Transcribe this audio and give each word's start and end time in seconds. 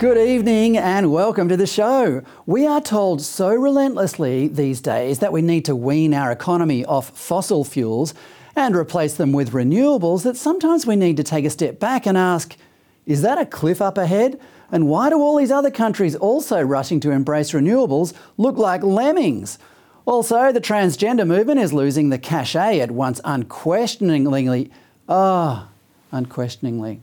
Good 0.00 0.16
evening 0.16 0.78
and 0.78 1.12
welcome 1.12 1.50
to 1.50 1.58
the 1.58 1.66
show. 1.66 2.22
We 2.46 2.66
are 2.66 2.80
told 2.80 3.20
so 3.20 3.54
relentlessly 3.54 4.48
these 4.48 4.80
days 4.80 5.18
that 5.18 5.30
we 5.30 5.42
need 5.42 5.66
to 5.66 5.76
wean 5.76 6.14
our 6.14 6.32
economy 6.32 6.86
off 6.86 7.10
fossil 7.10 7.64
fuels 7.64 8.14
and 8.56 8.74
replace 8.74 9.12
them 9.12 9.30
with 9.32 9.52
renewables 9.52 10.22
that 10.22 10.38
sometimes 10.38 10.86
we 10.86 10.96
need 10.96 11.18
to 11.18 11.22
take 11.22 11.44
a 11.44 11.50
step 11.50 11.78
back 11.78 12.06
and 12.06 12.16
ask 12.16 12.56
is 13.04 13.20
that 13.20 13.36
a 13.36 13.44
cliff 13.44 13.82
up 13.82 13.98
ahead? 13.98 14.40
And 14.72 14.88
why 14.88 15.10
do 15.10 15.20
all 15.20 15.36
these 15.36 15.50
other 15.50 15.70
countries 15.70 16.16
also 16.16 16.62
rushing 16.62 17.00
to 17.00 17.10
embrace 17.10 17.52
renewables 17.52 18.14
look 18.38 18.56
like 18.56 18.82
lemmings? 18.82 19.58
Also, 20.06 20.50
the 20.50 20.62
transgender 20.62 21.26
movement 21.26 21.60
is 21.60 21.74
losing 21.74 22.08
the 22.08 22.18
cachet 22.18 22.78
it 22.78 22.90
once 22.90 23.20
unquestioningly. 23.22 24.70
Ah, 25.10 25.68
oh, 25.68 26.16
unquestioningly. 26.16 27.02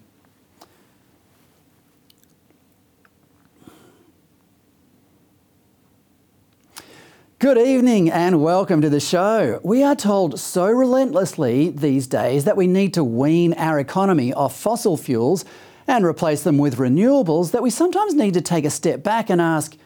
Good 7.40 7.60
evening 7.60 8.10
and 8.10 8.42
welcome 8.42 8.82
to 8.82 8.90
the 8.90 9.00
show. 9.00 9.60
We 9.62 9.84
are 9.84 9.96
told 9.96 10.40
so 10.40 10.66
relentlessly 10.66 11.70
these 11.70 12.08
days 12.08 12.46
that 12.46 12.58
we 12.58 12.66
need 12.66 12.96
to 12.96 13.04
wean 13.04 13.54
our 13.54 13.78
economy 13.78 14.34
off 14.34 14.60
fossil 14.60 14.98
fuels 14.98 15.46
and 15.86 16.04
replace 16.04 16.42
them 16.42 16.58
with 16.58 16.78
renewables 16.78 17.52
that 17.52 17.62
we 17.62 17.70
sometimes 17.70 18.16
need 18.16 18.34
to 18.34 18.42
take 18.42 18.66
a 18.66 18.72
step 18.72 19.04
back 19.04 19.30
and 19.30 19.40
ask, 19.40 19.78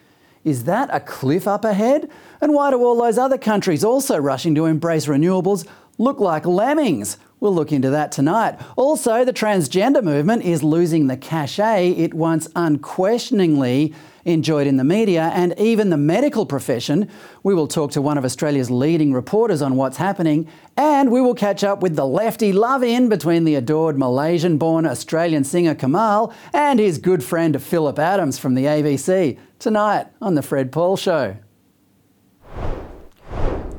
is 0.44 0.64
that 0.64 0.88
a 0.94 1.00
cliff 1.00 1.46
up 1.46 1.66
ahead? 1.66 2.08
And 2.40 2.54
why 2.54 2.70
do 2.70 2.82
all 2.82 2.96
those 2.96 3.18
other 3.18 3.36
countries 3.36 3.84
also 3.84 4.16
rushing 4.16 4.54
to 4.54 4.64
embrace 4.64 5.04
renewables 5.04 5.66
look 5.98 6.20
like 6.20 6.46
lemmings? 6.46 7.18
We'll 7.42 7.52
look 7.52 7.72
into 7.72 7.90
that 7.90 8.12
tonight. 8.12 8.56
Also, 8.76 9.24
the 9.24 9.32
transgender 9.32 10.00
movement 10.00 10.44
is 10.44 10.62
losing 10.62 11.08
the 11.08 11.16
cachet 11.16 11.90
it 11.90 12.14
once 12.14 12.46
unquestioningly 12.54 13.92
enjoyed 14.24 14.68
in 14.68 14.76
the 14.76 14.84
media 14.84 15.28
and 15.34 15.52
even 15.58 15.90
the 15.90 15.96
medical 15.96 16.46
profession. 16.46 17.08
We 17.42 17.52
will 17.52 17.66
talk 17.66 17.90
to 17.92 18.00
one 18.00 18.16
of 18.16 18.24
Australia's 18.24 18.70
leading 18.70 19.12
reporters 19.12 19.60
on 19.60 19.74
what's 19.74 19.96
happening, 19.96 20.46
and 20.76 21.10
we 21.10 21.20
will 21.20 21.34
catch 21.34 21.64
up 21.64 21.82
with 21.82 21.96
the 21.96 22.06
lefty 22.06 22.52
love 22.52 22.84
in 22.84 23.08
between 23.08 23.42
the 23.42 23.56
adored 23.56 23.98
Malaysian 23.98 24.56
born 24.56 24.86
Australian 24.86 25.42
singer 25.42 25.74
Kamahl 25.74 26.32
and 26.52 26.78
his 26.78 26.98
good 26.98 27.24
friend 27.24 27.60
Phillip 27.60 27.98
Adams 27.98 28.38
from 28.38 28.54
the 28.54 28.66
ABC 28.66 29.36
tonight 29.58 30.06
on 30.20 30.36
The 30.36 30.42
Fred 30.42 30.70
Pawle 30.70 30.96
Show. 30.96 31.36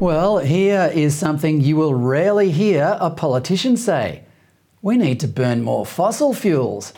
Well, 0.04 0.40
here 0.40 0.92
is 0.94 1.18
something 1.18 1.62
you 1.62 1.78
will 1.78 1.94
rarely 1.94 2.52
hear 2.52 2.98
a 3.00 3.10
politician 3.10 3.78
say. 3.78 4.24
We 4.82 4.98
need 4.98 5.22
to 5.22 5.30
burn 5.30 5.64
more 5.64 5.86
fossil 5.86 6.34
fuels. 6.34 6.92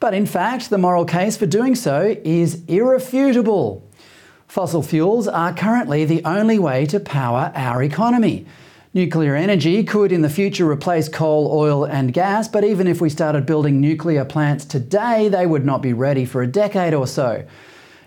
But 0.00 0.12
in 0.12 0.26
fact, 0.26 0.68
the 0.68 0.76
moral 0.76 1.06
case 1.06 1.38
for 1.38 1.46
doing 1.46 1.74
so 1.74 2.14
is 2.24 2.62
irrefutable. 2.66 3.90
Fossil 4.48 4.82
fuels 4.82 5.26
are 5.26 5.54
currently 5.54 6.04
the 6.04 6.22
only 6.26 6.58
way 6.58 6.84
to 6.88 7.00
power 7.00 7.52
our 7.54 7.82
economy. 7.82 8.44
Nuclear 8.92 9.34
energy 9.34 9.82
could 9.82 10.12
in 10.12 10.20
the 10.20 10.28
future 10.28 10.70
replace 10.70 11.08
coal, 11.08 11.50
oil, 11.50 11.84
and 11.86 12.12
gas, 12.12 12.48
but 12.48 12.64
even 12.64 12.86
if 12.86 13.00
we 13.00 13.08
started 13.08 13.46
building 13.46 13.80
nuclear 13.80 14.26
plants 14.26 14.66
today, 14.66 15.30
they 15.30 15.46
would 15.46 15.64
not 15.64 15.80
be 15.80 15.94
ready 15.94 16.26
for 16.26 16.42
a 16.42 16.46
decade 16.46 16.92
or 16.92 17.06
so. 17.06 17.46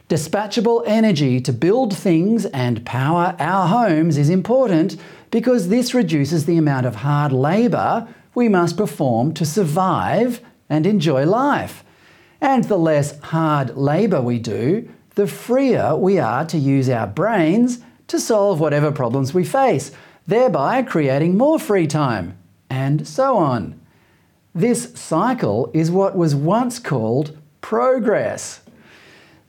Dispatchable 0.07 0.83
energy 0.85 1.41
to 1.41 1.51
build 1.51 1.97
things 1.97 2.45
and 2.45 2.85
power 2.85 3.35
our 3.39 3.67
homes 3.67 4.19
is 4.19 4.29
important 4.29 4.97
because 5.31 5.69
this 5.69 5.95
reduces 5.95 6.45
the 6.45 6.57
amount 6.57 6.85
of 6.85 6.97
hard 6.97 7.31
labour 7.31 8.07
we 8.35 8.47
must 8.47 8.77
perform 8.77 9.33
to 9.33 9.45
survive 9.45 10.41
and 10.69 10.85
enjoy 10.85 11.25
life. 11.25 11.83
And 12.39 12.66
the 12.66 12.77
less 12.77 13.19
hard 13.19 13.75
labour 13.75 14.21
we 14.21 14.38
do, 14.38 14.88
the 15.16 15.25
freer 15.25 15.95
we 15.95 16.19
are 16.19 16.45
to 16.45 16.57
use 16.59 16.87
our 16.87 17.07
brains 17.07 17.79
to 18.07 18.19
solve 18.19 18.59
whatever 18.59 18.91
problems 18.91 19.33
we 19.33 19.43
face, 19.43 19.89
thereby 20.27 20.83
creating 20.83 21.35
more 21.35 21.57
free 21.57 21.87
time, 21.87 22.37
and 22.69 23.07
so 23.07 23.37
on. 23.37 23.79
This 24.53 24.93
cycle 24.93 25.72
is 25.73 25.89
what 25.89 26.16
was 26.16 26.35
once 26.35 26.77
called 26.77 27.35
progress. 27.61 28.61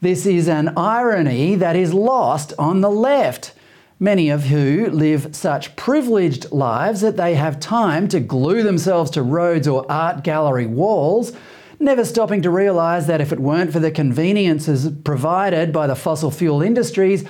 This 0.06 0.24
is 0.24 0.46
an 0.46 0.74
irony 0.76 1.56
that 1.56 1.74
is 1.74 1.92
lost 1.92 2.52
on 2.60 2.80
the 2.80 2.88
left, 2.88 3.52
many 3.98 4.30
of 4.30 4.44
who 4.44 4.86
live 4.88 5.34
such 5.34 5.74
privileged 5.74 6.52
lives 6.52 7.00
that 7.00 7.16
they 7.16 7.34
have 7.34 7.58
time 7.58 8.06
to 8.10 8.20
glue 8.20 8.62
themselves 8.62 9.10
to 9.10 9.22
roads 9.24 9.66
or 9.66 9.84
art 9.90 10.22
gallery 10.22 10.64
walls 10.64 11.32
never 11.80 12.04
stopping 12.04 12.40
to 12.42 12.50
realise 12.50 13.06
that 13.06 13.20
if 13.20 13.32
it 13.32 13.40
weren't 13.40 13.72
for 13.72 13.80
the 13.80 13.90
conveniences 13.90 14.88
provided 15.02 15.72
by 15.72 15.88
the 15.88 15.96
fossil 15.96 16.30
fuel 16.30 16.62
industries, 16.62 17.24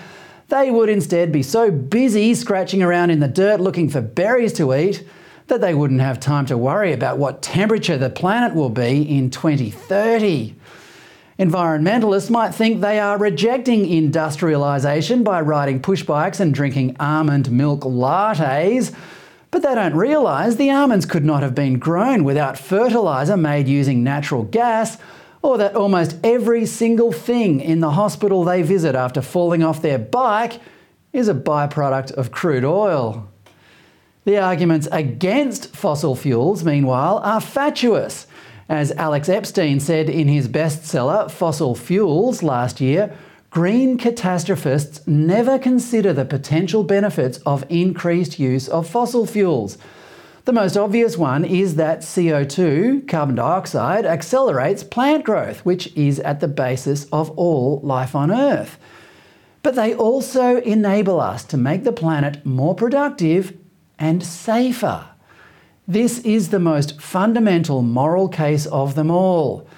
they 0.49 0.71
would 0.71 0.91
instead 0.91 1.33
be 1.33 1.43
so 1.43 1.71
busy 1.71 2.35
scratching 2.35 2.83
around 2.83 3.09
in 3.09 3.21
the 3.21 3.27
dirt 3.27 3.59
looking 3.59 3.89
for 3.89 4.03
berries 4.03 4.53
to 4.53 4.75
eat 4.75 5.03
that 5.47 5.63
they 5.63 5.73
wouldn't 5.73 6.03
have 6.03 6.21
time 6.21 6.45
to 6.45 6.59
worry 6.59 6.93
about 6.93 7.17
what 7.17 7.41
temperature 7.41 7.97
the 7.97 8.11
planet 8.11 8.55
will 8.55 8.69
be 8.69 9.01
in 9.01 9.31
2030. 9.31 10.55
Environmentalists 11.39 12.31
might 12.31 12.55
think 12.55 12.81
they 12.81 12.99
are 12.99 13.19
rejecting 13.19 13.85
industrialisation 13.85 15.23
by 15.23 15.41
riding 15.41 15.81
pushbikes 15.81 16.41
and 16.41 16.55
drinking 16.55 16.97
almond 16.99 17.51
milk 17.51 17.81
lattes 17.81 18.95
but 19.57 19.63
they 19.63 19.75
don't 19.75 19.95
realise 19.95 20.57
the 20.57 20.71
almonds 20.71 21.07
could 21.07 21.25
not 21.25 21.43
have 21.43 21.55
been 21.55 21.79
grown 21.79 22.25
without 22.25 22.59
fertiliser 22.59 23.39
made 23.39 23.69
using 23.69 24.05
natural 24.05 24.43
gas, 24.43 24.99
or 25.41 25.57
that 25.57 25.75
almost 25.75 26.19
every 26.23 26.67
single 26.67 27.11
thing 27.11 27.61
in 27.61 27.81
the 27.81 27.93
hospital 27.93 28.45
they 28.45 28.61
visit 28.61 28.95
after 28.95 29.23
falling 29.23 29.63
off 29.63 29.81
their 29.81 29.99
bike 29.99 30.61
is 31.15 31.29
a 31.29 31.35
byproduct 31.35 32.13
of 32.13 32.31
crude 32.31 32.65
oil. 32.65 33.29
The 34.25 34.37
arguments 34.37 34.89
against 34.93 35.75
fossil 35.75 36.17
fuels, 36.17 36.63
meanwhile, 36.63 37.19
are 37.25 37.41
fatuous. 37.41 38.27
As 38.69 38.91
Alex 38.93 39.29
Epstein 39.29 39.81
said 39.81 40.11
in 40.11 40.29
his 40.29 40.49
bestseller 40.49 41.31
Fossil 41.31 41.75
Fuels 41.75 42.43
last 42.43 42.81
year, 42.81 43.17
Green 43.51 43.97
catastrophists 43.97 45.07
never 45.07 45.59
consider 45.59 46.13
the 46.13 46.27
potential 46.27 46.83
benefits 46.85 47.39
of 47.47 47.65
increased 47.71 48.39
use 48.39 48.69
of 48.69 48.87
fossil 48.87 49.25
fuels. 49.25 49.79
The 50.45 50.53
most 50.53 50.77
obvious 50.77 51.17
one 51.17 51.43
is 51.43 51.77
that 51.77 52.01
CO2, 52.01 53.09
carbon 53.09 53.37
dioxide, 53.37 54.05
accelerates 54.05 54.85
plant 54.85 55.25
growth, 55.25 55.65
which 55.65 55.91
is 55.97 56.21
at 56.21 56.41
the 56.41 56.49
basis 56.49 57.07
of 57.13 57.31
all 57.31 57.81
life 57.83 58.15
on 58.15 58.31
Earth. 58.31 58.79
but 59.63 59.75
they 59.75 59.95
also 59.95 60.59
enable 60.59 61.19
us 61.19 61.43
to 61.43 61.57
make 61.57 61.83
the 61.83 61.93
planet 61.93 62.45
more 62.47 62.75
productive 62.75 63.53
and 63.99 64.23
safer. 64.23 65.07
This 65.89 66.19
is 66.21 66.49
the 66.49 66.59
most 66.59 67.01
fundamental 67.01 67.81
moral 67.81 68.29
case 68.29 68.67
of 68.67 68.97
them 68.97 69.09
all. 69.09 69.69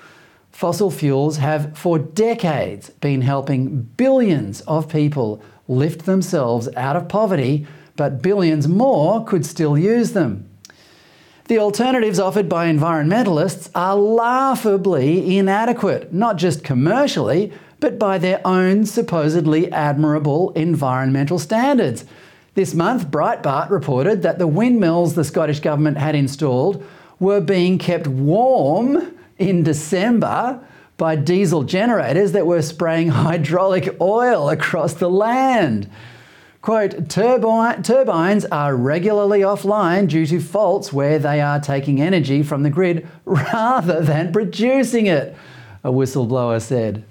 Fossil 0.51 0.91
fuels 0.91 1.37
have 1.37 1.77
for 1.77 1.99
decades 1.99 2.89
been 2.89 3.21
helping 3.21 3.83
billions 3.99 4.63
of 4.63 4.89
people 4.89 5.43
lift 5.69 6.07
themselves 6.07 6.67
out 6.77 6.97
of 6.97 7.09
poverty, 7.09 7.67
but 7.95 8.23
billions 8.23 8.67
more 8.67 9.23
could 9.23 9.45
still 9.45 9.77
use 9.77 10.13
them. 10.13 10.49
The 11.49 11.59
alternatives 11.59 12.19
offered 12.19 12.49
by 12.49 12.73
environmentalists 12.73 13.71
are 13.75 13.95
laughably 13.95 15.37
inadequate, 15.37 16.11
not 16.11 16.37
just 16.37 16.65
commercially, 16.65 17.53
but 17.81 17.99
by 17.99 18.17
their 18.17 18.41
own 18.47 18.87
supposedly 18.87 19.71
admirable 19.73 20.53
environmental 20.53 21.39
standards. 21.39 22.07
This 22.59 22.75
month, 22.75 23.09
Breitbart 23.13 23.71
reported 23.71 24.23
that 24.23 24.41
the 24.41 24.49
windmills 24.49 25.15
the 25.15 25.23
Scottish 25.23 25.61
Government 25.61 25.97
had 25.97 26.17
installed 26.17 26.85
were 27.21 27.41
being 27.41 27.79
kept 27.79 28.09
warm 28.09 29.17
in 29.39 29.63
December 29.63 30.59
by 30.97 31.15
diesel 31.15 31.63
generators 31.63 32.33
that 32.33 32.49
were 32.49 32.61
spraying 32.61 33.09
hydraulic 33.27 33.97
oil 34.01 34.51
across 34.51 34.95
the 34.95 35.09
land. 35.09 35.89
Quote, 36.61 37.09
turbines 37.09 38.45
are 38.47 38.75
regularly 38.75 39.43
offline 39.43 40.09
due 40.09 40.27
to 40.27 40.41
faults 40.41 40.93
where 40.93 41.21
they 41.21 41.41
are 41.41 41.61
taking 41.61 42.01
energy 42.01 42.43
from 42.43 42.65
the 42.65 42.71
grid 42.71 43.07
rather 43.25 44.01
than 44.01 44.33
producing 44.33 45.07
it, 45.07 45.37
a 45.85 45.93
whistleblower 45.93 46.61
said. 46.61 47.05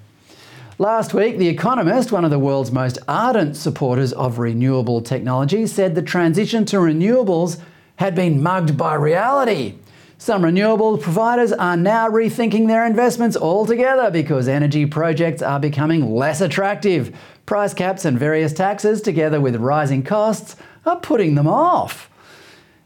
Last 0.79 1.11
week, 1.11 1.39
The 1.39 1.47
Economist, 1.47 2.11
one 2.11 2.23
of 2.23 2.29
the 2.29 2.37
world's 2.37 2.71
most 2.71 2.99
ardent 3.07 3.57
supporters 3.57 4.13
of 4.13 4.37
renewable 4.37 5.01
technology, 5.01 5.65
said 5.65 5.95
the 5.95 6.03
transition 6.03 6.65
to 6.65 6.77
renewables 6.77 7.59
had 7.95 8.13
been 8.13 8.43
mugged 8.43 8.77
by 8.77 8.93
reality. 8.93 9.73
Some 10.19 10.43
renewable 10.45 10.99
providers 10.99 11.51
are 11.51 11.75
now 11.75 12.07
rethinking 12.07 12.67
their 12.67 12.85
investments 12.85 13.35
altogether 13.35 14.11
because 14.11 14.47
energy 14.47 14.85
projects 14.85 15.41
are 15.41 15.59
becoming 15.59 16.13
less 16.13 16.41
attractive. 16.41 17.17
Price 17.47 17.73
caps 17.73 18.05
and 18.05 18.19
various 18.19 18.53
taxes, 18.53 19.01
together 19.01 19.41
with 19.41 19.55
rising 19.55 20.03
costs, 20.03 20.55
are 20.85 20.99
putting 20.99 21.33
them 21.33 21.47
off. 21.47 22.07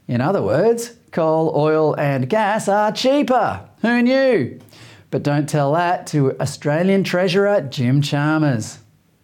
In 0.08 0.22
other 0.22 0.40
words, 0.40 0.94
coal, 1.10 1.52
oil, 1.54 1.94
and 2.00 2.26
gas 2.26 2.68
are 2.68 2.90
cheaper. 2.90 3.68
Who 3.82 4.00
knew? 4.00 4.60
But 5.12 5.22
don't 5.22 5.46
tell 5.46 5.74
that 5.74 6.06
to 6.08 6.40
Australian 6.40 7.04
Treasurer 7.04 7.60
Jim 7.60 8.00
Chalmers. 8.00 8.78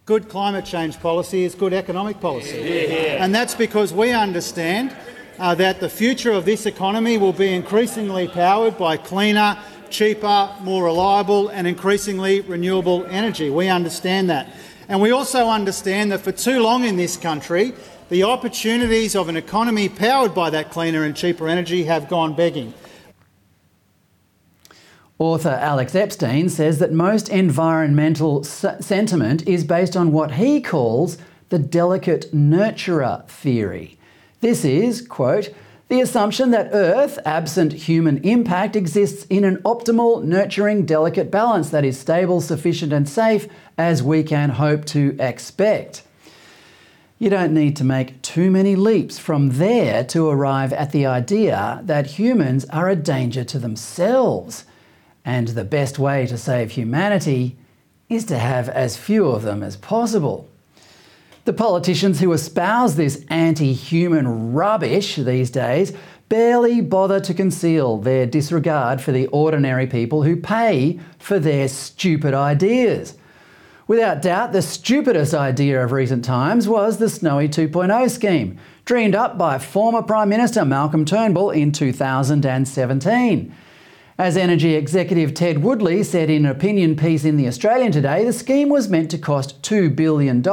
Good 0.05 0.29
climate 0.29 0.63
change 0.63 0.99
policy 0.99 1.43
is 1.43 1.55
good 1.55 1.73
economic 1.73 2.21
policy. 2.21 2.59
Yeah. 2.59 3.23
And 3.23 3.33
that's 3.33 3.55
because 3.55 3.91
we 3.91 4.11
understand 4.11 4.95
uh, 5.39 5.55
that 5.55 5.79
the 5.79 5.89
future 5.89 6.31
of 6.31 6.45
this 6.45 6.67
economy 6.67 7.17
will 7.17 7.33
be 7.33 7.51
increasingly 7.51 8.27
powered 8.27 8.77
by 8.77 8.97
cleaner, 8.97 9.57
cheaper, 9.89 10.51
more 10.61 10.83
reliable 10.83 11.49
and 11.49 11.65
increasingly 11.65 12.41
renewable 12.41 13.03
energy. 13.07 13.49
We 13.49 13.67
understand 13.67 14.29
that. 14.29 14.47
And 14.89 15.01
we 15.01 15.09
also 15.09 15.47
understand 15.47 16.11
that 16.11 16.21
for 16.21 16.31
too 16.31 16.61
long 16.61 16.83
in 16.83 16.97
this 16.97 17.17
country, 17.17 17.73
the 18.09 18.23
opportunities 18.23 19.15
of 19.15 19.27
an 19.27 19.37
economy 19.37 19.89
powered 19.89 20.35
by 20.35 20.51
that 20.51 20.69
cleaner 20.69 21.03
and 21.03 21.15
cheaper 21.15 21.47
energy 21.47 21.85
have 21.85 22.07
gone 22.07 22.35
begging. 22.35 22.75
Author 25.19 25.59
Alex 25.61 25.95
Epstein 25.95 26.47
says 26.47 26.79
that 26.79 26.93
most 26.93 27.27
environmental 27.27 28.41
sentiment 28.45 29.45
is 29.45 29.65
based 29.65 29.97
on 29.97 30.13
what 30.13 30.35
he 30.35 30.61
calls 30.61 31.17
the 31.49 31.59
delicate 31.59 32.33
nurturer 32.33 33.27
theory. 33.27 33.97
This 34.39 34.63
is, 34.63 35.05
quote, 35.05 35.53
the 35.89 35.99
assumption 35.99 36.51
that 36.51 36.69
Earth, 36.71 37.19
absent 37.25 37.73
human 37.73 38.19
impact, 38.19 38.77
exists 38.77 39.25
in 39.25 39.43
an 39.43 39.57
optimal, 39.63 40.23
nurturing, 40.23 40.85
delicate 40.85 41.29
balance 41.29 41.69
that 41.71 41.83
is 41.83 41.99
stable, 41.99 42.39
sufficient, 42.39 42.93
and 42.93 43.09
safe 43.09 43.49
as 43.77 44.01
we 44.01 44.23
can 44.23 44.51
hope 44.51 44.85
to 44.85 45.17
expect. 45.19 46.03
You 47.17 47.29
don't 47.29 47.53
need 47.53 47.75
to 47.75 47.83
make 47.83 48.21
too 48.21 48.49
many 48.49 48.77
leaps 48.77 49.19
from 49.19 49.57
there 49.57 50.05
to 50.05 50.29
arrive 50.29 50.71
at 50.71 50.93
the 50.93 51.05
idea 51.05 51.81
that 51.83 52.05
humans 52.05 52.63
are 52.69 52.87
a 52.87 52.95
danger 52.95 53.43
to 53.43 53.59
themselves. 53.59 54.63
And 55.29 55.49
the 55.49 55.63
best 55.63 55.99
way 55.99 56.25
to 56.25 56.39
save 56.39 56.71
humanity 56.71 57.55
is 58.09 58.25
to 58.25 58.39
have 58.39 58.67
as 58.67 58.97
few 58.97 59.27
of 59.27 59.43
them 59.43 59.61
as 59.61 59.77
possible. 59.77 60.49
The 61.45 61.53
politicians 61.53 62.19
who 62.19 62.33
espouse 62.33 62.95
this 62.95 63.23
anti 63.29 63.73
human 63.73 64.53
rubbish 64.53 65.17
these 65.17 65.51
days 65.51 65.93
barely 66.29 66.81
bother 66.81 67.19
to 67.19 67.35
conceal 67.35 67.99
their 67.99 68.25
disregard 68.25 69.01
for 69.01 69.11
the 69.11 69.27
ordinary 69.27 69.85
people 69.85 70.23
who 70.23 70.35
pay 70.35 70.99
for 71.19 71.37
their 71.37 71.67
stupid 71.67 72.33
ideas. 72.33 73.13
Without 73.85 74.23
doubt, 74.23 74.51
the 74.51 74.63
stupidest 74.63 75.35
idea 75.35 75.83
of 75.83 75.91
recent 75.91 76.25
times 76.25 76.67
was 76.67 76.97
the 76.97 77.07
Snowy 77.07 77.47
2.0 77.47 78.09
scheme, 78.09 78.57
dreamed 78.83 79.13
up 79.13 79.37
by 79.37 79.59
former 79.59 80.01
Prime 80.01 80.29
Minister 80.29 80.65
Malcolm 80.65 81.05
Turnbull 81.05 81.51
in 81.51 81.71
2017. 81.71 83.53
As 84.19 84.35
Energy 84.35 84.75
Executive 84.75 85.33
Ted 85.33 85.63
Woodley 85.63 86.03
said 86.03 86.29
in 86.29 86.45
an 86.45 86.51
opinion 86.51 86.97
piece 86.97 87.23
in 87.23 87.37
The 87.37 87.47
Australian 87.47 87.93
today, 87.93 88.25
the 88.25 88.33
scheme 88.33 88.67
was 88.67 88.89
meant 88.89 89.09
to 89.11 89.17
cost 89.17 89.61
$2 89.61 89.95
billion 89.95 90.45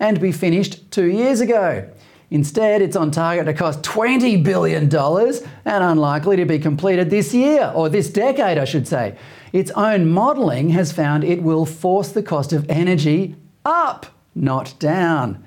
and 0.00 0.20
be 0.22 0.32
finished 0.32 0.90
two 0.90 1.04
years 1.04 1.42
ago. 1.42 1.86
Instead, 2.30 2.80
it's 2.80 2.96
on 2.96 3.10
target 3.10 3.44
to 3.44 3.52
cost 3.52 3.82
$20 3.82 4.42
billion 4.42 4.84
and 4.84 5.84
unlikely 5.84 6.36
to 6.36 6.46
be 6.46 6.58
completed 6.58 7.10
this 7.10 7.34
year, 7.34 7.70
or 7.74 7.90
this 7.90 8.08
decade, 8.08 8.56
I 8.56 8.64
should 8.64 8.88
say. 8.88 9.18
Its 9.52 9.70
own 9.72 10.08
modelling 10.08 10.70
has 10.70 10.90
found 10.90 11.24
it 11.24 11.42
will 11.42 11.66
force 11.66 12.10
the 12.10 12.22
cost 12.22 12.54
of 12.54 12.64
energy 12.70 13.36
up, 13.66 14.06
not 14.34 14.74
down. 14.78 15.44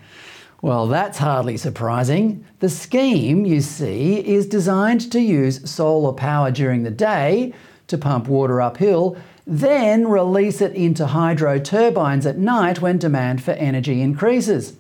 Well, 0.62 0.88
that's 0.88 1.20
hardly 1.20 1.58
surprising. 1.58 2.44
The 2.60 2.70
scheme, 2.70 3.46
you 3.46 3.62
see, 3.62 4.18
is 4.18 4.48
designed 4.48 5.12
to 5.12 5.20
use 5.20 5.70
solar 5.70 6.14
power 6.14 6.50
during 6.50 6.84
the 6.84 6.92
day 6.92 7.54
to 7.88 7.98
pump 7.98 8.28
water 8.28 8.60
uphill, 8.60 9.18
then 9.46 10.08
release 10.08 10.60
it 10.60 10.74
into 10.74 11.08
hydro 11.08 11.60
turbines 11.60 12.26
at 12.26 12.38
night 12.38 12.82
when 12.82 12.98
demand 12.98 13.44
for 13.44 13.52
energy 13.52 14.02
increases. 14.02 14.76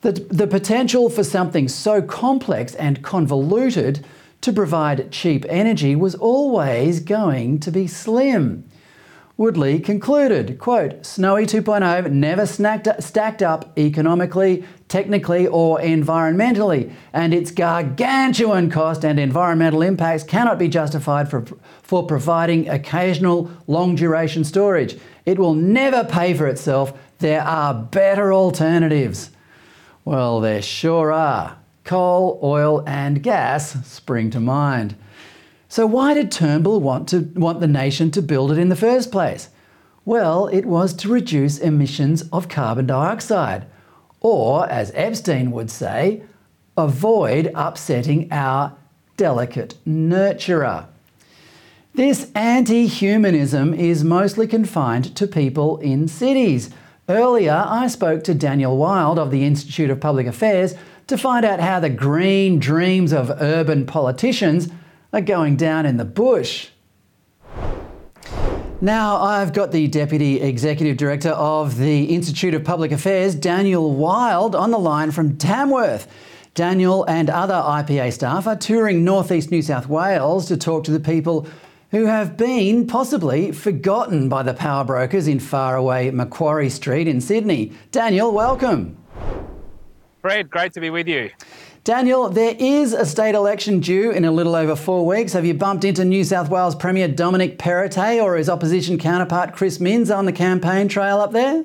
The, 0.00 0.12
the 0.12 0.46
potential 0.46 1.10
for 1.10 1.22
something 1.22 1.68
so 1.68 2.02
complex 2.02 2.74
and 2.74 3.02
convoluted 3.02 4.04
to 4.40 4.52
provide 4.52 5.12
cheap 5.12 5.44
energy 5.48 5.94
was 5.94 6.14
always 6.14 7.00
going 7.00 7.60
to 7.60 7.70
be 7.70 7.86
slim. 7.86 8.64
Woodley 9.38 9.80
concluded, 9.80 10.58
quote, 10.58 11.04
Snowy 11.04 11.44
2.0 11.44 12.10
never 12.10 12.46
stacked 12.46 13.42
up 13.42 13.78
economically, 13.78 14.64
technically 14.88 15.46
or 15.46 15.78
environmentally, 15.78 16.90
and 17.12 17.34
its 17.34 17.50
gargantuan 17.50 18.70
cost 18.70 19.04
and 19.04 19.20
environmental 19.20 19.82
impacts 19.82 20.24
cannot 20.24 20.58
be 20.58 20.68
justified 20.68 21.30
for, 21.30 21.44
for 21.82 22.06
providing 22.06 22.66
occasional 22.70 23.50
long 23.66 23.94
duration 23.94 24.42
storage. 24.42 24.98
It 25.26 25.38
will 25.38 25.54
never 25.54 26.02
pay 26.02 26.32
for 26.32 26.46
itself. 26.46 26.98
There 27.18 27.42
are 27.42 27.74
better 27.74 28.32
alternatives. 28.32 29.30
Well, 30.06 30.40
there 30.40 30.62
sure 30.62 31.12
are. 31.12 31.58
Coal, 31.84 32.40
oil, 32.42 32.82
and 32.86 33.22
gas 33.22 33.86
spring 33.86 34.30
to 34.30 34.40
mind. 34.40 34.96
So, 35.68 35.86
why 35.86 36.14
did 36.14 36.30
Turnbull 36.30 36.80
want, 36.80 37.08
to, 37.08 37.20
want 37.34 37.60
the 37.60 37.66
nation 37.66 38.10
to 38.12 38.22
build 38.22 38.52
it 38.52 38.58
in 38.58 38.68
the 38.68 38.76
first 38.76 39.10
place? 39.10 39.48
Well, 40.04 40.46
it 40.46 40.64
was 40.64 40.94
to 40.94 41.08
reduce 41.08 41.58
emissions 41.58 42.22
of 42.32 42.48
carbon 42.48 42.86
dioxide, 42.86 43.66
or, 44.20 44.68
as 44.70 44.92
Epstein 44.94 45.50
would 45.50 45.70
say, 45.70 46.22
avoid 46.76 47.50
upsetting 47.54 48.32
our 48.32 48.76
delicate 49.16 49.74
nurturer. 49.86 50.86
This 51.94 52.30
anti 52.34 52.86
humanism 52.86 53.74
is 53.74 54.04
mostly 54.04 54.46
confined 54.46 55.16
to 55.16 55.26
people 55.26 55.78
in 55.78 56.06
cities. 56.06 56.70
Earlier, 57.08 57.64
I 57.66 57.86
spoke 57.86 58.22
to 58.24 58.34
Daniel 58.34 58.76
Wild 58.76 59.18
of 59.18 59.30
the 59.30 59.44
Institute 59.44 59.90
of 59.90 59.98
Public 59.98 60.26
Affairs 60.26 60.74
to 61.06 61.16
find 61.16 61.44
out 61.44 61.60
how 61.60 61.80
the 61.80 61.88
green 61.88 62.58
dreams 62.58 63.12
of 63.12 63.30
urban 63.40 63.86
politicians 63.86 64.68
are 65.16 65.22
going 65.22 65.56
down 65.56 65.86
in 65.86 65.96
the 65.96 66.04
bush. 66.04 66.68
Now, 68.82 69.16
I've 69.16 69.54
got 69.54 69.72
the 69.72 69.88
Deputy 69.88 70.42
Executive 70.42 70.98
Director 70.98 71.30
of 71.30 71.78
the 71.78 72.04
Institute 72.04 72.52
of 72.52 72.64
Public 72.64 72.92
Affairs, 72.92 73.34
Daniel 73.34 73.94
Wild, 73.94 74.54
on 74.54 74.70
the 74.70 74.78
line 74.78 75.10
from 75.10 75.38
Tamworth. 75.38 76.06
Daniel 76.52 77.04
and 77.04 77.30
other 77.30 77.54
IPA 77.54 78.12
staff 78.12 78.46
are 78.46 78.56
touring 78.56 79.04
northeast 79.04 79.50
New 79.50 79.62
South 79.62 79.88
Wales 79.88 80.48
to 80.48 80.56
talk 80.58 80.84
to 80.84 80.90
the 80.90 81.00
people 81.00 81.46
who 81.92 82.04
have 82.04 82.36
been 82.36 82.86
possibly 82.86 83.52
forgotten 83.52 84.28
by 84.28 84.42
the 84.42 84.52
power 84.52 84.84
brokers 84.84 85.26
in 85.26 85.40
faraway 85.40 86.10
Macquarie 86.10 86.68
Street 86.68 87.08
in 87.08 87.22
Sydney. 87.22 87.72
Daniel, 87.90 88.32
welcome. 88.32 88.98
Fred, 90.20 90.50
great 90.50 90.74
to 90.74 90.80
be 90.80 90.90
with 90.90 91.08
you. 91.08 91.30
Daniel, 91.86 92.28
there 92.28 92.56
is 92.58 92.92
a 92.92 93.06
state 93.06 93.36
election 93.36 93.78
due 93.78 94.10
in 94.10 94.24
a 94.24 94.32
little 94.32 94.56
over 94.56 94.74
four 94.74 95.06
weeks. 95.06 95.32
Have 95.34 95.44
you 95.46 95.54
bumped 95.54 95.84
into 95.84 96.04
New 96.04 96.24
South 96.24 96.50
Wales 96.50 96.74
Premier 96.74 97.06
Dominic 97.06 97.60
Perrottet 97.60 98.20
or 98.20 98.34
his 98.34 98.48
opposition 98.48 98.98
counterpart 98.98 99.54
Chris 99.54 99.78
Minns 99.78 100.10
on 100.10 100.26
the 100.26 100.32
campaign 100.32 100.88
trail 100.88 101.20
up 101.20 101.30
there? 101.30 101.64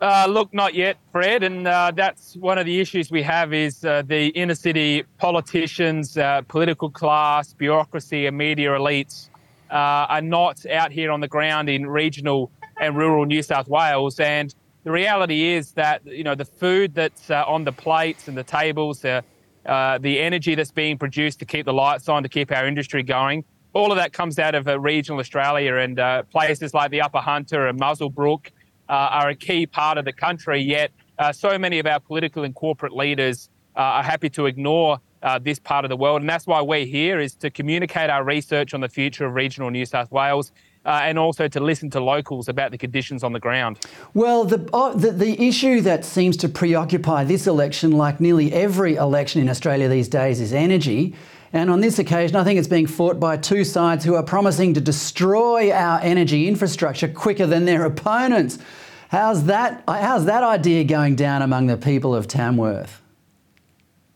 Uh, 0.00 0.26
look, 0.28 0.52
not 0.52 0.74
yet, 0.74 0.96
Fred, 1.12 1.44
and 1.44 1.68
uh, 1.68 1.92
that's 1.94 2.34
one 2.38 2.58
of 2.58 2.66
the 2.66 2.80
issues 2.80 3.12
we 3.12 3.22
have 3.22 3.52
is 3.52 3.84
uh, 3.84 4.02
the 4.08 4.30
inner 4.30 4.56
city 4.56 5.04
politicians, 5.18 6.18
uh, 6.18 6.42
political 6.48 6.90
class, 6.90 7.52
bureaucracy, 7.52 8.26
and 8.26 8.36
media 8.36 8.70
elites 8.70 9.28
uh, 9.70 10.10
are 10.10 10.20
not 10.20 10.66
out 10.66 10.90
here 10.90 11.12
on 11.12 11.20
the 11.20 11.28
ground 11.28 11.70
in 11.70 11.86
regional 11.86 12.50
and 12.80 12.96
rural 12.96 13.24
New 13.24 13.44
South 13.44 13.68
Wales. 13.68 14.18
And 14.18 14.52
the 14.84 14.90
reality 14.90 15.52
is 15.52 15.72
that 15.72 16.06
you 16.06 16.24
know 16.24 16.34
the 16.34 16.44
food 16.44 16.94
that's 16.94 17.30
uh, 17.30 17.44
on 17.46 17.64
the 17.64 17.72
plates 17.72 18.28
and 18.28 18.36
the 18.36 18.44
tables, 18.44 19.00
the 19.00 19.24
the 19.64 20.18
energy 20.18 20.54
that's 20.54 20.72
being 20.72 20.98
produced 20.98 21.38
to 21.38 21.44
keep 21.44 21.66
the 21.66 21.72
lights 21.72 22.08
on, 22.08 22.22
to 22.22 22.28
keep 22.28 22.50
our 22.50 22.66
industry 22.66 23.02
going, 23.02 23.44
all 23.72 23.92
of 23.92 23.98
that 23.98 24.12
comes 24.12 24.38
out 24.38 24.54
of 24.54 24.66
regional 24.82 25.20
Australia 25.20 25.76
and 25.76 26.28
places 26.30 26.74
like 26.74 26.90
the 26.90 27.02
Upper 27.02 27.18
Hunter 27.18 27.66
and 27.66 27.80
Muswellbrook. 27.80 28.50
Uh, 28.88 29.08
are 29.12 29.28
a 29.28 29.36
key 29.36 29.68
part 29.68 29.98
of 29.98 30.04
the 30.04 30.12
country, 30.12 30.60
yet 30.60 30.90
uh, 31.20 31.30
so 31.30 31.56
many 31.56 31.78
of 31.78 31.86
our 31.86 32.00
political 32.00 32.42
and 32.42 32.56
corporate 32.56 32.92
leaders 32.92 33.48
uh, 33.76 33.80
are 33.80 34.02
happy 34.02 34.28
to 34.28 34.46
ignore 34.46 34.98
uh, 35.22 35.38
this 35.38 35.60
part 35.60 35.84
of 35.84 35.90
the 35.90 35.96
world. 35.96 36.22
And 36.22 36.28
that's 36.28 36.46
why 36.46 36.60
we're 36.60 36.86
here 36.86 37.20
is 37.20 37.36
to 37.36 37.50
communicate 37.50 38.10
our 38.10 38.24
research 38.24 38.74
on 38.74 38.80
the 38.80 38.88
future 38.88 39.26
of 39.26 39.34
regional 39.34 39.70
New 39.70 39.84
South 39.84 40.10
Wales. 40.10 40.50
Uh, 40.82 41.00
and 41.02 41.18
also 41.18 41.46
to 41.46 41.60
listen 41.60 41.90
to 41.90 42.00
locals 42.00 42.48
about 42.48 42.70
the 42.70 42.78
conditions 42.78 43.22
on 43.22 43.34
the 43.34 43.38
ground. 43.38 43.78
Well, 44.14 44.44
the, 44.44 44.66
uh, 44.72 44.94
the, 44.94 45.12
the 45.12 45.46
issue 45.46 45.82
that 45.82 46.06
seems 46.06 46.38
to 46.38 46.48
preoccupy 46.48 47.24
this 47.24 47.46
election, 47.46 47.92
like 47.92 48.18
nearly 48.18 48.50
every 48.50 48.94
election 48.94 49.42
in 49.42 49.50
Australia 49.50 49.88
these 49.88 50.08
days, 50.08 50.40
is 50.40 50.54
energy. 50.54 51.14
And 51.52 51.68
on 51.68 51.80
this 51.80 51.98
occasion, 51.98 52.36
I 52.36 52.44
think 52.44 52.58
it's 52.58 52.68
being 52.68 52.86
fought 52.86 53.20
by 53.20 53.36
two 53.36 53.64
sides 53.64 54.04
who 54.04 54.14
are 54.14 54.22
promising 54.22 54.72
to 54.74 54.80
destroy 54.80 55.70
our 55.70 56.00
energy 56.00 56.48
infrastructure 56.48 57.08
quicker 57.08 57.44
than 57.44 57.66
their 57.66 57.84
opponents. 57.84 58.58
How's 59.10 59.44
that, 59.44 59.82
how's 59.86 60.24
that 60.26 60.44
idea 60.44 60.84
going 60.84 61.16
down 61.16 61.42
among 61.42 61.66
the 61.66 61.76
people 61.76 62.14
of 62.14 62.26
Tamworth? 62.26 63.02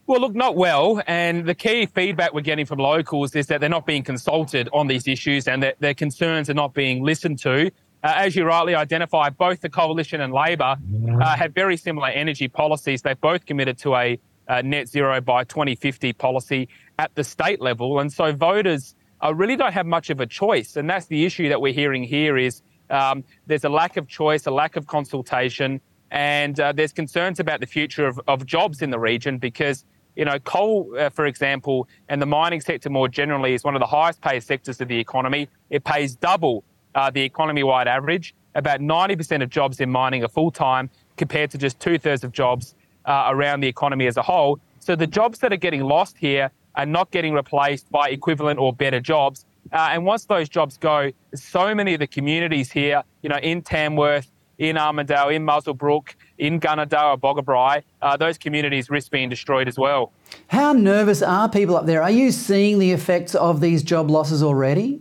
Well, 0.07 0.21
look, 0.21 0.35
not 0.35 0.55
well. 0.55 1.01
And 1.07 1.47
the 1.47 1.55
key 1.55 1.87
feedback 1.87 2.35
we're 2.35 2.43
getting 2.43 2.67
from 2.67 2.79
locals 2.79 3.35
is 3.35 3.47
that 3.47 3.61
they're 3.61 3.71
not 3.71 3.87
being 3.87 4.03
consulted 4.03 4.69
on 4.71 4.87
these 4.87 5.09
issues 5.09 5.49
and 5.49 5.63
that 5.63 5.81
their 5.81 5.95
concerns 5.95 6.51
are 6.51 6.55
not 6.55 6.75
being 6.75 7.03
listened 7.03 7.39
to. 7.41 7.69
Uh, 8.03 8.13
as 8.17 8.37
you 8.37 8.45
rightly 8.45 8.75
identify, 8.75 9.31
both 9.31 9.63
the 9.63 9.71
Coalition 9.71 10.21
and 10.21 10.31
Labor 10.31 10.77
uh, 11.23 11.37
have 11.37 11.55
very 11.55 11.79
similar 11.79 12.09
energy 12.09 12.49
policies. 12.49 13.01
They've 13.01 13.19
both 13.19 13.47
committed 13.47 13.79
to 13.79 13.95
a 13.95 14.21
uh, 14.47 14.61
net 14.61 14.89
zero 14.89 15.23
by 15.23 15.45
2050 15.45 16.13
policy 16.13 16.69
at 16.99 17.15
the 17.15 17.25
state 17.25 17.63
level. 17.63 17.99
And 17.99 18.13
so 18.13 18.31
voters 18.35 18.95
uh, 19.25 19.35
really 19.35 19.57
don't 19.57 19.73
have 19.73 19.87
much 19.87 20.11
of 20.11 20.21
a 20.21 20.27
choice. 20.27 20.77
And 20.77 20.89
that's 20.91 21.07
the 21.07 21.25
issue 21.25 21.49
that 21.49 21.63
we're 21.63 21.73
hearing 21.73 22.05
here 22.05 22.37
is 22.37 22.61
um, 22.91 23.25
there's 23.47 23.65
a 23.65 23.71
lack 23.71 23.97
of 23.97 24.07
choice, 24.07 24.45
a 24.45 24.51
lack 24.51 24.77
of 24.77 24.87
consultation, 24.87 25.81
and 26.11 26.61
uh, 26.61 26.73
there's 26.73 26.93
concerns 26.93 27.41
about 27.41 27.61
the 27.61 27.67
future 27.67 28.07
of, 28.07 28.21
of 28.29 28.45
jobs 28.45 28.83
in 28.83 28.91
the 28.91 28.99
region 28.99 29.39
because 29.39 29.87
you 30.17 30.25
know, 30.25 30.39
coal, 30.41 30.95
uh, 30.99 31.11
for 31.11 31.27
example, 31.27 31.89
and 32.09 32.21
the 32.21 32.27
mining 32.27 32.61
sector 32.61 32.91
more 32.91 33.09
generally 33.09 33.55
is 33.55 33.65
one 33.65 33.75
of 33.75 33.81
the 33.81 33.87
highest 33.87 34.21
paid 34.21 34.43
sectors 34.43 34.81
of 34.81 34.89
the 34.89 34.99
economy. 34.99 35.49
It 35.71 35.85
pays 35.85 36.15
double 36.17 36.65
uh, 36.95 37.11
the 37.11 37.23
economy 37.23 37.63
wide 37.63 37.89
average. 37.89 38.35
About 38.55 38.81
90% 38.81 39.43
of 39.43 39.51
jobs 39.51 39.81
in 39.81 39.91
mining 39.91 40.23
are 40.25 40.29
full 40.29 40.51
time 40.51 40.91
compared 41.17 41.51
to 41.51 41.59
just 41.59 41.81
two 41.81 41.99
thirds 41.99 42.23
of 42.23 42.33
jobs 42.33 42.75
uh, 43.05 43.27
around 43.29 43.61
the 43.61 43.69
economy 43.69 44.07
as 44.07 44.17
a 44.17 44.23
whole. 44.23 44.61
So 44.79 44.95
the 44.95 45.07
jobs 45.07 45.39
that 45.41 45.53
are 45.53 45.57
getting 45.57 45.83
lost 45.83 46.17
here 46.19 46.51
are 46.77 46.87
not 46.87 47.11
getting 47.11 47.33
replaced 47.35 47.91
by 47.91 48.11
equivalent 48.11 48.59
or 48.59 48.73
better 48.73 49.01
jobs. 49.01 49.45
Uh, 49.73 49.91
and 49.93 50.05
once 50.05 50.27
those 50.27 50.49
jobs 50.49 50.77
go, 50.77 51.11
so 51.35 51.75
many 51.75 51.95
of 51.95 52.01
the 52.01 52.07
communities 52.07 52.71
here, 52.71 53.03
you 53.23 53.29
know, 53.29 53.39
in 53.39 53.63
Tamworth, 53.63 54.31
in 54.59 54.77
Armidale, 54.77 55.35
in 55.35 55.45
Muswellbrook, 55.45 56.15
in 56.39 56.61
Gunnedah 56.61 57.13
or 57.13 57.19
Boggabri, 57.19 57.83
uh, 58.03 58.17
those 58.17 58.39
communities 58.39 58.91
risk 58.91 59.11
being 59.11 59.29
destroyed 59.29 59.69
as 59.69 59.79
well. 59.79 60.13
How 60.49 60.73
nervous 60.73 61.23
are 61.23 61.49
people 61.49 61.77
up 61.77 61.87
there? 61.87 62.03
Are 62.03 62.11
you 62.11 62.31
seeing 62.31 62.79
the 62.79 62.93
effects 62.93 63.35
of 63.35 63.61
these 63.61 63.83
job 63.83 64.11
losses 64.11 64.43
already? 64.43 65.01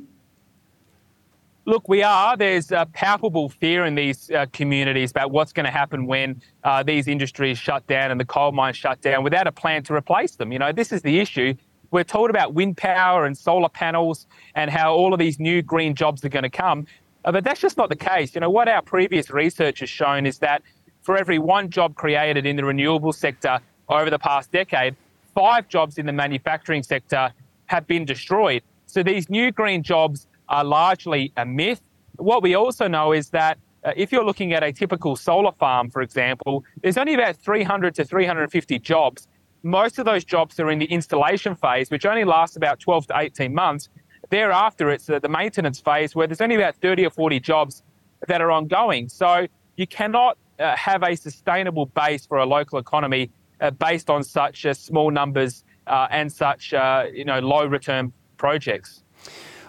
Look, 1.66 1.88
we 1.88 2.04
are. 2.04 2.36
There's 2.36 2.74
a 2.74 2.86
palpable 2.92 3.48
fear 3.48 3.86
in 3.86 3.96
these 3.96 4.30
uh, 4.32 4.48
communities 4.52 5.12
about 5.12 5.32
what's 5.32 5.54
going 5.54 5.66
to 5.66 5.72
happen 5.72 6.08
when 6.08 6.42
uh, 6.66 6.84
these 6.84 7.08
industries 7.08 7.58
shut 7.58 7.88
down 7.88 8.12
and 8.12 8.20
the 8.20 8.26
coal 8.26 8.52
mines 8.52 8.76
shut 8.76 9.00
down 9.00 9.24
without 9.24 9.48
a 9.48 9.52
plan 9.52 9.82
to 9.84 9.94
replace 9.94 10.36
them. 10.36 10.52
You 10.52 10.60
know, 10.60 10.74
this 10.74 10.92
is 10.92 11.02
the 11.04 11.20
issue. 11.20 11.54
We're 11.90 12.04
told 12.04 12.30
about 12.30 12.54
wind 12.54 12.76
power 12.76 13.26
and 13.26 13.38
solar 13.38 13.70
panels 13.70 14.28
and 14.56 14.70
how 14.70 14.94
all 14.94 15.14
of 15.14 15.20
these 15.20 15.40
new 15.40 15.62
green 15.62 15.96
jobs 15.96 16.26
are 16.26 16.30
going 16.30 16.44
to 16.44 16.50
come. 16.50 16.86
Uh, 17.26 17.32
but 17.32 17.44
that's 17.44 17.62
just 17.62 17.78
not 17.78 17.90
the 17.90 17.96
case. 17.96 18.36
You 18.36 18.42
know, 18.42 18.50
what 18.50 18.68
our 18.68 18.82
previous 18.82 19.30
research 19.30 19.80
has 19.80 19.90
shown 19.90 20.26
is 20.26 20.40
that 20.40 20.62
for 21.02 21.18
every 21.18 21.40
one 21.40 21.70
job 21.70 21.96
created 21.96 22.46
in 22.46 22.56
the 22.56 22.66
renewable 22.66 23.14
sector 23.14 23.60
over 23.90 24.10
the 24.10 24.20
past 24.20 24.52
decade, 24.52 24.96
five 25.34 25.68
jobs 25.68 25.98
in 25.98 26.06
the 26.06 26.14
manufacturing 26.14 26.84
sector 26.84 27.32
have 27.68 27.88
been 27.88 28.06
destroyed. 28.06 28.62
So 28.86 29.04
these 29.04 29.30
new 29.30 29.52
green 29.52 29.84
jobs 29.84 30.28
are 30.50 30.64
largely 30.64 31.32
a 31.38 31.46
myth. 31.46 31.82
What 32.18 32.44
we 32.44 32.56
also 32.56 32.88
know 32.88 33.12
is 33.12 33.30
that 33.30 33.58
uh, 33.84 33.92
if 33.96 34.12
you're 34.12 34.24
looking 34.24 34.54
at 34.54 34.64
a 34.64 34.72
typical 34.72 35.16
solar 35.16 35.52
farm, 35.54 35.90
for 35.90 36.02
example, 36.02 36.64
there's 36.82 36.98
only 36.98 37.14
about 37.14 37.36
300 37.38 37.96
to 37.96 38.06
350 38.06 38.80
jobs 38.80 39.28
most 39.64 39.98
of 39.98 40.06
those 40.06 40.26
jobs 40.26 40.60
are 40.60 40.70
in 40.70 40.80
the 40.80 40.86
installation 40.86 41.56
phase, 41.56 41.90
which 41.90 42.06
only 42.06 42.26
lasts 42.26 42.58
about 42.58 42.80
12 42.80 43.08
to 43.08 43.18
18 43.18 43.54
months. 43.54 43.90
Thereafter, 44.34 44.90
it's 44.90 45.06
the 45.06 45.30
maintenance 45.30 45.80
phase 45.80 46.16
where 46.16 46.26
there's 46.26 46.42
only 46.42 46.56
about 46.56 46.76
30 46.78 47.06
or 47.06 47.12
40 47.12 47.40
jobs 47.40 47.84
that 48.28 48.42
are 48.42 48.50
ongoing. 48.50 49.08
So 49.08 49.46
you 49.76 49.86
cannot 49.86 50.40
uh, 50.58 50.76
have 50.76 51.04
a 51.04 51.16
sustainable 51.16 51.86
base 51.86 52.26
for 52.26 52.40
a 52.40 52.46
local 52.48 52.80
economy 52.80 53.30
uh, 53.62 53.70
based 53.70 54.10
on 54.10 54.24
such 54.24 54.66
uh, 54.66 54.74
small 54.74 55.12
numbers 55.12 55.64
uh, 55.86 56.08
and 56.10 56.32
such 56.34 56.74
uh, 56.74 57.06
you 57.14 57.26
know 57.26 57.42
low 57.42 57.68
return 57.68 58.12
projects. 58.38 59.04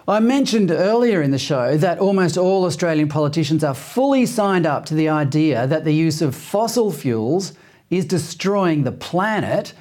I 0.07 0.19
mentioned 0.19 0.71
earlier 0.71 1.21
in 1.21 1.29
the 1.29 1.37
show 1.37 1.77
that 1.77 1.99
almost 1.99 2.35
all 2.35 2.65
Australian 2.65 3.07
politicians 3.07 3.63
are 3.63 3.75
fully 3.75 4.25
signed 4.25 4.65
up 4.65 4.87
to 4.87 4.95
the 4.95 5.09
idea 5.09 5.67
that 5.67 5.83
the 5.83 5.93
use 5.93 6.23
of 6.23 6.35
fossil 6.35 6.91
fuels 6.91 7.53
is 7.91 8.03
destroying 8.03 8.81
the 8.81 8.91
planet 8.91 9.73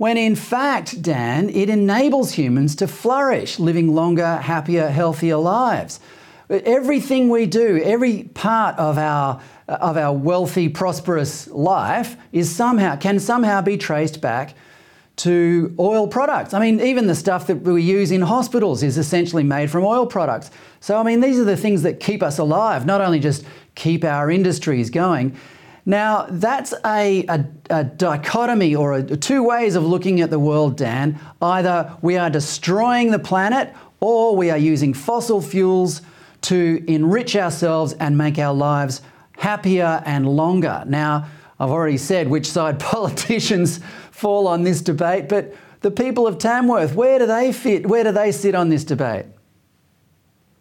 when 0.00 0.16
in 0.16 0.34
fact, 0.34 1.02
Dan, 1.02 1.50
it 1.50 1.68
enables 1.68 2.32
humans 2.32 2.74
to 2.76 2.88
flourish, 2.88 3.58
living 3.58 3.94
longer, 3.94 4.36
happier, 4.36 4.88
healthier 4.88 5.36
lives. 5.36 6.00
Everything 6.48 7.28
we 7.28 7.44
do, 7.44 7.78
every 7.84 8.22
part 8.22 8.78
of 8.78 8.96
our 8.96 9.42
of 9.68 9.98
our 9.98 10.14
wealthy, 10.14 10.70
prosperous 10.70 11.48
life 11.48 12.16
is 12.32 12.50
somehow 12.50 12.96
can 12.96 13.20
somehow 13.20 13.60
be 13.60 13.76
traced 13.76 14.22
back 14.22 14.54
to 15.16 15.74
oil 15.78 16.08
products. 16.08 16.54
I 16.54 16.60
mean, 16.60 16.80
even 16.80 17.06
the 17.06 17.14
stuff 17.14 17.46
that 17.48 17.56
we 17.56 17.82
use 17.82 18.10
in 18.10 18.22
hospitals 18.22 18.82
is 18.82 18.96
essentially 18.96 19.44
made 19.44 19.70
from 19.70 19.84
oil 19.84 20.06
products. 20.06 20.50
So, 20.80 20.96
I 20.96 21.02
mean, 21.02 21.20
these 21.20 21.38
are 21.38 21.44
the 21.44 21.58
things 21.58 21.82
that 21.82 22.00
keep 22.00 22.22
us 22.22 22.38
alive, 22.38 22.86
not 22.86 23.02
only 23.02 23.20
just 23.20 23.44
keep 23.74 24.02
our 24.02 24.30
industries 24.30 24.88
going. 24.88 25.36
Now, 25.86 26.26
that's 26.28 26.74
a, 26.84 27.24
a, 27.26 27.44
a 27.70 27.84
dichotomy 27.84 28.74
or 28.74 28.94
a, 28.94 29.02
two 29.02 29.42
ways 29.42 29.74
of 29.74 29.84
looking 29.84 30.20
at 30.20 30.30
the 30.30 30.38
world, 30.38 30.76
Dan. 30.76 31.18
Either 31.40 31.96
we 32.02 32.16
are 32.16 32.30
destroying 32.30 33.10
the 33.10 33.18
planet 33.18 33.74
or 34.00 34.36
we 34.36 34.50
are 34.50 34.58
using 34.58 34.94
fossil 34.94 35.40
fuels 35.40 36.02
to 36.42 36.84
enrich 36.86 37.36
ourselves 37.36 37.92
and 37.94 38.16
make 38.16 38.38
our 38.38 38.54
lives 38.54 39.02
happier 39.36 40.02
and 40.04 40.28
longer. 40.28 40.84
Now, 40.86 41.28
I've 41.58 41.70
already 41.70 41.98
said 41.98 42.28
which 42.28 42.50
side 42.50 42.78
politicians 42.80 43.80
fall 44.10 44.46
on 44.48 44.62
this 44.62 44.80
debate, 44.80 45.28
but 45.28 45.54
the 45.80 45.90
people 45.90 46.26
of 46.26 46.38
Tamworth, 46.38 46.94
where 46.94 47.18
do 47.18 47.26
they 47.26 47.52
fit? 47.52 47.86
Where 47.86 48.04
do 48.04 48.12
they 48.12 48.32
sit 48.32 48.54
on 48.54 48.68
this 48.68 48.84
debate? 48.84 49.26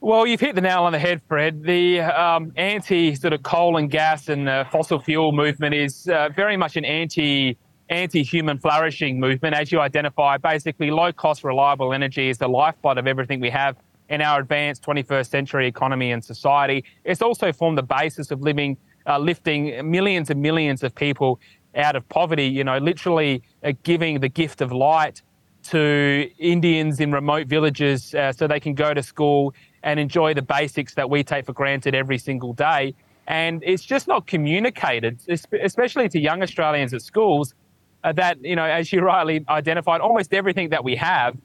Well, 0.02 0.26
you've 0.26 0.40
hit 0.40 0.56
the 0.56 0.62
nail 0.62 0.84
on 0.84 0.94
the 0.94 1.00
head, 1.00 1.22
Fred. 1.28 1.62
The 1.62 2.00
um, 2.00 2.54
anti 2.56 3.16
sort 3.16 3.34
of 3.34 3.44
coal 3.44 3.76
and 3.76 3.92
gas 3.92 4.30
and 4.30 4.48
uh, 4.48 4.64
fossil 4.64 5.00
fuel 5.00 5.34
movement 5.34 5.76
is 5.76 6.08
uh, 6.08 6.30
very 6.34 6.56
much 6.56 6.78
an 6.78 6.86
anti 6.86 7.58
anti 7.90 8.24
human 8.24 8.60
flourishing 8.60 9.20
movement. 9.20 9.56
As 9.56 9.74
you 9.74 9.82
identify, 9.82 10.38
basically, 10.38 10.90
low 10.90 11.12
cost, 11.12 11.44
reliable 11.44 11.92
energy 11.92 12.30
is 12.30 12.38
the 12.38 12.48
lifeblood 12.48 12.98
of 12.98 13.08
everything 13.08 13.42
we 13.42 13.50
have 13.50 13.76
in 14.08 14.22
our 14.22 14.40
advanced 14.40 14.84
21st 14.84 15.30
century 15.30 15.68
economy 15.68 16.14
and 16.14 16.24
society. 16.24 16.86
It's 17.04 17.22
also 17.22 17.52
formed 17.52 17.78
the 17.78 17.84
basis 17.84 18.32
of 18.32 18.40
living, 18.40 18.78
uh, 19.06 19.20
lifting 19.20 19.92
millions 19.92 20.30
and 20.30 20.42
millions 20.42 20.82
of 20.82 20.96
people 20.96 21.42
out 21.76 21.98
of 21.98 22.08
poverty, 22.08 22.46
you 22.46 22.64
know, 22.64 22.78
literally 22.78 23.44
uh, 23.66 23.74
giving 23.84 24.22
the 24.22 24.30
gift 24.30 24.62
of 24.62 24.72
light 24.72 25.22
to 25.62 26.30
Indians 26.38 27.00
in 27.00 27.12
remote 27.12 27.48
villages 27.48 28.16
uh, 28.16 28.32
so 28.32 28.48
they 28.48 28.60
can 28.60 28.74
go 28.74 28.94
to 28.94 29.04
school 29.04 29.54
and 29.84 30.00
enjoy 30.00 30.34
the 30.34 30.42
basics 30.42 30.94
that 30.96 31.10
we 31.10 31.24
take 31.24 31.46
for 31.46 31.54
granted 31.54 31.96
every 31.96 32.18
single 32.18 32.54
day. 32.54 32.94
And 33.28 33.64
it's 33.66 33.84
just 33.84 34.08
not 34.08 34.28
communicated, 34.28 35.20
especially 35.28 36.10
to 36.10 36.20
young 36.20 36.42
Australians 36.42 36.94
at 36.94 37.02
schools, 37.02 37.54
uh, 38.04 38.12
that, 38.14 38.44
you 38.44 38.56
know, 38.56 38.66
as 38.66 38.92
you 38.92 39.02
rightly 39.14 39.46
identified, 39.50 40.02
almost 40.02 40.34
everything 40.34 40.70
that 40.70 40.84
we 40.84 40.96
have 40.96 41.38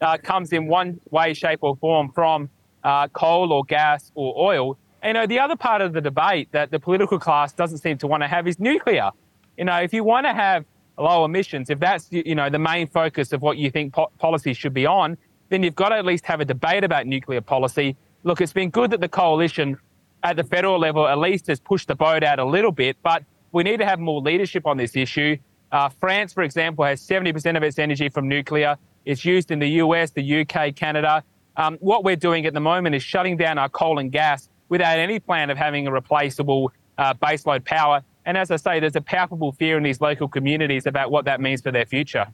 uh, 0.00 0.16
comes 0.18 0.52
in 0.52 0.66
one 0.66 1.00
way, 1.10 1.34
shape, 1.34 1.60
or 1.62 1.76
form 1.76 2.10
from 2.12 2.48
uh, 2.84 3.08
coal 3.08 3.52
or 3.52 3.64
gas 3.64 4.12
or 4.14 4.34
oil. 4.36 4.78
And, 5.02 5.16
you 5.16 5.20
know, 5.20 5.26
the 5.26 5.40
other 5.40 5.56
part 5.56 5.82
of 5.82 5.92
the 5.92 6.00
debate 6.00 6.48
that 6.52 6.70
the 6.70 6.78
political 6.78 7.18
class 7.18 7.52
doesn't 7.52 7.78
seem 7.78 7.98
to 7.98 8.06
want 8.06 8.22
to 8.22 8.28
have 8.28 8.46
is 8.46 8.60
nuclear. 8.60 9.10
You 9.56 9.64
know, 9.64 9.76
if 9.76 9.92
you 9.92 10.04
want 10.04 10.26
to 10.26 10.32
have 10.32 10.64
low 10.98 11.24
emissions, 11.24 11.70
if 11.70 11.78
that's 11.78 12.08
you 12.10 12.34
know 12.34 12.48
the 12.48 12.58
main 12.58 12.86
focus 12.86 13.32
of 13.32 13.42
what 13.42 13.58
you 13.58 13.70
think 13.70 13.92
po- 13.92 14.10
policy 14.18 14.52
should 14.54 14.74
be 14.74 14.86
on, 14.86 15.16
then 15.52 15.62
you've 15.62 15.74
got 15.74 15.90
to 15.90 15.96
at 15.96 16.06
least 16.06 16.24
have 16.24 16.40
a 16.40 16.46
debate 16.46 16.82
about 16.82 17.06
nuclear 17.06 17.42
policy. 17.42 17.94
Look, 18.24 18.40
it's 18.40 18.54
been 18.54 18.70
good 18.70 18.90
that 18.90 19.02
the 19.02 19.08
coalition 19.08 19.76
at 20.22 20.36
the 20.36 20.44
federal 20.44 20.78
level 20.78 21.06
at 21.06 21.18
least 21.18 21.46
has 21.48 21.60
pushed 21.60 21.88
the 21.88 21.94
boat 21.94 22.24
out 22.24 22.38
a 22.38 22.44
little 22.44 22.72
bit, 22.72 22.96
but 23.02 23.22
we 23.52 23.62
need 23.62 23.76
to 23.76 23.84
have 23.84 23.98
more 23.98 24.22
leadership 24.22 24.66
on 24.66 24.78
this 24.78 24.96
issue. 24.96 25.36
Uh, 25.70 25.90
France, 25.90 26.32
for 26.32 26.42
example, 26.42 26.86
has 26.86 27.06
70% 27.06 27.54
of 27.54 27.62
its 27.62 27.78
energy 27.78 28.08
from 28.08 28.28
nuclear. 28.28 28.78
It's 29.04 29.26
used 29.26 29.50
in 29.50 29.58
the 29.58 29.68
US, 29.82 30.10
the 30.12 30.40
UK, 30.40 30.74
Canada. 30.74 31.22
Um, 31.58 31.76
what 31.80 32.02
we're 32.02 32.16
doing 32.16 32.46
at 32.46 32.54
the 32.54 32.60
moment 32.60 32.94
is 32.94 33.02
shutting 33.02 33.36
down 33.36 33.58
our 33.58 33.68
coal 33.68 33.98
and 33.98 34.10
gas 34.10 34.48
without 34.70 34.98
any 34.98 35.20
plan 35.20 35.50
of 35.50 35.58
having 35.58 35.86
a 35.86 35.92
replaceable 35.92 36.72
uh, 36.96 37.12
baseload 37.12 37.66
power. 37.66 38.02
And 38.24 38.38
as 38.38 38.50
I 38.50 38.56
say, 38.56 38.80
there's 38.80 38.96
a 38.96 39.02
palpable 39.02 39.52
fear 39.52 39.76
in 39.76 39.82
these 39.82 40.00
local 40.00 40.28
communities 40.28 40.86
about 40.86 41.10
what 41.10 41.26
that 41.26 41.42
means 41.42 41.60
for 41.60 41.72
their 41.72 41.84
future. 41.84 42.26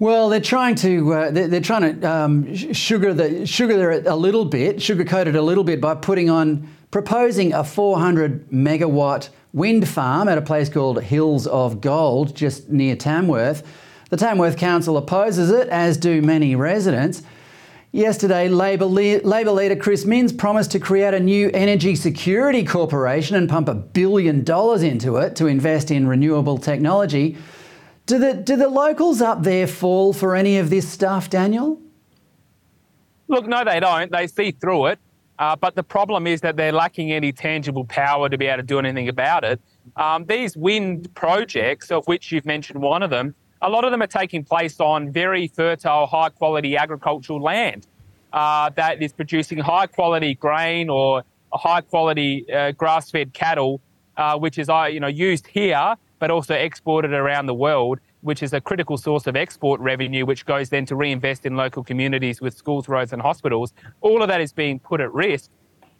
Well, 0.00 0.28
they're 0.28 0.40
trying 0.40 0.76
to 0.76 1.12
uh, 1.12 1.30
they're, 1.32 1.48
they're, 1.48 1.60
trying 1.60 2.00
to 2.00 2.08
um, 2.08 2.54
sugar 2.54 3.12
the 3.12 3.44
sugar 3.46 3.90
it 3.90 4.06
a 4.06 4.14
little 4.14 4.44
bit, 4.44 4.76
sugarcoat 4.76 5.26
it 5.26 5.34
a 5.34 5.42
little 5.42 5.64
bit 5.64 5.80
by 5.80 5.96
putting 5.96 6.30
on 6.30 6.68
proposing 6.92 7.52
a 7.52 7.64
400 7.64 8.48
megawatt 8.50 9.30
wind 9.52 9.88
farm 9.88 10.28
at 10.28 10.38
a 10.38 10.42
place 10.42 10.68
called 10.68 11.02
Hills 11.02 11.48
of 11.48 11.80
Gold, 11.80 12.36
just 12.36 12.68
near 12.68 12.94
Tamworth. 12.94 13.64
The 14.10 14.16
Tamworth 14.16 14.56
Council 14.56 14.96
opposes 14.96 15.50
it, 15.50 15.68
as 15.68 15.96
do 15.96 16.22
many 16.22 16.54
residents. 16.54 17.22
Yesterday, 17.90 18.48
Labor, 18.48 18.84
le- 18.84 19.20
Labor 19.22 19.50
leader 19.50 19.74
Chris 19.74 20.04
Minns 20.04 20.32
promised 20.32 20.70
to 20.72 20.78
create 20.78 21.12
a 21.12 21.20
new 21.20 21.50
energy 21.52 21.96
security 21.96 22.64
corporation 22.64 23.34
and 23.34 23.48
pump 23.48 23.68
a 23.68 23.74
billion 23.74 24.44
dollars 24.44 24.82
into 24.82 25.16
it 25.16 25.34
to 25.36 25.46
invest 25.46 25.90
in 25.90 26.06
renewable 26.06 26.58
technology. 26.58 27.36
Do 28.08 28.18
the, 28.18 28.32
do 28.32 28.56
the 28.56 28.70
locals 28.70 29.20
up 29.20 29.42
there 29.42 29.66
fall 29.66 30.14
for 30.14 30.34
any 30.34 30.56
of 30.56 30.70
this 30.70 30.88
stuff, 30.88 31.28
Daniel? 31.28 31.78
Look, 33.28 33.46
no, 33.46 33.66
they 33.66 33.80
don't. 33.80 34.10
They 34.10 34.26
see 34.26 34.50
through 34.50 34.86
it. 34.86 34.98
Uh, 35.38 35.54
but 35.56 35.74
the 35.74 35.82
problem 35.82 36.26
is 36.26 36.40
that 36.40 36.56
they're 36.56 36.72
lacking 36.72 37.12
any 37.12 37.32
tangible 37.32 37.84
power 37.84 38.30
to 38.30 38.38
be 38.38 38.46
able 38.46 38.56
to 38.56 38.62
do 38.62 38.78
anything 38.78 39.10
about 39.10 39.44
it. 39.44 39.60
Um, 39.96 40.24
these 40.24 40.56
wind 40.56 41.14
projects, 41.14 41.90
of 41.90 42.06
which 42.06 42.32
you've 42.32 42.46
mentioned 42.46 42.80
one 42.80 43.02
of 43.02 43.10
them, 43.10 43.34
a 43.60 43.68
lot 43.68 43.84
of 43.84 43.90
them 43.90 44.00
are 44.00 44.06
taking 44.06 44.42
place 44.42 44.80
on 44.80 45.12
very 45.12 45.46
fertile, 45.46 46.06
high 46.06 46.30
quality 46.30 46.78
agricultural 46.78 47.42
land 47.42 47.86
uh, 48.32 48.70
that 48.70 49.02
is 49.02 49.12
producing 49.12 49.58
high 49.58 49.86
quality 49.86 50.34
grain 50.34 50.88
or 50.88 51.24
high 51.52 51.82
quality 51.82 52.50
uh, 52.50 52.72
grass 52.72 53.10
fed 53.10 53.34
cattle, 53.34 53.82
uh, 54.16 54.38
which 54.38 54.56
is 54.56 54.70
uh, 54.70 54.88
you 54.90 54.98
know 54.98 55.08
used 55.08 55.46
here 55.46 55.94
but 56.18 56.30
also 56.30 56.54
exported 56.54 57.12
around 57.12 57.46
the 57.46 57.54
world, 57.54 57.98
which 58.22 58.42
is 58.42 58.52
a 58.52 58.60
critical 58.60 58.96
source 58.96 59.26
of 59.26 59.36
export 59.36 59.80
revenue, 59.80 60.26
which 60.26 60.44
goes 60.44 60.68
then 60.68 60.84
to 60.86 60.96
reinvest 60.96 61.46
in 61.46 61.56
local 61.56 61.84
communities 61.84 62.40
with 62.40 62.54
schools, 62.54 62.88
roads, 62.88 63.12
and 63.12 63.22
hospitals. 63.22 63.72
All 64.00 64.22
of 64.22 64.28
that 64.28 64.40
is 64.40 64.52
being 64.52 64.78
put 64.80 65.00
at 65.00 65.12
risk. 65.12 65.50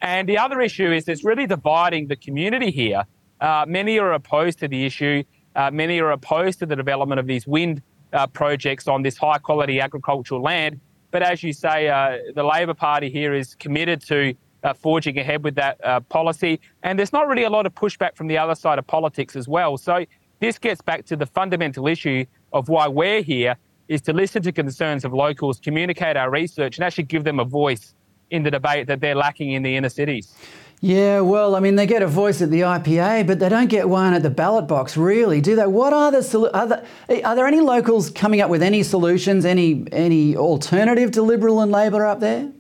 And 0.01 0.29
the 0.29 0.39
other 0.39 0.61
issue 0.61 0.93
is 0.93 1.09
it's 1.09 1.25
really 1.25 1.47
dividing 1.47 2.09
the 2.09 2.17
community 2.17 2.71
here. 2.71 3.05
Uh, 3.41 3.65
many 3.69 3.99
are 3.99 4.13
opposed 4.13 4.59
to 4.61 4.69
the 4.69 4.85
issue. 4.85 5.23
Uh, 5.55 5.71
many 5.71 6.01
are 6.01 6.13
opposed 6.13 6.59
to 6.61 6.67
the 6.67 6.77
development 6.77 7.19
of 7.19 7.27
these 7.27 7.47
wind 7.47 7.83
uh, 8.13 8.27
projects 8.27 8.89
on 8.89 9.03
this 9.03 9.17
high 9.17 9.39
quality 9.39 9.81
agricultural 9.81 10.43
land. 10.43 10.81
But 11.11 11.23
as 11.23 11.43
you 11.43 11.53
say, 11.53 11.89
uh, 11.89 12.19
the 12.35 12.43
Labor 12.43 12.75
Party 12.75 13.11
here 13.11 13.35
is 13.35 13.55
committed 13.55 14.01
to 14.07 14.35
uh, 14.65 14.73
forging 14.75 15.19
ahead 15.19 15.45
with 15.45 15.55
that 15.57 15.79
uh, 15.85 16.01
policy. 16.01 16.61
And 16.83 16.99
there's 16.99 17.13
not 17.13 17.29
really 17.29 17.45
a 17.45 17.51
lot 17.51 17.67
of 17.67 17.75
pushback 17.75 18.17
from 18.17 18.27
the 18.27 18.39
other 18.39 18.55
side 18.55 18.79
of 18.79 18.87
politics 18.87 19.37
as 19.37 19.49
well. 19.49 19.77
So 19.79 20.05
this 20.41 20.59
gets 20.59 20.81
back 20.81 21.05
to 21.07 21.17
the 21.17 21.27
fundamental 21.27 21.87
issue 21.87 22.25
of 22.53 22.69
why 22.69 22.89
we're 22.89 23.23
here 23.23 23.57
is 23.89 24.03
to 24.03 24.13
listen 24.13 24.43
to 24.43 24.53
concerns 24.53 25.05
of 25.05 25.13
locals, 25.13 25.59
communicate 25.59 26.17
our 26.17 26.31
research, 26.31 26.77
and 26.77 26.85
actually 26.85 27.05
give 27.05 27.25
them 27.25 27.41
a 27.41 27.45
voice 27.45 27.95
in 28.31 28.43
the 28.43 28.51
debate 28.51 28.87
that 28.87 29.01
they're 29.01 29.15
lacking 29.15 29.53
in 29.53 29.63
the 29.63 29.75
inner 29.75 29.89
cities. 29.89 30.35
Yeah, 30.81 31.23
well, 31.23 31.57
I 31.57 31.61
mean, 31.61 31.75
they 31.75 31.87
get 31.87 32.03
a 32.03 32.07
voice 32.07 32.41
at 32.41 32.51
the 32.51 32.61
IPA, 32.61 33.27
but 33.27 33.41
they 33.41 33.49
don't 33.49 33.69
get 33.69 33.89
one 33.89 34.15
at 34.15 34.23
the 34.23 34.31
ballot 34.31 34.69
box, 34.69 34.97
really, 34.97 35.41
do 35.41 35.57
they? 35.57 35.67
What 35.67 35.93
are 35.93 36.13
the 36.13 36.51
are, 36.55 36.67
there, 36.67 36.87
are 37.25 37.35
there 37.35 37.47
any 37.49 37.61
locals 37.61 38.11
coming 38.11 38.41
up 38.41 38.49
with 38.49 38.63
any 38.63 38.85
solutions, 38.85 39.45
any 39.45 39.85
any 39.91 40.37
alternative 40.37 41.11
to 41.13 41.23
Liberal 41.23 41.61
and 41.63 41.73
Labor 41.73 42.07
up 42.07 42.21
there? 42.21 42.53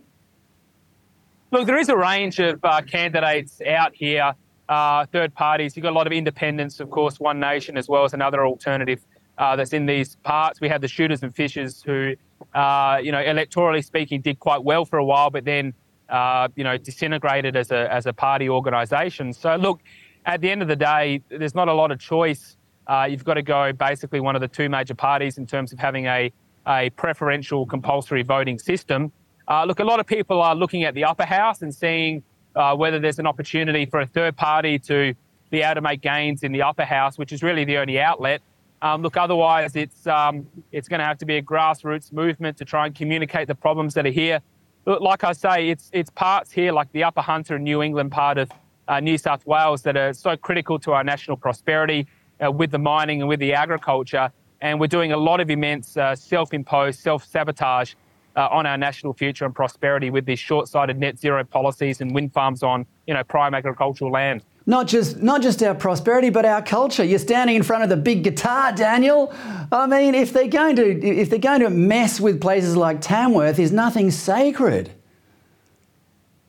Look, 1.51 1.67
there 1.67 1.79
is 1.79 1.89
a 1.89 1.97
range 1.97 2.41
of 2.41 2.63
uh, 2.63 2.83
candidates 2.83 3.63
out 3.67 3.95
here, 3.95 4.35
uh, 4.69 5.07
third 5.07 5.35
parties. 5.35 5.75
You've 5.75 5.83
got 5.83 5.93
a 5.93 5.97
lot 5.97 6.07
of 6.07 6.13
independents, 6.13 6.79
of 6.79 6.91
course, 6.91 7.19
One 7.19 7.41
Nation, 7.41 7.79
as 7.79 7.89
well 7.89 8.05
as 8.05 8.13
another 8.13 8.47
alternative 8.47 9.01
uh, 9.39 9.57
that's 9.57 9.73
in 9.73 9.87
these 9.87 10.17
parts. 10.17 10.61
We 10.61 10.69
have 10.69 10.83
the 10.83 10.89
shooters 10.89 11.23
and 11.23 11.35
fishers 11.35 11.83
who, 11.83 12.15
uh, 12.55 13.01
you 13.03 13.13
know, 13.13 13.23
electorally 13.25 13.83
speaking, 13.83 14.21
did 14.21 14.39
quite 14.41 14.63
well 14.63 14.85
for 14.85 14.99
a 14.99 15.05
while, 15.05 15.31
but 15.31 15.47
then 15.47 15.73
uh, 16.11 16.49
you 16.55 16.65
know, 16.65 16.77
disintegrated 16.77 17.57
as 17.57 17.71
a, 17.71 17.91
as 17.93 18.05
a 18.05 18.13
party 18.13 18.51
organisation. 18.51 19.33
So, 19.33 19.57
look, 19.57 19.81
at 20.27 20.43
the 20.43 20.51
end 20.51 20.61
of 20.61 20.69
the 20.69 20.77
day, 20.77 21.23
there's 21.31 21.55
not 21.55 21.69
a 21.69 21.73
lot 21.73 21.91
of 21.91 21.99
choice. 21.99 22.59
Uh, 22.87 23.07
you've 23.09 23.25
got 23.25 23.35
to 23.35 23.43
go 23.43 23.73
basically 23.73 24.21
one 24.21 24.35
of 24.35 24.43
the 24.43 24.49
two 24.49 24.69
major 24.69 24.95
parties 24.95 25.39
in 25.39 25.47
terms 25.47 25.73
of 25.73 25.79
having 25.79 26.07
a, 26.07 26.31
a 26.67 26.91
preferential 26.91 27.65
compulsory 27.65 28.23
voting 28.23 28.59
system. 28.59 29.13
Uh, 29.49 29.65
look, 29.65 29.81
a 29.81 29.85
lot 29.85 29.99
of 29.99 30.07
people 30.07 30.43
are 30.43 30.55
looking 30.55 30.85
at 30.85 30.95
the 30.95 31.05
upper 31.05 31.25
house 31.25 31.63
and 31.63 31.75
seeing 31.75 32.23
uh, 32.55 32.77
whether 32.77 32.99
there's 32.99 33.19
an 33.19 33.27
opportunity 33.27 33.87
for 33.87 34.01
a 34.01 34.07
third 34.07 34.37
party 34.37 34.79
to 34.79 35.15
be 35.51 35.63
able 35.63 35.77
to 35.77 35.81
make 35.81 36.03
gains 36.03 36.43
in 36.43 36.53
the 36.53 36.63
upper 36.63 36.85
house, 36.85 37.17
which 37.17 37.33
is 37.33 37.43
really 37.43 37.65
the 37.65 37.79
only 37.79 37.99
outlet. 37.99 38.43
Um, 38.83 39.03
look, 39.03 39.17
otherwise, 39.17 39.75
it's 39.75 40.07
um, 40.07 40.47
it's 40.71 40.87
going 40.87 41.01
to 41.01 41.07
have 41.07 41.19
to 41.19 41.27
be 41.27 41.39
a 41.39 41.43
grassroots 41.43 42.13
movement 42.13 42.57
to 42.59 42.65
try 42.65 42.87
and 42.87 42.95
communicate 42.95 43.49
the 43.49 43.55
problems 43.55 43.95
that 43.95 44.07
are 44.07 44.11
here 44.11 44.41
Look, 44.89 45.03
like 45.03 45.23
I 45.23 45.35
say, 45.35 45.69
it's 45.69 45.91
it's 45.93 46.09
parts 46.09 46.51
here 46.51 46.73
like 46.73 46.91
the 46.93 47.05
Upper 47.05 47.21
Hunter 47.21 47.57
and 47.57 47.65
New 47.65 47.83
England 47.83 48.11
part 48.11 48.39
of 48.39 48.51
uh, 48.89 49.01
New 49.01 49.19
South 49.19 49.47
Wales 49.47 49.83
that 49.83 49.99
are 49.99 50.15
so 50.15 50.35
critical 50.35 50.79
to 50.79 50.93
our 50.93 51.05
national 51.05 51.37
prosperity 51.37 52.07
uh, 52.43 52.51
with 52.51 52.71
the 52.71 52.79
mining 52.79 53.21
and 53.21 53.29
with 53.29 53.39
the 53.39 53.53
agriculture. 53.53 54.33
And 54.63 54.81
we're 54.81 54.87
doing 54.87 55.13
a 55.13 55.19
lot 55.19 55.41
of 55.41 55.51
immense 55.51 55.99
uh, 55.99 56.17
self-imposed 56.17 57.01
self-sabotage 57.01 57.93
uh, 58.39 58.49
on 58.51 58.65
our 58.65 58.79
national 58.79 59.13
future 59.13 59.45
and 59.45 59.55
prosperity 59.55 60.09
with 60.09 60.25
these 60.25 60.39
short-sighted 60.39 60.99
net 60.99 61.19
zero 61.19 61.45
policies 61.45 62.01
and 62.01 62.15
wind 62.15 62.33
farms 62.33 62.63
on 62.63 62.87
you 63.07 63.13
know 63.13 63.25
prime 63.25 63.55
agricultural 63.55 64.11
land 64.11 64.43
not 64.69 64.87
just 64.87 65.23
not 65.23 65.41
just 65.41 65.63
our 65.63 65.75
prosperity, 65.75 66.29
but 66.29 66.45
our 66.45 66.61
culture. 66.61 67.03
You're 67.03 67.19
standing 67.19 67.57
in 67.57 67.63
front 67.63 67.85
of 67.85 67.89
the 67.89 67.97
big 67.97 68.23
guitar, 68.23 68.71
Daniel. 68.71 69.33
I 69.73 69.87
mean, 69.87 70.15
if 70.15 70.35
they're 70.35 70.47
going 70.47 70.77
to 70.77 71.07
if 71.07 71.31
they're 71.31 71.39
going 71.39 71.61
to 71.61 71.71
mess 71.71 72.21
with 72.21 72.39
places 72.39 72.77
like 72.77 73.01
Tamworth, 73.01 73.59
is 73.59 73.73
nothing 73.73 74.11
sacred. 74.11 74.91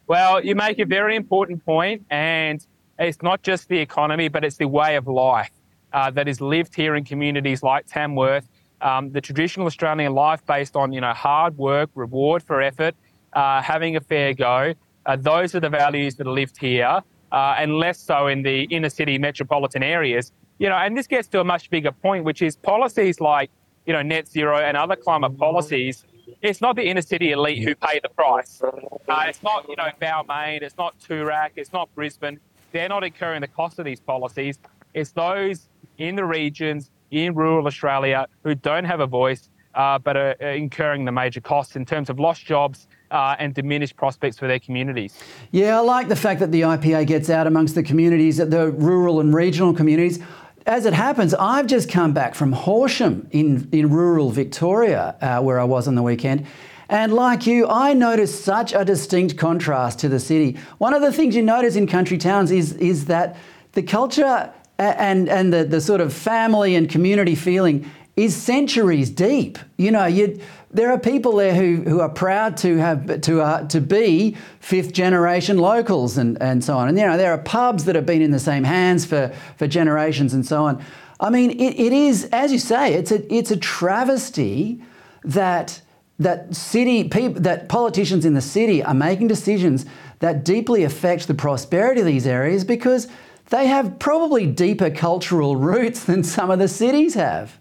Well, 0.06 0.43
you 0.43 0.54
make 0.54 0.80
a 0.80 0.86
very 0.86 1.15
important 1.15 1.63
point, 1.63 2.06
and 2.10 2.65
it's 2.99 3.21
not 3.21 3.41
just 3.41 3.69
the 3.69 3.78
economy, 3.78 4.28
but 4.28 4.43
it's 4.43 4.58
the 4.58 4.67
way 4.67 4.97
of 4.97 5.08
life 5.08 5.52
uh, 5.93 6.12
that 6.12 6.28
is 6.28 6.41
lived 6.41 6.75
here 6.75 6.95
in 6.95 7.06
communities 7.06 7.63
like 7.63 7.86
Tamworth. 7.88 8.45
Um, 8.82 9.12
the 9.12 9.22
traditional 9.22 9.65
Australian 9.65 10.13
life 10.13 10.46
based 10.46 10.76
on 10.76 10.94
you 10.94 11.02
know 11.02 11.13
hard 11.13 11.58
work, 11.58 11.89
reward 11.96 12.44
for 12.44 12.62
effort, 12.62 12.96
uh, 13.34 13.62
having 13.62 13.96
a 13.96 14.02
fair 14.02 14.34
go. 14.34 14.74
Uh, 15.06 15.15
those 15.15 15.56
are 15.56 15.60
the 15.60 15.70
values 15.70 16.15
that 16.15 16.28
are 16.28 16.32
lived 16.32 16.58
here 16.58 17.02
uh, 17.32 17.56
and 17.58 17.78
less 17.78 18.00
so 18.00 18.28
in 18.28 18.42
the 18.44 18.63
inner 18.65 18.89
city 18.89 19.18
metropolitan 19.18 19.84
areas. 19.84 20.32
You 20.58 20.70
know, 20.70 20.76
and 20.76 20.98
this 20.98 21.08
gets 21.08 21.28
to 21.30 21.39
a 21.39 21.44
much 21.44 21.70
bigger 21.70 21.92
point, 21.92 22.26
which 22.26 22.42
is 22.42 22.56
policies 22.58 23.22
like, 23.22 23.50
you 23.86 23.94
know, 23.94 24.02
net 24.02 24.28
zero 24.28 24.58
and 24.58 24.76
other 24.76 24.96
climate 24.96 25.38
policies. 25.38 26.04
It's 26.42 26.62
not 26.62 26.76
the 26.76 26.84
inner 26.84 27.02
city 27.02 27.32
elite 27.32 27.63
who 27.63 27.76
pay 27.76 28.00
the 28.04 28.10
price. 28.10 28.62
Uh, 28.62 29.24
it's 29.28 29.42
not, 29.42 29.68
you 29.70 29.76
know, 29.78 29.88
Balmain, 30.02 30.62
it's 30.62 30.78
not 30.78 31.00
Toorak, 31.00 31.52
it's 31.56 31.74
not 31.74 31.94
Brisbane. 31.96 32.39
They're 32.72 32.89
not 32.89 33.04
incurring 33.04 33.42
the 33.42 33.48
cost 33.48 33.80
of 33.80 33.86
these 33.86 34.00
policies. 34.00 34.60
It's 34.94 35.12
those 35.12 35.70
in 35.98 36.15
the 36.15 36.26
regions, 36.26 36.92
in 37.12 37.34
rural 37.34 37.65
Australia, 37.67 38.28
who 38.43 38.56
don't 38.56 38.86
have 38.86 39.00
a 39.00 39.08
voice, 39.08 39.50
uh, 39.76 40.00
but 40.00 40.17
are 40.17 40.32
incurring 40.32 41.06
the 41.06 41.12
major 41.12 41.41
costs 41.41 41.76
in 41.76 41.86
terms 41.86 42.10
of 42.10 42.19
lost 42.19 42.45
jobs, 42.45 42.88
uh, 43.12 43.36
and 43.39 43.54
diminished 43.54 43.95
prospects 43.95 44.38
for 44.38 44.48
their 44.48 44.60
communities. 44.60 45.17
Yeah, 45.52 45.78
I 45.78 45.82
like 45.82 46.08
the 46.08 46.15
fact 46.15 46.39
that 46.41 46.52
the 46.52 46.62
IPA 46.62 47.08
gets 47.08 47.30
out 47.30 47.48
amongst 47.48 47.76
the 47.76 47.84
communities, 47.84 48.38
the 48.38 48.72
rural 48.72 49.19
and 49.19 49.34
regional 49.34 49.74
communities. 49.74 50.19
as 50.65 50.86
it 50.86 50.93
happens, 50.93 51.34
I've 51.34 51.65
just 51.65 51.89
come 51.89 52.13
back 52.13 52.36
from 52.36 52.52
Horsham 52.52 53.28
in, 53.32 53.67
in 53.72 53.89
rural 53.89 54.30
Victoria, 54.30 55.15
uh, 55.22 55.41
where 55.41 55.60
I 55.60 55.63
was 55.63 55.88
on 55.88 55.95
the 55.95 56.04
weekend. 56.04 56.45
And 56.89 57.13
like 57.13 57.48
you, 57.48 57.67
I 57.67 57.93
noticed 57.93 58.43
such 58.43 58.74
a 58.74 58.84
distinct 58.84 59.38
contrast 59.38 60.00
to 60.00 60.10
the 60.10 60.19
city. 60.19 60.58
One 60.80 60.93
of 60.93 61.02
the 61.02 61.13
things 61.13 61.36
you 61.36 61.43
notice 61.43 61.76
in 61.76 61.88
country 61.88 62.17
towns 62.17 62.52
is, 62.52 62.74
is 62.74 63.06
that 63.06 63.38
the 63.74 63.84
culture 63.84 64.52
and, 64.80 65.30
and 65.30 65.54
the, 65.54 65.63
the 65.65 65.82
sort 65.82 66.02
of 66.02 66.13
family 66.13 66.76
and 66.76 66.89
community 66.89 67.36
feeling 67.36 67.89
is 68.15 68.36
centuries 68.36 69.10
deep. 69.10 69.60
You 69.78 69.92
know, 69.92 70.06
you 70.06 70.39
there 70.72 70.92
are 70.92 71.00
people 71.00 71.38
there 71.38 71.56
who, 71.56 71.78
who 71.89 72.00
are 72.00 72.10
proud 72.10 72.58
to 72.58 72.78
have 72.78 73.22
to 73.22 73.42
uh, 73.42 73.68
to 73.68 73.82
be 73.82 74.36
fifth 74.60 74.94
generation 74.94 75.58
locals 75.58 76.18
and, 76.18 76.42
and 76.42 76.63
so 76.63 76.78
on. 76.78 76.89
And 76.89 76.98
you 76.98 77.06
know, 77.06 77.18
there 77.18 77.32
are 77.32 77.38
pubs 77.39 77.86
that 77.86 77.96
have 77.96 78.06
been 78.06 78.22
in 78.22 78.32
the 78.32 78.39
same 78.39 78.63
hands 78.63 79.06
for, 79.06 79.34
for 79.58 79.68
generations 79.68 80.34
and 80.34 80.46
so 80.46 80.65
on. 80.65 80.84
I 81.20 81.30
mean, 81.30 81.52
it, 81.52 81.80
it 81.80 81.92
is, 81.92 82.26
as 82.32 82.52
you 82.52 82.60
say, 82.60 82.94
it's 82.94 83.12
a 83.12 83.34
it's 83.34 83.52
a 83.52 83.58
travesty 83.58 84.82
that 85.24 85.82
that 86.20 86.56
city 86.56 87.06
people 87.06 87.42
that 87.42 87.70
politicians 87.70 88.26
in 88.26 88.34
the 88.34 88.42
city 88.42 88.84
are 88.84 88.94
making 88.94 89.28
decisions 89.28 89.86
that 90.20 90.44
deeply 90.44 90.84
affect 90.84 91.28
the 91.28 91.34
prosperity 91.34 92.02
of 92.02 92.08
these 92.08 92.28
areas 92.28 92.63
because 92.63 93.08
they 93.49 93.67
have 93.67 93.99
probably 93.99 94.45
deeper 94.45 94.89
cultural 94.89 95.55
roots 95.55 96.03
than 96.03 96.23
some 96.23 96.51
of 96.51 96.59
the 96.59 96.67
cities 96.67 97.13
have. 97.15 97.59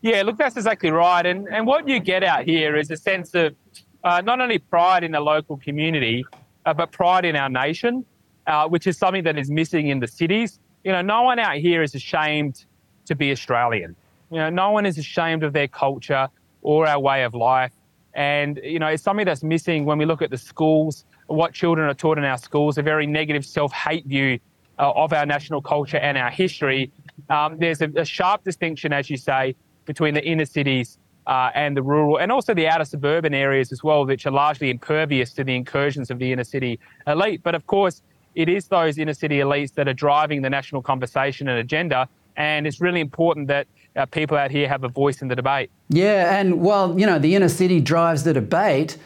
Yeah, 0.00 0.22
look, 0.22 0.36
that's 0.36 0.56
exactly 0.56 0.90
right. 0.90 1.24
And 1.24 1.46
and 1.48 1.66
what 1.66 1.86
you 1.86 2.00
get 2.00 2.24
out 2.24 2.44
here 2.44 2.76
is 2.76 2.90
a 2.90 2.96
sense 2.96 3.34
of 3.34 3.54
uh, 4.02 4.20
not 4.20 4.40
only 4.40 4.58
pride 4.58 5.04
in 5.04 5.12
the 5.12 5.20
local 5.20 5.56
community, 5.58 6.24
uh, 6.66 6.74
but 6.74 6.90
pride 6.90 7.24
in 7.24 7.36
our 7.36 7.48
nation, 7.48 8.04
uh, 8.48 8.68
which 8.68 8.86
is 8.88 8.98
something 8.98 9.22
that 9.24 9.38
is 9.38 9.50
missing 9.50 9.88
in 9.88 10.00
the 10.00 10.08
cities. 10.08 10.58
You 10.82 10.90
know, 10.90 11.02
no 11.02 11.22
one 11.22 11.38
out 11.38 11.56
here 11.56 11.82
is 11.82 11.94
ashamed 11.94 12.64
to 13.06 13.14
be 13.14 13.30
Australian. 13.30 13.94
You 14.30 14.38
know, 14.38 14.50
no 14.50 14.70
one 14.70 14.86
is 14.86 14.98
ashamed 14.98 15.44
of 15.44 15.52
their 15.52 15.68
culture 15.68 16.28
or 16.62 16.86
our 16.86 16.98
way 16.98 17.22
of 17.22 17.34
life. 17.34 17.72
And 18.14 18.60
you 18.62 18.80
know, 18.80 18.88
it's 18.88 19.04
something 19.04 19.24
that's 19.24 19.44
missing 19.44 19.84
when 19.84 19.98
we 19.98 20.04
look 20.04 20.20
at 20.20 20.30
the 20.30 20.38
schools. 20.38 21.04
What 21.26 21.52
children 21.52 21.88
are 21.88 21.94
taught 21.94 22.18
in 22.18 22.24
our 22.24 22.38
schools, 22.38 22.78
a 22.78 22.82
very 22.82 23.06
negative 23.06 23.44
self-hate 23.44 24.06
view 24.06 24.38
uh, 24.78 24.90
of 24.92 25.12
our 25.12 25.26
national 25.26 25.62
culture 25.62 25.98
and 25.98 26.18
our 26.18 26.30
history. 26.30 26.90
Um, 27.30 27.58
there's 27.58 27.82
a, 27.82 27.90
a 27.96 28.04
sharp 28.04 28.44
distinction, 28.44 28.92
as 28.92 29.08
you 29.08 29.16
say, 29.16 29.54
between 29.84 30.14
the 30.14 30.24
inner 30.24 30.44
cities 30.44 30.98
uh, 31.26 31.50
and 31.54 31.76
the 31.76 31.82
rural 31.82 32.18
and 32.18 32.32
also 32.32 32.52
the 32.54 32.66
outer 32.66 32.84
suburban 32.84 33.34
areas 33.34 33.72
as 33.72 33.82
well, 33.82 34.04
which 34.04 34.26
are 34.26 34.30
largely 34.30 34.70
impervious 34.70 35.32
to 35.34 35.44
the 35.44 35.54
incursions 35.54 36.10
of 36.10 36.18
the 36.18 36.32
inner 36.32 36.44
city 36.44 36.78
elite. 37.06 37.42
But 37.42 37.54
of 37.54 37.66
course, 37.66 38.02
it 38.34 38.48
is 38.48 38.68
those 38.68 38.98
inner 38.98 39.14
city 39.14 39.36
elites 39.36 39.74
that 39.74 39.88
are 39.88 39.94
driving 39.94 40.42
the 40.42 40.50
national 40.50 40.82
conversation 40.82 41.48
and 41.48 41.58
agenda. 41.58 42.08
And 42.36 42.66
it's 42.66 42.80
really 42.80 43.00
important 43.00 43.48
that 43.48 43.66
uh, 43.94 44.06
people 44.06 44.38
out 44.38 44.50
here 44.50 44.66
have 44.66 44.84
a 44.84 44.88
voice 44.88 45.20
in 45.20 45.28
the 45.28 45.36
debate. 45.36 45.70
Yeah, 45.90 46.38
and 46.40 46.62
while 46.62 46.98
you 46.98 47.06
know 47.06 47.18
the 47.18 47.34
inner 47.34 47.50
city 47.50 47.78
drives 47.78 48.24
the 48.24 48.32
debate, 48.32 48.96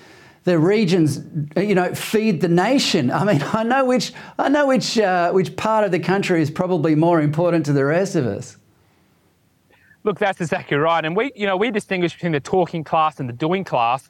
the 0.47 0.61
regions, 0.61 1.21
you 1.57 1.75
know, 1.75 1.93
feed 1.93 2.41
the 2.41 2.49
nation. 2.49 3.11
I 3.11 3.25
mean, 3.25 3.43
I 3.53 3.65
know 3.65 3.85
which 3.85 4.13
I 4.39 4.49
know 4.49 4.69
which 4.69 4.97
uh, 4.97 5.33
which 5.33 5.57
part 5.57 5.85
of 5.85 5.91
the 5.91 5.99
country 5.99 6.41
is 6.41 6.53
probably 6.53 6.95
more 6.95 7.21
important 7.21 7.67
to 7.67 7.73
the 7.73 7.85
rest 7.85 8.15
of 8.15 8.27
us. 8.27 8.57
Look, 10.05 10.21
that's 10.21 10.41
exactly 10.41 10.77
right. 10.77 11.05
And 11.05 11.17
we, 11.17 11.33
you 11.35 11.47
know, 11.47 11.57
we 11.57 11.73
distinguish 11.73 12.15
between 12.15 12.31
the 12.31 12.39
talking 12.39 12.85
class 12.85 13.19
and 13.19 13.29
the 13.29 13.33
doing 13.33 13.65
class. 13.65 14.09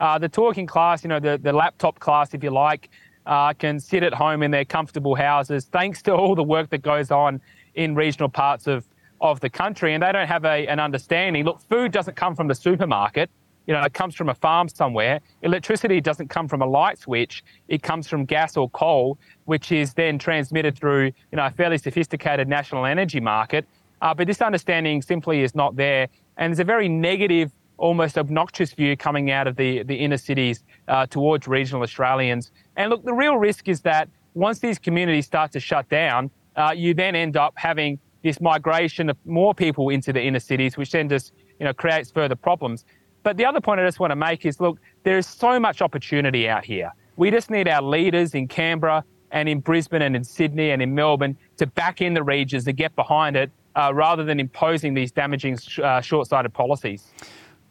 Uh, 0.00 0.18
the 0.18 0.28
talking 0.28 0.66
class, 0.66 1.04
you 1.04 1.08
know, 1.08 1.20
the, 1.20 1.38
the 1.40 1.52
laptop 1.52 2.00
class, 2.00 2.34
if 2.34 2.42
you 2.42 2.50
like, 2.50 2.90
uh, 3.26 3.52
can 3.52 3.78
sit 3.78 4.02
at 4.02 4.12
home 4.12 4.42
in 4.42 4.50
their 4.50 4.64
comfortable 4.64 5.14
houses 5.14 5.66
thanks 5.66 6.02
to 6.02 6.12
all 6.12 6.34
the 6.34 6.42
work 6.42 6.68
that 6.70 6.82
goes 6.82 7.12
on 7.12 7.40
in 7.76 7.94
regional 7.94 8.28
parts 8.28 8.66
of, 8.66 8.84
of 9.20 9.38
the 9.38 9.48
country. 9.48 9.94
And 9.94 10.02
they 10.02 10.10
don't 10.10 10.26
have 10.26 10.44
a, 10.44 10.66
an 10.66 10.80
understanding. 10.80 11.44
Look, 11.44 11.60
food 11.60 11.92
doesn't 11.92 12.16
come 12.16 12.34
from 12.34 12.48
the 12.48 12.56
supermarket. 12.56 13.30
You 13.66 13.74
know, 13.74 13.82
it 13.82 13.94
comes 13.94 14.14
from 14.14 14.28
a 14.28 14.34
farm 14.34 14.68
somewhere. 14.68 15.20
Electricity 15.42 16.00
doesn't 16.00 16.28
come 16.28 16.48
from 16.48 16.62
a 16.62 16.66
light 16.66 16.98
switch. 16.98 17.44
It 17.68 17.82
comes 17.82 18.06
from 18.08 18.24
gas 18.24 18.56
or 18.56 18.70
coal, 18.70 19.18
which 19.44 19.72
is 19.72 19.94
then 19.94 20.18
transmitted 20.18 20.78
through, 20.78 21.06
you 21.06 21.36
know, 21.36 21.46
a 21.46 21.50
fairly 21.50 21.78
sophisticated 21.78 22.48
national 22.48 22.86
energy 22.86 23.20
market 23.20 23.66
uh, 24.02 24.14
but 24.14 24.26
this 24.26 24.42
understanding 24.42 25.02
simply 25.02 25.42
is 25.42 25.54
not 25.54 25.76
there. 25.76 26.08
And 26.36 26.50
there's 26.50 26.60
a 26.60 26.64
very 26.64 26.88
negative, 26.88 27.50
almost 27.78 28.18
obnoxious 28.18 28.72
view 28.72 28.96
coming 28.96 29.30
out 29.30 29.46
of 29.46 29.56
the, 29.56 29.82
the 29.84 29.94
inner 29.94 30.18
cities 30.18 30.64
uh, 30.88 31.06
towards 31.06 31.48
regional 31.48 31.82
Australians. 31.82 32.52
And 32.76 32.90
look, 32.90 33.04
the 33.04 33.14
real 33.14 33.36
risk 33.36 33.68
is 33.68 33.80
that 33.82 34.08
once 34.34 34.58
these 34.58 34.78
communities 34.78 35.26
start 35.26 35.52
to 35.52 35.60
shut 35.60 35.88
down, 35.88 36.30
uh, 36.56 36.74
you 36.76 36.94
then 36.94 37.14
end 37.14 37.36
up 37.36 37.54
having 37.56 37.98
this 38.22 38.40
migration 38.40 39.08
of 39.08 39.16
more 39.24 39.54
people 39.54 39.88
into 39.88 40.12
the 40.12 40.20
inner 40.20 40.40
cities, 40.40 40.76
which 40.76 40.90
then 40.90 41.08
just 41.08 41.32
you 41.58 41.64
know 41.64 41.72
creates 41.72 42.10
further 42.10 42.34
problems. 42.34 42.84
But 43.26 43.36
the 43.36 43.44
other 43.44 43.60
point 43.60 43.80
I 43.80 43.84
just 43.84 43.98
want 43.98 44.12
to 44.12 44.16
make 44.16 44.46
is 44.46 44.60
look, 44.60 44.78
there 45.02 45.18
is 45.18 45.26
so 45.26 45.58
much 45.58 45.82
opportunity 45.82 46.48
out 46.48 46.64
here. 46.64 46.92
We 47.16 47.32
just 47.32 47.50
need 47.50 47.66
our 47.66 47.82
leaders 47.82 48.36
in 48.36 48.46
Canberra 48.46 49.04
and 49.32 49.48
in 49.48 49.58
Brisbane 49.58 50.02
and 50.02 50.14
in 50.14 50.22
Sydney 50.22 50.70
and 50.70 50.80
in 50.80 50.94
Melbourne 50.94 51.36
to 51.56 51.66
back 51.66 52.00
in 52.00 52.14
the 52.14 52.22
regions 52.22 52.62
to 52.66 52.72
get 52.72 52.94
behind 52.94 53.34
it 53.34 53.50
uh, 53.74 53.90
rather 53.92 54.22
than 54.22 54.38
imposing 54.38 54.94
these 54.94 55.10
damaging 55.10 55.58
uh, 55.82 56.00
short 56.00 56.28
sighted 56.28 56.54
policies. 56.54 57.08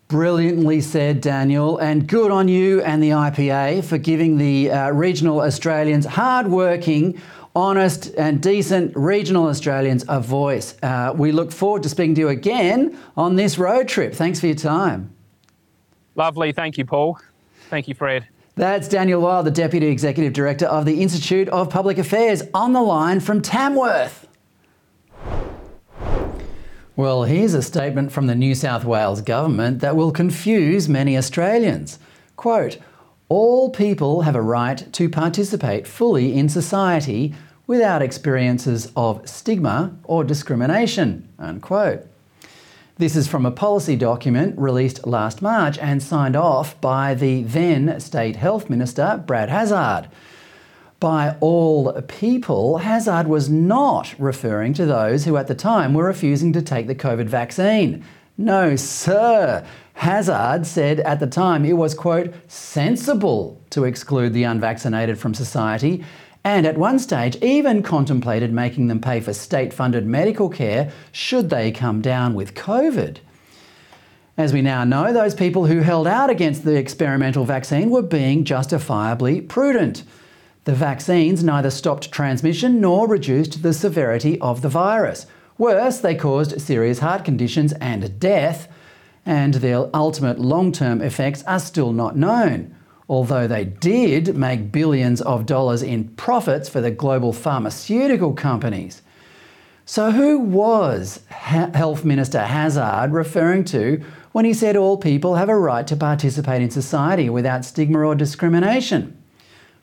Brilliantly 0.09 0.81
said, 0.81 1.21
Daniel, 1.21 1.77
and 1.77 2.05
good 2.05 2.31
on 2.31 2.49
you 2.49 2.81
and 2.81 3.01
the 3.01 3.11
IPA 3.11 3.85
for 3.85 3.97
giving 3.97 4.37
the 4.37 4.71
uh, 4.71 4.89
regional 4.91 5.39
Australians, 5.39 6.05
hard-working, 6.05 7.17
honest, 7.55 8.13
and 8.17 8.43
decent 8.43 8.93
regional 8.93 9.47
Australians 9.47 10.03
a 10.09 10.19
voice. 10.19 10.75
Uh, 10.83 11.13
we 11.15 11.31
look 11.31 11.53
forward 11.53 11.81
to 11.83 11.87
speaking 11.87 12.13
to 12.15 12.19
you 12.19 12.27
again 12.27 12.99
on 13.15 13.37
this 13.37 13.57
road 13.57 13.87
trip. 13.87 14.13
Thanks 14.13 14.41
for 14.41 14.47
your 14.47 14.57
time. 14.57 15.14
Lovely. 16.15 16.51
Thank 16.51 16.78
you, 16.78 16.86
Paul. 16.86 17.19
Thank 17.69 17.88
you, 17.88 17.95
Fred. 17.95 18.28
That's 18.56 18.88
Daniel 18.88 19.21
Wild, 19.21 19.45
the 19.45 19.51
Deputy 19.51 19.88
Executive 19.88 20.32
Director 20.32 20.65
of 20.65 20.86
the 20.86 21.01
Institute 21.01 21.49
of 21.49 21.69
Public 21.69 21.97
Affairs, 21.97 22.41
on 22.54 22.71
the 22.71 22.82
line 22.82 23.19
from 23.19 23.41
Tamworth. 23.41 24.28
Well, 26.95 27.23
here's 27.23 27.54
a 27.54 27.62
statement 27.62 28.13
from 28.13 28.28
the 28.28 28.36
New 28.36 28.56
South 28.56 28.86
Wales 28.86 29.19
government 29.19 29.80
that 29.80 29.97
will 29.97 30.13
confuse 30.13 30.88
many 30.88 31.17
Australians. 31.17 31.99
Quote, 32.38 32.78
all 33.28 33.69
people 33.69 34.21
have 34.21 34.36
a 34.36 34.41
right 34.41 34.93
to 34.93 35.10
participate 35.10 35.86
fully 35.86 36.38
in 36.38 36.47
society 36.47 37.36
without 37.67 38.01
experiences 38.01 38.89
of 38.95 39.28
stigma 39.28 39.97
or 40.04 40.23
discrimination. 40.23 41.28
Unquote. 41.38 42.08
This 42.97 43.15
is 43.15 43.27
from 43.27 43.45
a 43.45 43.51
policy 43.51 43.95
document 43.95 44.58
released 44.58 45.05
last 45.05 45.41
March 45.41 45.77
and 45.79 46.01
signed 46.01 46.36
off 46.36 46.79
by 46.79 47.13
the 47.13 47.43
then 47.43 47.99
State 47.99 48.38
Health 48.38 48.69
Minister, 48.69 49.23
Brad 49.25 49.49
Hazzard 49.49 50.10
by 50.99 51.36
all 51.39 51.91
people, 52.03 52.79
Hazzard 52.79 53.27
was 53.27 53.49
not 53.49 54.15
referring 54.17 54.73
to 54.73 54.86
those 54.86 55.25
who 55.25 55.38
at 55.38 55.47
the 55.47 55.55
time 55.55 55.93
were 55.93 56.05
refusing 56.05 56.53
to 56.53 56.62
take 56.62 56.88
the 56.88 56.95
COVID 56.95 57.25
vaccine. 57.25 58.03
No, 58.38 58.75
sir. 58.75 59.65
Hazzard 59.93 60.65
said 60.65 60.99
at 61.01 61.19
the 61.19 61.27
time 61.27 61.63
it 61.63 61.73
was, 61.73 61.93
quote, 61.93 62.34
sensible 62.47 63.62
to 63.69 63.84
exclude 63.84 64.34
the 64.34 64.43
unvaccinated 64.43 65.19
from 65.19 65.34
society, 65.34 66.03
and 66.45 66.67
at 66.67 66.77
one 66.77 66.99
stage 66.99 67.36
even 67.38 67.81
contemplated 67.81 68.53
making 68.53 68.88
them 68.88 69.01
pay 69.01 69.19
for 69.19 69.34
state 69.34 69.73
funded 69.73 70.05
medical 70.05 70.47
care 70.47 70.91
should 71.12 71.49
they 71.49 71.71
come 71.71 72.01
down 72.01 72.36
with 72.36 72.53
COVID. 72.53 73.17
As 74.38 74.53
we 74.53 74.62
now 74.62 74.84
know, 74.84 75.12
those 75.12 75.34
people 75.34 75.65
who 75.65 75.79
held 75.79 76.05
out 76.05 76.29
against 76.29 76.63
the 76.63 76.75
experimental 76.75 77.45
vaccine 77.45 77.89
were 77.89 78.03
being 78.03 78.43
justifiably 78.43 79.41
prudent. 79.41 80.03
The 80.65 80.75
vaccines 80.75 81.43
neither 81.43 81.71
stopped 81.71 82.12
transmission 82.12 82.79
nor 82.79 83.08
reduced 83.08 83.63
the 83.63 83.73
severity 83.73 84.39
of 84.39 84.62
the 84.62 84.69
virus. 84.69 85.25
Worse, 85.58 85.99
they 85.99 86.13
caused 86.13 86.62
serious 86.62 86.99
heart 86.99 87.25
conditions 87.25 87.73
and 87.73 88.19
death, 88.19 88.67
and 89.25 89.55
their 89.55 89.89
ultimate 89.95 90.38
long 90.38 90.71
term 90.71 91.01
effects 91.01 91.43
are 91.47 91.60
still 91.60 91.91
not 91.91 92.15
known. 92.15 92.75
Although 93.07 93.47
they 93.47 93.65
did 93.65 94.35
make 94.35 94.71
billions 94.71 95.21
of 95.21 95.45
dollars 95.45 95.83
in 95.83 96.09
profits 96.09 96.67
for 96.67 96.81
the 96.81 96.91
global 96.91 97.33
pharmaceutical 97.33 98.33
companies. 98.33 99.01
So, 99.87 100.09
who 100.09 100.39
was 100.39 101.19
Health 101.27 102.03
Minister 102.03 102.41
Hazzard 102.41 103.13
referring 103.13 103.65
to 103.65 104.03
when 104.31 104.43
he 104.43 104.53
said 104.53 104.75
all 104.75 104.97
people 104.97 105.35
have 105.35 105.49
a 105.49 105.57
right 105.57 105.85
to 105.85 105.95
participate 105.95 106.63
in 106.63 106.71
society 106.71 107.29
without 107.29 107.63
stigma 107.63 107.99
or 107.99 108.15
discrimination? 108.15 109.15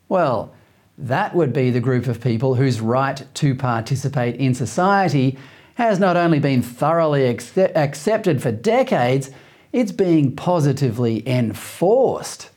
Well, 0.09 0.53
that 0.99 1.35
would 1.35 1.53
be 1.53 1.71
the 1.71 1.81
group 1.81 2.09
of 2.09 2.21
people 2.21 2.57
whose 2.57 2.81
right 2.81 3.25
to 3.35 3.55
participate 3.55 4.37
in 4.37 4.55
society 4.55 5.39
has 5.75 5.99
not 5.99 6.17
only 6.17 6.39
been 6.39 6.63
thoroughly 6.63 7.27
accepted 7.27 8.43
for 8.43 8.53
decades, 8.53 9.31
it's 9.73 9.93
being 9.93 10.37
positively 10.37 11.27
enforced. 11.27 12.51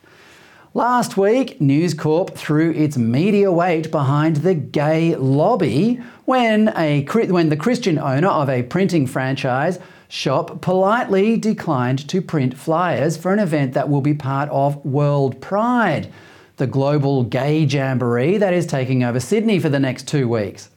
Last 0.76 1.16
week, 1.16 1.58
News 1.58 1.94
Corp 1.94 2.34
threw 2.36 2.70
its 2.70 2.98
media 2.98 3.50
weight 3.50 3.90
behind 3.90 4.36
the 4.36 4.52
gay 4.52 5.16
lobby 5.16 6.02
when, 6.26 6.70
a, 6.76 7.02
when 7.06 7.48
the 7.48 7.56
Christian 7.56 7.98
owner 7.98 8.28
of 8.28 8.50
a 8.50 8.62
printing 8.62 9.06
franchise 9.06 9.78
shop 10.08 10.60
politely 10.60 11.38
declined 11.38 12.06
to 12.10 12.20
print 12.20 12.58
flyers 12.58 13.16
for 13.16 13.32
an 13.32 13.38
event 13.38 13.72
that 13.72 13.88
will 13.88 14.02
be 14.02 14.12
part 14.12 14.50
of 14.50 14.84
World 14.84 15.40
Pride, 15.40 16.12
the 16.58 16.66
global 16.66 17.24
gay 17.24 17.60
jamboree 17.64 18.36
that 18.36 18.52
is 18.52 18.66
taking 18.66 19.02
over 19.02 19.18
Sydney 19.18 19.58
for 19.58 19.70
the 19.70 19.80
next 19.80 20.06
two 20.06 20.28
weeks. 20.28 20.68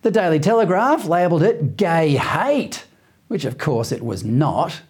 The 0.00 0.10
Daily 0.10 0.40
Telegraph 0.40 1.04
labelled 1.04 1.42
it 1.42 1.76
gay 1.76 2.16
hate, 2.16 2.86
which 3.28 3.44
of 3.44 3.58
course 3.58 3.92
it 3.92 4.02
was 4.02 4.24
not. 4.24 4.80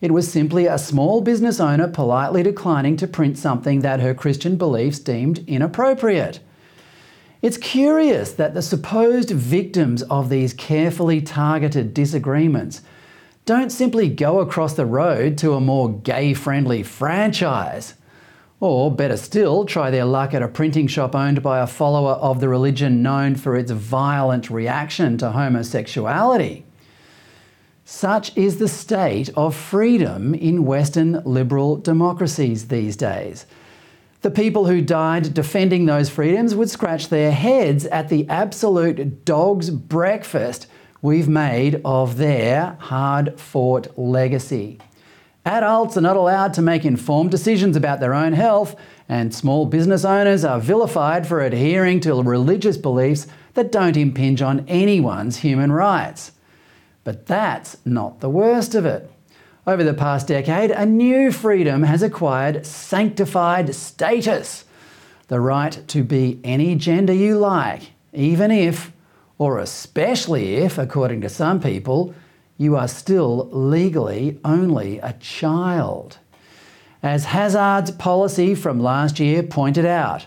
It 0.00 0.12
was 0.12 0.30
simply 0.30 0.66
a 0.66 0.78
small 0.78 1.20
business 1.20 1.58
owner 1.58 1.88
politely 1.88 2.44
declining 2.44 2.96
to 2.98 3.08
print 3.08 3.36
something 3.36 3.80
that 3.80 3.98
her 4.00 4.14
Christian 4.14 4.56
beliefs 4.56 5.00
deemed 5.00 5.44
inappropriate. 5.48 6.38
It's 7.42 7.56
curious 7.56 8.32
that 8.32 8.54
the 8.54 8.62
supposed 8.62 9.30
victims 9.30 10.02
of 10.04 10.28
these 10.28 10.54
carefully 10.54 11.20
targeted 11.20 11.94
disagreements 11.94 12.82
don't 13.44 13.70
simply 13.70 14.08
go 14.08 14.40
across 14.40 14.74
the 14.74 14.86
road 14.86 15.38
to 15.38 15.54
a 15.54 15.60
more 15.60 15.92
gay 15.92 16.34
friendly 16.34 16.82
franchise. 16.82 17.94
Or, 18.60 18.94
better 18.94 19.16
still, 19.16 19.64
try 19.64 19.90
their 19.90 20.04
luck 20.04 20.34
at 20.34 20.42
a 20.42 20.48
printing 20.48 20.86
shop 20.86 21.14
owned 21.14 21.42
by 21.42 21.60
a 21.60 21.66
follower 21.66 22.14
of 22.14 22.40
the 22.40 22.48
religion 22.48 23.02
known 23.02 23.36
for 23.36 23.56
its 23.56 23.70
violent 23.70 24.50
reaction 24.50 25.16
to 25.18 25.30
homosexuality. 25.30 26.64
Such 27.90 28.36
is 28.36 28.58
the 28.58 28.68
state 28.68 29.30
of 29.34 29.56
freedom 29.56 30.34
in 30.34 30.66
Western 30.66 31.22
liberal 31.24 31.78
democracies 31.78 32.68
these 32.68 32.96
days. 32.96 33.46
The 34.20 34.30
people 34.30 34.66
who 34.66 34.82
died 34.82 35.32
defending 35.32 35.86
those 35.86 36.10
freedoms 36.10 36.54
would 36.54 36.68
scratch 36.68 37.08
their 37.08 37.32
heads 37.32 37.86
at 37.86 38.10
the 38.10 38.28
absolute 38.28 39.24
dog's 39.24 39.70
breakfast 39.70 40.66
we've 41.00 41.30
made 41.30 41.80
of 41.82 42.18
their 42.18 42.76
hard 42.78 43.40
fought 43.40 43.98
legacy. 43.98 44.78
Adults 45.46 45.96
are 45.96 46.02
not 46.02 46.16
allowed 46.16 46.52
to 46.54 46.62
make 46.62 46.84
informed 46.84 47.30
decisions 47.30 47.74
about 47.74 48.00
their 48.00 48.12
own 48.12 48.34
health, 48.34 48.76
and 49.08 49.34
small 49.34 49.64
business 49.64 50.04
owners 50.04 50.44
are 50.44 50.60
vilified 50.60 51.26
for 51.26 51.40
adhering 51.40 52.00
to 52.00 52.22
religious 52.22 52.76
beliefs 52.76 53.26
that 53.54 53.72
don't 53.72 53.96
impinge 53.96 54.42
on 54.42 54.66
anyone's 54.68 55.38
human 55.38 55.72
rights. 55.72 56.32
But 57.04 57.26
that's 57.26 57.76
not 57.84 58.20
the 58.20 58.30
worst 58.30 58.74
of 58.74 58.84
it. 58.86 59.10
Over 59.66 59.84
the 59.84 59.94
past 59.94 60.28
decade, 60.28 60.70
a 60.70 60.86
new 60.86 61.30
freedom 61.30 61.82
has 61.82 62.02
acquired 62.02 62.64
sanctified 62.64 63.74
status 63.74 64.64
the 65.28 65.40
right 65.40 65.86
to 65.88 66.02
be 66.02 66.40
any 66.42 66.74
gender 66.74 67.12
you 67.12 67.36
like, 67.38 67.92
even 68.12 68.50
if, 68.50 68.92
or 69.36 69.58
especially 69.58 70.56
if, 70.56 70.78
according 70.78 71.20
to 71.20 71.28
some 71.28 71.60
people, 71.60 72.14
you 72.56 72.76
are 72.76 72.88
still 72.88 73.48
legally 73.52 74.40
only 74.44 74.98
a 74.98 75.12
child. 75.20 76.18
As 77.02 77.26
Hazzard's 77.26 77.92
policy 77.92 78.54
from 78.54 78.80
last 78.80 79.20
year 79.20 79.42
pointed 79.42 79.84
out, 79.84 80.26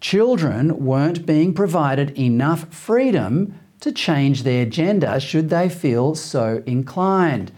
children 0.00 0.84
weren't 0.84 1.24
being 1.24 1.54
provided 1.54 2.10
enough 2.18 2.72
freedom 2.74 3.58
to 3.80 3.92
change 3.92 4.42
their 4.42 4.66
gender 4.66 5.18
should 5.18 5.48
they 5.48 5.68
feel 5.68 6.14
so 6.14 6.62
inclined. 6.66 7.50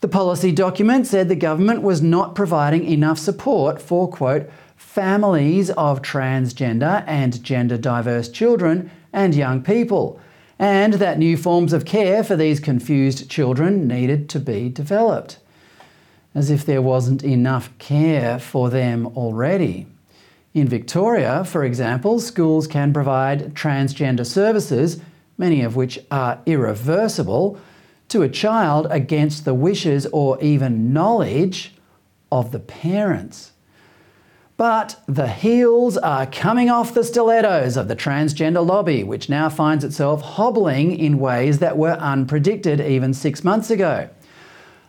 The 0.00 0.08
policy 0.08 0.52
document 0.52 1.06
said 1.06 1.28
the 1.28 1.36
government 1.36 1.82
was 1.82 2.02
not 2.02 2.34
providing 2.34 2.84
enough 2.84 3.18
support 3.18 3.80
for, 3.80 4.06
quote, 4.06 4.50
families 4.76 5.70
of 5.70 6.02
transgender 6.02 7.02
and 7.06 7.42
gender 7.42 7.78
diverse 7.78 8.28
children 8.28 8.90
and 9.12 9.34
young 9.34 9.62
people, 9.62 10.20
and 10.58 10.94
that 10.94 11.18
new 11.18 11.36
forms 11.36 11.72
of 11.72 11.84
care 11.84 12.22
for 12.22 12.36
these 12.36 12.60
confused 12.60 13.30
children 13.30 13.88
needed 13.88 14.28
to 14.28 14.38
be 14.38 14.68
developed. 14.68 15.38
As 16.34 16.50
if 16.50 16.66
there 16.66 16.82
wasn't 16.82 17.24
enough 17.24 17.70
care 17.78 18.38
for 18.38 18.68
them 18.70 19.06
already. 19.16 19.86
In 20.52 20.68
Victoria, 20.68 21.44
for 21.44 21.64
example, 21.64 22.20
schools 22.20 22.66
can 22.66 22.92
provide 22.92 23.54
transgender 23.54 24.26
services 24.26 25.00
many 25.36 25.62
of 25.62 25.76
which 25.76 25.98
are 26.10 26.40
irreversible, 26.46 27.58
to 28.08 28.22
a 28.22 28.28
child 28.28 28.86
against 28.90 29.44
the 29.44 29.54
wishes 29.54 30.06
or 30.12 30.40
even 30.40 30.92
knowledge 30.92 31.74
of 32.30 32.52
the 32.52 32.60
parents. 32.60 33.52
But 34.56 35.02
the 35.08 35.26
heels 35.26 35.96
are 35.96 36.26
coming 36.26 36.70
off 36.70 36.94
the 36.94 37.02
stilettos 37.02 37.76
of 37.76 37.88
the 37.88 37.96
transgender 37.96 38.64
lobby, 38.64 39.02
which 39.02 39.28
now 39.28 39.48
finds 39.48 39.82
itself 39.82 40.22
hobbling 40.22 40.96
in 40.96 41.18
ways 41.18 41.58
that 41.58 41.76
were 41.76 41.96
unpredicted 41.96 42.86
even 42.86 43.14
six 43.14 43.42
months 43.42 43.70
ago. 43.70 44.08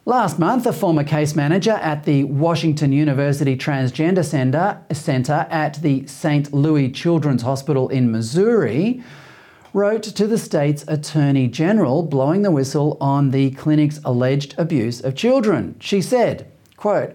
Last 0.07 0.37
month, 0.37 0.67
a 0.67 0.73
former 0.73 1.03
case 1.03 1.35
manager 1.35 1.71
at 1.71 2.03
the 2.03 2.25
Washington 2.25 2.91
University 2.91 3.57
Transgender 3.57 4.23
Center 4.93 5.47
at 5.49 5.81
the 5.81 6.05
St. 6.05 6.53
Louis 6.53 6.91
Children's 6.91 7.41
Hospital 7.41 7.89
in 7.89 8.11
Missouri 8.11 9.03
wrote 9.75 10.03
to 10.03 10.25
the 10.25 10.37
state's 10.37 10.85
Attorney 10.87 11.49
General 11.49 12.01
blowing 12.01 12.43
the 12.43 12.49
whistle 12.49 12.97
on 13.01 13.31
the 13.31 13.51
clinic's 13.51 13.99
alleged 14.05 14.55
abuse 14.57 15.01
of 15.01 15.15
children. 15.15 15.75
She 15.81 16.01
said, 16.01 16.49
quote, 16.77 17.13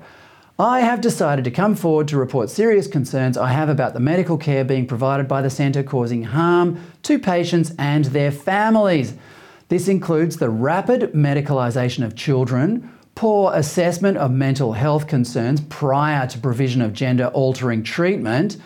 I 0.59 0.81
have 0.81 1.01
decided 1.01 1.47
to 1.47 1.51
come 1.51 1.75
forward 1.75 2.07
to 2.09 2.19
report 2.19 2.51
serious 2.51 2.87
concerns 2.87 3.39
I 3.39 3.49
have 3.49 3.71
about 3.71 3.95
the 3.95 3.99
medical 3.99 4.37
care 4.37 4.63
being 4.63 4.87
provided 4.87 5.27
by 5.27 5.41
the 5.41 5.49
centre 5.49 5.83
causing 5.83 6.23
harm 6.23 6.79
to 7.05 7.19
patients 7.19 7.73
and 7.79 8.05
their 8.05 8.31
families. 8.31 9.15
This 9.69 9.89
includes 9.89 10.37
the 10.37 10.51
rapid 10.51 11.15
medicalisation 11.15 12.05
of 12.05 12.15
children, 12.15 12.93
poor 13.15 13.53
assessment 13.55 14.19
of 14.19 14.33
mental 14.33 14.75
health 14.75 15.07
concerns 15.07 15.63
prior 15.63 16.27
to 16.27 16.39
provision 16.39 16.83
of 16.83 16.93
gender 16.93 17.29
altering 17.29 17.83
treatment, 17.83 18.59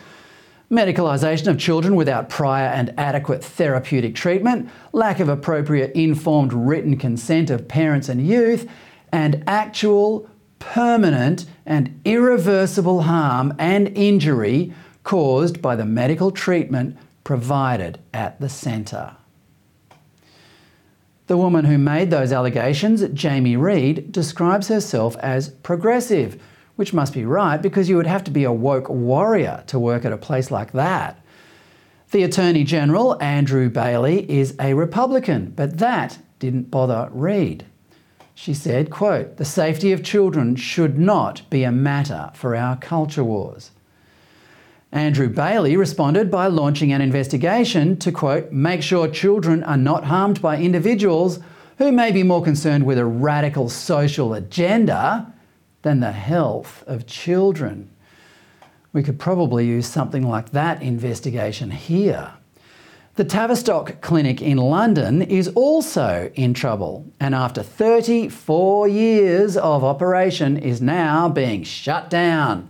medicalisation 0.75 1.47
of 1.47 1.57
children 1.57 1.95
without 1.95 2.29
prior 2.29 2.67
and 2.67 2.93
adequate 2.97 3.43
therapeutic 3.43 4.13
treatment, 4.13 4.69
lack 4.91 5.19
of 5.19 5.29
appropriate 5.29 5.91
informed 5.93 6.53
written 6.53 6.97
consent 6.97 7.49
of 7.49 7.67
parents 7.67 8.09
and 8.09 8.27
youth, 8.27 8.69
and 9.11 9.43
actual, 9.47 10.29
permanent, 10.59 11.45
and 11.65 11.99
irreversible 12.05 13.03
harm 13.03 13.53
and 13.57 13.87
injury 13.97 14.73
caused 15.03 15.61
by 15.61 15.75
the 15.75 15.85
medical 15.85 16.31
treatment 16.31 16.97
provided 17.23 17.99
at 18.13 18.39
the 18.41 18.49
centre. 18.49 19.15
The 21.27 21.37
woman 21.37 21.65
who 21.65 21.77
made 21.77 22.11
those 22.11 22.31
allegations, 22.31 23.03
Jamie 23.13 23.57
Reed, 23.57 24.11
describes 24.11 24.67
herself 24.67 25.15
as 25.17 25.49
progressive 25.49 26.39
which 26.75 26.93
must 26.93 27.13
be 27.13 27.25
right 27.25 27.61
because 27.61 27.89
you 27.89 27.97
would 27.97 28.07
have 28.07 28.23
to 28.25 28.31
be 28.31 28.43
a 28.43 28.51
woke 28.51 28.89
warrior 28.89 29.63
to 29.67 29.79
work 29.79 30.05
at 30.05 30.13
a 30.13 30.17
place 30.17 30.51
like 30.51 30.71
that. 30.73 31.19
The 32.11 32.23
Attorney 32.23 32.63
General, 32.63 33.21
Andrew 33.21 33.69
Bailey, 33.69 34.29
is 34.29 34.55
a 34.59 34.73
Republican, 34.73 35.53
but 35.55 35.79
that 35.79 36.19
didn't 36.39 36.71
bother 36.71 37.09
Reed. 37.11 37.65
She 38.33 38.53
said, 38.53 38.89
quote, 38.89 39.37
the 39.37 39.45
safety 39.45 39.93
of 39.93 40.03
children 40.03 40.55
should 40.55 40.99
not 40.99 41.49
be 41.49 41.63
a 41.63 41.71
matter 41.71 42.31
for 42.33 42.55
our 42.55 42.75
culture 42.75 43.23
wars. 43.23 43.71
Andrew 44.91 45.29
Bailey 45.29 45.75
responded 45.75 46.29
by 46.29 46.47
launching 46.47 46.93
an 46.93 47.01
investigation 47.01 47.97
to, 47.97 48.11
quote, 48.11 48.51
make 48.51 48.81
sure 48.81 49.07
children 49.07 49.63
are 49.63 49.77
not 49.77 50.05
harmed 50.05 50.41
by 50.41 50.57
individuals 50.57 51.39
who 51.77 51.91
may 51.91 52.11
be 52.11 52.23
more 52.23 52.43
concerned 52.43 52.85
with 52.85 52.97
a 52.97 53.05
radical 53.05 53.67
social 53.69 54.33
agenda 54.33 55.33
than 55.85 55.99
the 55.99 56.11
health 56.11 56.83
of 56.87 57.05
children. 57.05 57.87
We 58.91 59.03
could 59.03 59.19
probably 59.19 59.67
use 59.67 59.85
something 59.85 60.27
like 60.27 60.49
that 60.49 60.81
investigation 60.81 61.69
here. 61.69 62.31
The 63.17 63.23
Tavistock 63.23 64.01
Clinic 64.01 64.41
in 64.41 64.57
London 64.57 65.21
is 65.21 65.47
also 65.49 66.31
in 66.33 66.55
trouble, 66.55 67.05
and 67.19 67.35
after 67.35 67.61
34 67.61 68.87
years 68.87 69.55
of 69.57 69.83
operation, 69.83 70.57
is 70.57 70.81
now 70.81 71.29
being 71.29 71.61
shut 71.63 72.09
down. 72.09 72.67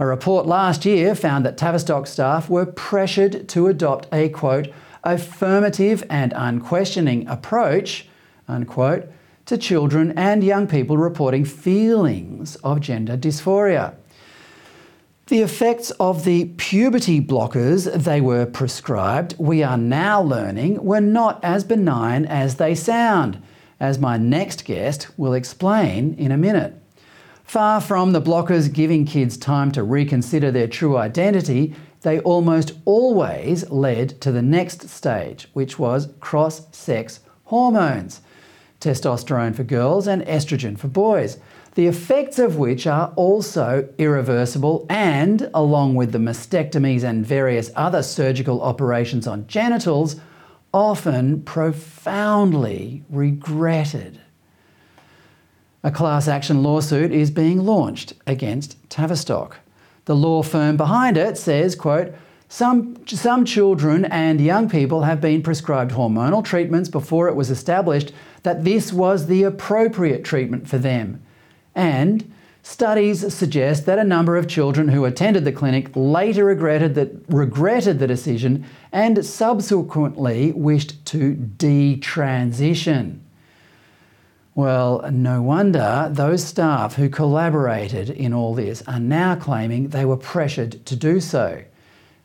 A 0.00 0.06
report 0.06 0.44
last 0.44 0.84
year 0.84 1.14
found 1.14 1.46
that 1.46 1.56
Tavistock 1.56 2.08
staff 2.08 2.50
were 2.50 2.66
pressured 2.66 3.48
to 3.50 3.68
adopt 3.68 4.08
a 4.12 4.30
quote, 4.30 4.66
affirmative 5.04 6.02
and 6.10 6.32
unquestioning 6.34 7.28
approach, 7.28 8.08
unquote, 8.48 9.08
to 9.48 9.56
children 9.56 10.12
and 10.14 10.44
young 10.44 10.66
people 10.66 10.98
reporting 10.98 11.42
feelings 11.42 12.56
of 12.56 12.80
gender 12.80 13.16
dysphoria. 13.16 13.94
The 15.28 15.40
effects 15.40 15.90
of 15.92 16.26
the 16.26 16.44
puberty 16.58 17.18
blockers 17.18 17.90
they 18.04 18.20
were 18.20 18.44
prescribed, 18.44 19.34
we 19.38 19.62
are 19.62 19.78
now 19.78 20.20
learning, 20.20 20.84
were 20.84 21.00
not 21.00 21.42
as 21.42 21.64
benign 21.64 22.26
as 22.26 22.56
they 22.56 22.74
sound, 22.74 23.42
as 23.80 23.98
my 23.98 24.18
next 24.18 24.66
guest 24.66 25.08
will 25.18 25.32
explain 25.32 26.14
in 26.18 26.30
a 26.30 26.36
minute. 26.36 26.74
Far 27.42 27.80
from 27.80 28.12
the 28.12 28.20
blockers 28.20 28.70
giving 28.70 29.06
kids 29.06 29.38
time 29.38 29.72
to 29.72 29.82
reconsider 29.82 30.50
their 30.50 30.68
true 30.68 30.98
identity, 30.98 31.74
they 32.02 32.20
almost 32.20 32.72
always 32.84 33.70
led 33.70 34.20
to 34.20 34.30
the 34.30 34.42
next 34.42 34.90
stage, 34.90 35.48
which 35.54 35.78
was 35.78 36.12
cross 36.20 36.66
sex 36.76 37.20
hormones 37.44 38.20
testosterone 38.80 39.54
for 39.54 39.64
girls 39.64 40.06
and 40.06 40.22
estrogen 40.22 40.78
for 40.78 40.88
boys, 40.88 41.38
the 41.74 41.86
effects 41.86 42.38
of 42.38 42.56
which 42.56 42.86
are 42.86 43.12
also 43.16 43.88
irreversible 43.98 44.86
and, 44.88 45.50
along 45.54 45.94
with 45.94 46.12
the 46.12 46.18
mastectomies 46.18 47.04
and 47.04 47.26
various 47.26 47.70
other 47.76 48.02
surgical 48.02 48.62
operations 48.62 49.26
on 49.26 49.46
genitals, 49.46 50.16
often 50.72 51.42
profoundly 51.42 53.02
regretted. 53.08 54.20
A 55.84 55.90
class 55.90 56.26
action 56.28 56.62
lawsuit 56.62 57.12
is 57.12 57.30
being 57.30 57.64
launched 57.64 58.12
against 58.26 58.76
Tavistock. 58.90 59.58
The 60.06 60.16
law 60.16 60.42
firm 60.42 60.76
behind 60.76 61.16
it 61.16 61.38
says, 61.38 61.76
quote, 61.76 62.14
some, 62.48 63.06
some 63.06 63.44
children 63.44 64.06
and 64.06 64.40
young 64.40 64.68
people 64.70 65.02
have 65.02 65.20
been 65.20 65.42
prescribed 65.42 65.92
hormonal 65.92 66.42
treatments 66.42 66.88
before 66.88 67.28
it 67.28 67.36
was 67.36 67.50
established 67.50 68.12
that 68.42 68.64
this 68.64 68.92
was 68.92 69.26
the 69.26 69.42
appropriate 69.42 70.24
treatment 70.24 70.68
for 70.68 70.78
them. 70.78 71.22
And 71.74 72.32
studies 72.62 73.32
suggest 73.34 73.86
that 73.86 73.98
a 73.98 74.04
number 74.04 74.36
of 74.36 74.48
children 74.48 74.88
who 74.88 75.04
attended 75.04 75.44
the 75.44 75.52
clinic 75.52 75.90
later 75.94 76.44
regretted, 76.44 76.94
that, 76.94 77.12
regretted 77.28 77.98
the 77.98 78.06
decision 78.06 78.64
and 78.92 79.24
subsequently 79.24 80.52
wished 80.52 81.04
to 81.06 81.34
detransition. 81.34 83.20
Well, 84.54 85.08
no 85.12 85.40
wonder 85.40 86.08
those 86.10 86.42
staff 86.42 86.96
who 86.96 87.08
collaborated 87.08 88.10
in 88.10 88.32
all 88.32 88.54
this 88.54 88.82
are 88.88 88.98
now 88.98 89.36
claiming 89.36 89.88
they 89.88 90.04
were 90.04 90.16
pressured 90.16 90.84
to 90.86 90.96
do 90.96 91.20
so 91.20 91.62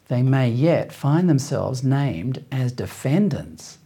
they 0.07 0.21
may 0.21 0.49
yet 0.49 0.91
find 0.91 1.29
themselves 1.29 1.83
named 1.83 2.43
as 2.51 2.71
defendants. 2.71 3.79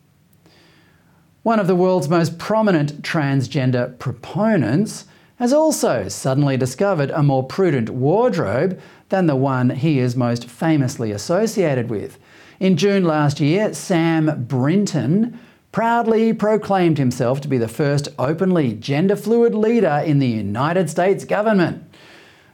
One 1.48 1.62
of 1.62 1.68
the 1.68 1.78
world's 1.78 2.10
most 2.10 2.38
prominent 2.38 3.04
transgender 3.04 3.98
proponents 4.00 5.06
has 5.38 5.54
also 5.54 6.10
suddenly 6.10 6.58
discovered 6.58 7.10
a 7.12 7.24
more 7.24 7.42
prudent 7.42 7.90
wardrobe 7.90 8.78
than 9.08 9.28
the 9.28 9.36
one 9.38 9.70
he 9.70 9.98
is 10.00 10.14
most 10.14 10.50
famously 10.50 11.10
associated 11.14 11.90
with. 11.90 12.20
In 12.60 12.76
June 12.76 13.06
last 13.06 13.40
year, 13.40 13.74
Sam 13.74 14.44
Brinton 14.46 15.40
proudly 15.72 16.34
proclaimed 16.34 16.98
himself 16.98 17.40
to 17.40 17.48
be 17.48 17.58
the 17.58 17.70
first 17.70 18.10
openly 18.20 18.74
gender 18.74 19.16
fluid 19.16 19.56
leader 19.56 20.04
in 20.06 20.20
the 20.20 20.28
United 20.28 20.90
States 20.90 21.24
government. 21.24 21.82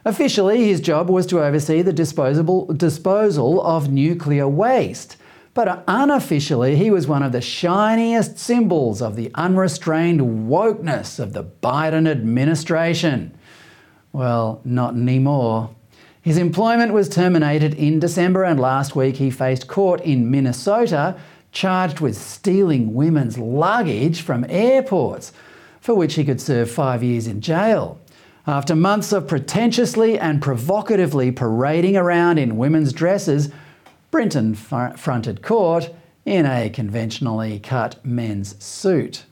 Officially, 0.04 0.68
his 0.68 0.80
job 0.80 1.10
was 1.10 1.26
to 1.26 1.42
oversee 1.42 1.82
the 1.82 1.92
disposal 1.92 3.60
of 3.60 3.90
nuclear 3.90 4.46
waste. 4.46 5.16
But 5.54 5.84
unofficially, 5.86 6.74
he 6.76 6.90
was 6.90 7.06
one 7.06 7.22
of 7.22 7.30
the 7.30 7.40
shiniest 7.40 8.38
symbols 8.38 9.00
of 9.00 9.14
the 9.14 9.30
unrestrained 9.34 10.20
wokeness 10.20 11.20
of 11.20 11.32
the 11.32 11.44
Biden 11.44 12.08
administration. 12.08 13.38
Well, 14.12 14.60
not 14.64 14.94
anymore. 14.94 15.70
His 16.20 16.38
employment 16.38 16.92
was 16.92 17.08
terminated 17.08 17.74
in 17.74 18.00
December, 18.00 18.42
and 18.42 18.58
last 18.58 18.96
week 18.96 19.16
he 19.16 19.30
faced 19.30 19.68
court 19.68 20.00
in 20.00 20.30
Minnesota 20.30 21.16
charged 21.52 22.00
with 22.00 22.16
stealing 22.16 22.94
women's 22.94 23.38
luggage 23.38 24.22
from 24.22 24.44
airports, 24.48 25.32
for 25.80 25.94
which 25.94 26.14
he 26.14 26.24
could 26.24 26.40
serve 26.40 26.68
five 26.68 27.02
years 27.02 27.28
in 27.28 27.40
jail. 27.40 28.00
After 28.46 28.74
months 28.74 29.12
of 29.12 29.28
pretentiously 29.28 30.18
and 30.18 30.42
provocatively 30.42 31.30
parading 31.30 31.96
around 31.96 32.38
in 32.38 32.56
women's 32.56 32.92
dresses, 32.92 33.50
Brinton 34.14 34.54
fronted 34.54 35.42
court 35.42 35.92
in 36.24 36.46
a 36.46 36.70
conventionally 36.70 37.58
cut 37.58 37.96
men's 38.06 38.54
suit. 38.64 39.24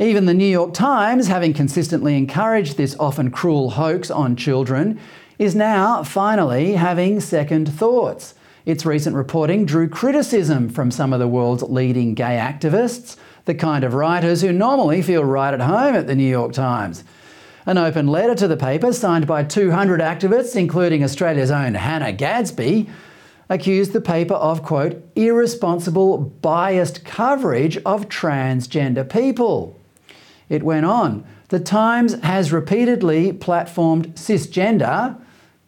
Even 0.00 0.26
the 0.26 0.34
New 0.34 0.44
York 0.44 0.74
Times, 0.74 1.28
having 1.28 1.54
consistently 1.54 2.16
encouraged 2.16 2.76
this 2.76 2.96
often 2.98 3.30
cruel 3.30 3.70
hoax 3.70 4.10
on 4.10 4.34
children, 4.34 4.98
is 5.38 5.54
now 5.54 6.02
finally 6.02 6.72
having 6.72 7.20
second 7.20 7.72
thoughts. 7.72 8.34
Its 8.66 8.84
recent 8.84 9.14
reporting 9.14 9.64
drew 9.64 9.88
criticism 9.88 10.68
from 10.68 10.90
some 10.90 11.12
of 11.12 11.20
the 11.20 11.28
world's 11.28 11.62
leading 11.62 12.14
gay 12.14 12.38
activists, 12.42 13.16
the 13.44 13.54
kind 13.54 13.84
of 13.84 13.94
writers 13.94 14.42
who 14.42 14.52
normally 14.52 15.02
feel 15.02 15.22
right 15.22 15.54
at 15.54 15.60
home 15.60 15.94
at 15.94 16.08
the 16.08 16.16
New 16.16 16.28
York 16.28 16.52
Times. 16.52 17.04
An 17.64 17.78
open 17.78 18.08
letter 18.08 18.34
to 18.34 18.48
the 18.48 18.56
paper, 18.56 18.92
signed 18.92 19.28
by 19.28 19.44
200 19.44 20.00
activists, 20.00 20.56
including 20.56 21.04
Australia's 21.04 21.52
own 21.52 21.74
Hannah 21.74 22.12
Gadsby, 22.12 22.88
accused 23.52 23.92
the 23.92 24.00
paper 24.00 24.34
of, 24.34 24.62
quote, 24.62 25.02
irresponsible, 25.14 26.18
biased 26.18 27.04
coverage 27.04 27.76
of 27.78 28.08
transgender 28.08 29.08
people. 29.08 29.78
It 30.48 30.62
went 30.62 30.86
on. 30.86 31.24
The 31.48 31.60
Times 31.60 32.14
has 32.22 32.52
repeatedly 32.52 33.32
platformed 33.32 34.14
cisgender, 34.14 35.20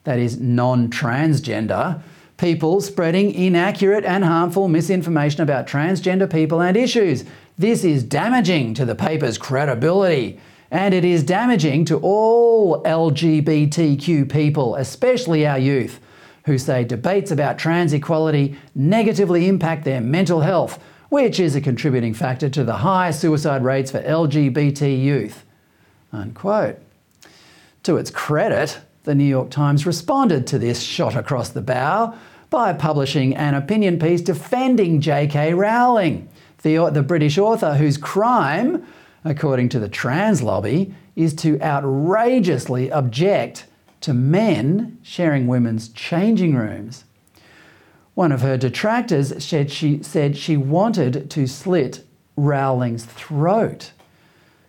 that 0.05 0.19
is, 0.19 0.41
non 0.41 0.89
transgender, 0.89 2.01
people 2.39 2.81
spreading 2.81 3.33
inaccurate 3.33 4.05
and 4.05 4.25
harmful 4.25 4.69
misinformation 4.69 5.43
about 5.43 5.67
transgender 5.67 6.31
people 6.31 6.61
and 6.63 6.77
issues. 6.77 7.25
This 7.59 7.85
is 7.85 8.03
damaging 8.03 8.75
to 8.75 8.85
the 8.85 8.95
paper's 8.95 9.39
credibility 9.39 10.41
and 10.71 10.93
it 10.93 11.05
is 11.05 11.23
damaging 11.23 11.85
to 11.85 11.99
all 11.99 12.83
LGBTQ 12.83 14.29
people, 14.29 14.75
especially 14.75 15.47
our 15.47 15.59
youth, 15.59 16.01
who 16.45 16.59
say 16.59 16.85
debates 16.85 17.31
about 17.31 17.59
trans 17.59 17.93
equality 17.93 18.57
negatively 18.75 19.49
impact 19.49 19.85
their 19.85 20.01
mental 20.01 20.41
health, 20.41 20.83
which 21.09 21.41
is 21.41 21.55
a 21.55 21.61
contributing 21.61 22.15
factor 22.15 22.49
to 22.49 22.65
the 22.65 22.79
high 22.79 23.11
suicide 23.11 23.65
rates 23.65 23.91
for 23.91 24.01
LGBT 24.03 25.01
youth. 25.01 25.45
Unquote. 26.13 26.79
To 27.85 27.97
its 27.97 28.11
credit, 28.11 28.79
the 29.05 29.15
New 29.15 29.25
York 29.25 29.51
Times 29.51 29.87
responded 29.87 30.47
to 30.47 30.59
this 30.59 30.83
shot 30.83 31.17
across 31.17 31.51
the 31.51 31.61
bow 31.61 32.15
by 32.51 32.73
publishing 32.73 33.35
an 33.37 33.55
opinion 33.55 33.99
piece 33.99 34.21
defending 34.21 35.01
J.K. 35.01 35.55
Rowling, 35.55 36.29
the, 36.63 36.91
the 36.91 37.03
British 37.03 37.37
author 37.37 37.75
whose 37.75 37.99
crime 37.99 38.85
according 39.25 39.71
to 39.71 39.79
the 39.79 39.89
trans 39.89 40.43
lobby, 40.43 40.95
is 41.17 41.35
to 41.35 41.61
outrageously 41.61 42.93
object 42.93 43.67
to 44.05 44.13
men 44.13 44.99
sharing 45.03 45.47
women's 45.47 45.89
changing 45.89 46.55
rooms. 46.55 47.05
One 48.13 48.33
of 48.33 48.43
her 48.43 48.59
detractors 48.59 49.43
said 49.43 49.71
she, 49.71 50.03
said 50.03 50.37
she 50.37 50.59
wanted 50.59 51.31
to 51.31 51.47
slit 51.47 52.05
Rowling's 52.37 53.07
throat. 53.07 53.93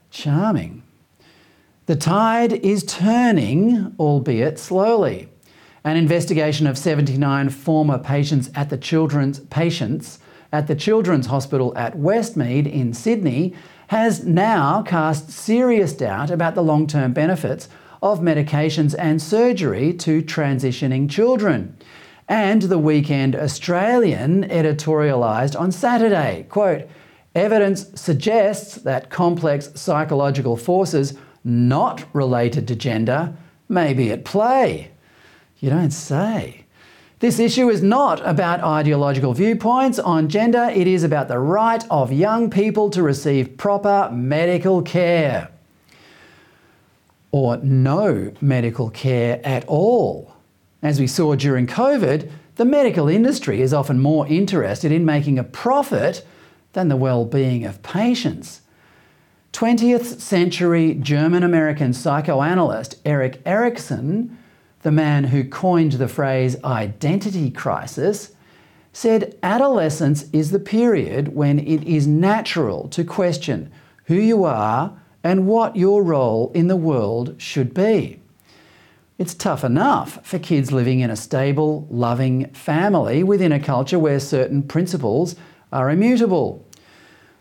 Charming. 0.09 0.83
The 1.85 1.97
tide 1.97 2.53
is 2.53 2.85
turning, 2.85 3.93
albeit 3.99 4.57
slowly. 4.57 5.27
An 5.83 5.97
investigation 5.97 6.65
of 6.65 6.77
79 6.77 7.49
former 7.49 7.99
patients 7.99 8.49
at 8.55 8.69
the 8.69 8.77
children's 8.77 9.41
patients 9.41 10.19
at 10.53 10.67
the 10.67 10.75
Children's 10.75 11.25
Hospital 11.25 11.73
at 11.75 11.97
Westmead 11.97 12.71
in 12.71 12.93
Sydney 12.93 13.53
has 13.87 14.23
now 14.23 14.81
cast 14.81 15.29
serious 15.29 15.91
doubt 15.91 16.31
about 16.31 16.55
the 16.55 16.63
long 16.63 16.87
term 16.87 17.11
benefits 17.11 17.67
of 18.01 18.19
medications 18.19 18.95
and 18.97 19.21
surgery 19.21 19.93
to 19.93 20.21
transitioning 20.21 21.09
children. 21.09 21.77
And 22.27 22.63
the 22.63 22.79
Weekend 22.79 23.35
Australian 23.35 24.43
editorialised 24.45 25.59
on 25.59 25.71
Saturday, 25.71 26.45
quote, 26.49 26.87
evidence 27.35 27.87
suggests 27.93 28.75
that 28.75 29.09
complex 29.09 29.69
psychological 29.75 30.57
forces 30.57 31.13
not 31.43 32.03
related 32.13 32.67
to 32.67 32.75
gender 32.75 33.35
may 33.69 33.93
be 33.93 34.11
at 34.11 34.25
play. 34.25 34.91
You 35.59 35.69
don't 35.69 35.91
say. 35.91 36.65
This 37.19 37.39
issue 37.39 37.69
is 37.69 37.81
not 37.81 38.25
about 38.27 38.61
ideological 38.61 39.33
viewpoints 39.33 39.99
on 39.99 40.27
gender, 40.27 40.69
it 40.73 40.85
is 40.85 41.03
about 41.03 41.27
the 41.27 41.39
right 41.39 41.83
of 41.89 42.11
young 42.11 42.49
people 42.49 42.89
to 42.89 43.01
receive 43.01 43.57
proper 43.57 44.09
medical 44.11 44.81
care. 44.81 45.49
Or 47.35 47.57
no 47.57 48.31
medical 48.39 48.89
care 48.89 49.41
at 49.43 49.65
all. 49.67 50.33
As 50.81 51.01
we 51.01 51.07
saw 51.07 51.35
during 51.35 51.67
COVID, 51.67 52.31
the 52.55 52.63
medical 52.63 53.09
industry 53.09 53.61
is 53.61 53.73
often 53.73 53.99
more 53.99 54.25
interested 54.27 54.89
in 54.89 55.03
making 55.03 55.37
a 55.37 55.43
profit 55.43 56.25
than 56.71 56.87
the 56.87 56.95
well 56.95 57.25
being 57.25 57.65
of 57.65 57.83
patients. 57.83 58.61
20th 59.51 60.21
century 60.21 60.93
German 60.93 61.43
American 61.43 61.91
psychoanalyst 61.91 62.95
Erik 63.03 63.41
Erikson 63.45 64.37
the 64.85 64.91
man 64.91 65.23
who 65.23 65.43
coined 65.43 65.93
the 65.93 66.07
phrase 66.07 66.55
identity 66.63 67.49
crisis, 67.49 68.33
said 68.93 69.35
adolescence 69.41 70.25
is 70.31 70.51
the 70.51 70.59
period 70.59 71.29
when 71.29 71.57
it 71.57 71.83
is 71.85 72.05
natural 72.05 72.87
to 72.89 73.03
question 73.03 73.71
who 74.03 74.13
you 74.13 74.43
are 74.43 74.95
and 75.25 75.47
what 75.47 75.75
your 75.75 76.03
role 76.03 76.51
in 76.53 76.67
the 76.67 76.75
world 76.75 77.33
should 77.41 77.73
be. 77.73 78.21
It's 79.17 79.33
tough 79.33 79.63
enough 79.63 80.23
for 80.23 80.37
kids 80.37 80.71
living 80.71 80.99
in 80.99 81.09
a 81.09 81.15
stable, 81.15 81.87
loving 81.89 82.51
family 82.51 83.23
within 83.23 83.51
a 83.51 83.59
culture 83.59 83.97
where 83.97 84.19
certain 84.19 84.61
principles 84.61 85.35
are 85.71 85.89
immutable. 85.89 86.63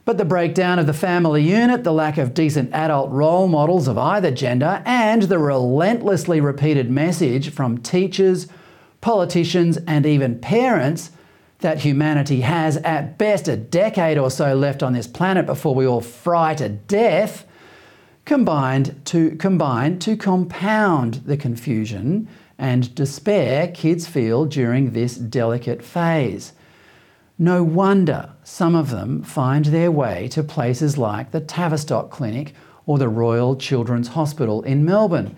But 0.06 0.16
the 0.16 0.24
breakdown 0.24 0.78
of 0.78 0.86
the 0.86 0.94
family 0.94 1.42
unit, 1.42 1.84
the 1.84 1.92
lack 1.92 2.16
of 2.16 2.32
decent 2.32 2.72
adult 2.72 3.10
role 3.10 3.48
models 3.48 3.86
of 3.86 3.98
either 3.98 4.30
gender, 4.30 4.82
and 4.86 5.24
the 5.24 5.38
relentlessly 5.38 6.40
repeated 6.40 6.90
message 6.90 7.50
from 7.50 7.76
teachers, 7.76 8.48
politicians, 9.02 9.76
and 9.86 10.06
even 10.06 10.38
parents 10.38 11.10
that 11.58 11.80
humanity 11.80 12.40
has 12.40 12.78
at 12.78 13.18
best 13.18 13.46
a 13.46 13.58
decade 13.58 14.16
or 14.16 14.30
so 14.30 14.54
left 14.54 14.82
on 14.82 14.94
this 14.94 15.06
planet 15.06 15.44
before 15.44 15.74
we 15.74 15.86
all 15.86 16.00
fry 16.00 16.54
to 16.54 16.70
death 16.70 17.44
combined 18.24 19.04
to 19.06 19.36
combine 19.36 19.98
to 19.98 20.16
compound 20.16 21.14
the 21.26 21.36
confusion 21.36 22.28
and 22.58 22.94
despair 22.94 23.68
kids 23.68 24.06
feel 24.06 24.46
during 24.46 24.92
this 24.92 25.16
delicate 25.16 25.82
phase. 25.82 26.52
No 27.38 27.62
wonder 27.62 28.30
some 28.44 28.74
of 28.74 28.90
them 28.90 29.22
find 29.22 29.66
their 29.66 29.90
way 29.90 30.28
to 30.28 30.42
places 30.42 30.96
like 30.96 31.32
the 31.32 31.40
Tavistock 31.40 32.10
Clinic 32.10 32.54
or 32.86 32.98
the 32.98 33.08
Royal 33.08 33.56
Children's 33.56 34.08
Hospital 34.08 34.62
in 34.62 34.84
Melbourne, 34.84 35.34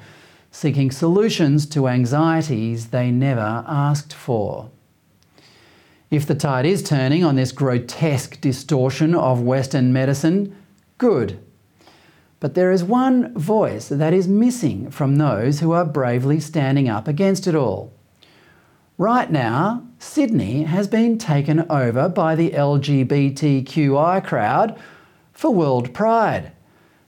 seeking 0.50 0.90
solutions 0.90 1.66
to 1.66 1.88
anxieties 1.88 2.88
they 2.88 3.10
never 3.10 3.64
asked 3.66 4.12
for. 4.12 4.70
If 6.10 6.26
the 6.26 6.34
tide 6.34 6.66
is 6.66 6.82
turning 6.82 7.24
on 7.24 7.34
this 7.34 7.50
grotesque 7.50 8.40
distortion 8.40 9.14
of 9.14 9.40
Western 9.40 9.92
medicine, 9.92 10.54
good. 10.98 11.40
But 12.38 12.54
there 12.54 12.70
is 12.70 12.84
one 12.84 13.32
voice 13.34 13.88
that 13.88 14.12
is 14.12 14.28
missing 14.28 14.90
from 14.90 15.16
those 15.16 15.60
who 15.60 15.72
are 15.72 15.84
bravely 15.84 16.40
standing 16.40 16.88
up 16.88 17.08
against 17.08 17.46
it 17.46 17.54
all. 17.54 17.92
Right 18.98 19.30
now, 19.30 19.86
Sydney 19.98 20.64
has 20.64 20.88
been 20.88 21.18
taken 21.18 21.70
over 21.70 22.08
by 22.08 22.34
the 22.34 22.50
LGBTQI 22.50 24.24
crowd 24.24 24.78
for 25.32 25.52
World 25.52 25.92
Pride. 25.92 26.52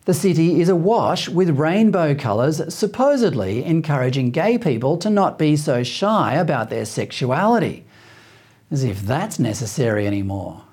The 0.05 0.15
city 0.15 0.61
is 0.61 0.71
awash 0.71 1.29
with 1.29 1.59
rainbow 1.59 2.15
colours, 2.15 2.63
supposedly 2.75 3.63
encouraging 3.65 4.31
gay 4.31 4.57
people 4.57 4.97
to 4.99 5.11
not 5.11 5.39
be 5.39 5.57
so 5.57 5.83
shy 5.83 6.35
about 6.35 6.71
their 6.71 6.87
sexuality. 6.87 7.85
As 8.71 8.85
if 8.85 9.03
that's 9.03 9.39
necessary 9.39 10.07
anymore. 10.07 10.65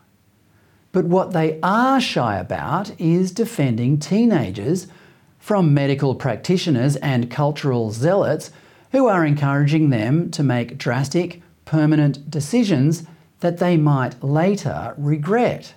But 0.96 1.08
what 1.08 1.34
they 1.34 1.60
are 1.62 2.00
shy 2.00 2.38
about 2.38 2.98
is 2.98 3.34
defending 3.34 4.00
teenagers 4.00 4.88
from 5.40 5.74
medical 5.74 6.16
practitioners 6.16 6.96
and 6.96 7.30
cultural 7.30 7.92
zealots 7.92 8.50
who 8.94 9.10
are 9.10 9.26
encouraging 9.26 9.90
them 9.90 10.32
to 10.32 10.42
make 10.42 10.78
drastic, 10.78 11.42
permanent 11.66 12.32
decisions 12.32 13.04
that 13.42 13.58
they 13.58 13.76
might 13.76 14.24
later 14.24 14.94
regret. 14.98 15.74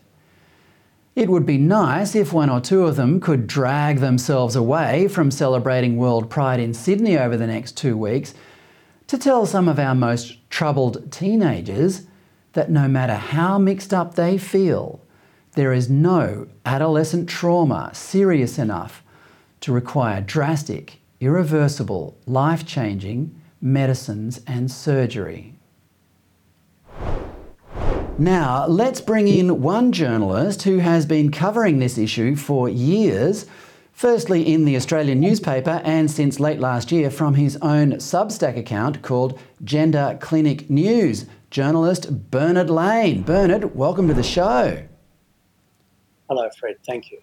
It 1.16 1.28
would 1.28 1.44
be 1.44 1.58
nice 1.58 2.14
if 2.14 2.32
one 2.32 2.48
or 2.48 2.60
two 2.60 2.86
of 2.86 2.94
them 2.94 3.18
could 3.18 3.48
drag 3.48 3.98
themselves 3.98 4.54
away 4.54 5.08
from 5.08 5.32
celebrating 5.32 5.96
World 5.96 6.30
Pride 6.30 6.60
in 6.60 6.72
Sydney 6.72 7.18
over 7.18 7.36
the 7.36 7.48
next 7.48 7.76
two 7.76 7.96
weeks 7.96 8.34
to 9.08 9.18
tell 9.18 9.46
some 9.46 9.66
of 9.66 9.80
our 9.80 9.96
most 9.96 10.48
troubled 10.48 11.10
teenagers 11.10 12.02
that 12.52 12.70
no 12.70 12.86
matter 12.86 13.16
how 13.16 13.58
mixed 13.58 13.92
up 13.92 14.14
they 14.14 14.38
feel, 14.38 15.00
there 15.58 15.72
is 15.72 15.90
no 15.90 16.46
adolescent 16.64 17.28
trauma 17.28 17.90
serious 17.92 18.60
enough 18.60 19.02
to 19.58 19.72
require 19.72 20.20
drastic, 20.20 21.00
irreversible, 21.18 22.16
life 22.26 22.64
changing 22.64 23.34
medicines 23.60 24.40
and 24.46 24.70
surgery. 24.70 25.56
Now, 28.16 28.68
let's 28.68 29.00
bring 29.00 29.26
in 29.26 29.60
one 29.60 29.90
journalist 29.90 30.62
who 30.62 30.78
has 30.78 31.04
been 31.06 31.32
covering 31.32 31.80
this 31.80 31.98
issue 31.98 32.36
for 32.36 32.68
years, 32.68 33.44
firstly 33.92 34.52
in 34.52 34.64
the 34.64 34.76
Australian 34.76 35.18
newspaper 35.18 35.82
and 35.82 36.08
since 36.08 36.38
late 36.38 36.60
last 36.60 36.92
year 36.92 37.10
from 37.10 37.34
his 37.34 37.56
own 37.56 37.94
Substack 37.94 38.56
account 38.56 39.02
called 39.02 39.36
Gender 39.64 40.16
Clinic 40.20 40.70
News, 40.70 41.26
journalist 41.50 42.30
Bernard 42.30 42.70
Lane. 42.70 43.22
Bernard, 43.22 43.74
welcome 43.74 44.06
to 44.06 44.14
the 44.14 44.22
show. 44.22 44.87
Hello, 46.28 46.48
Fred. 46.58 46.76
Thank 46.86 47.10
you. 47.10 47.20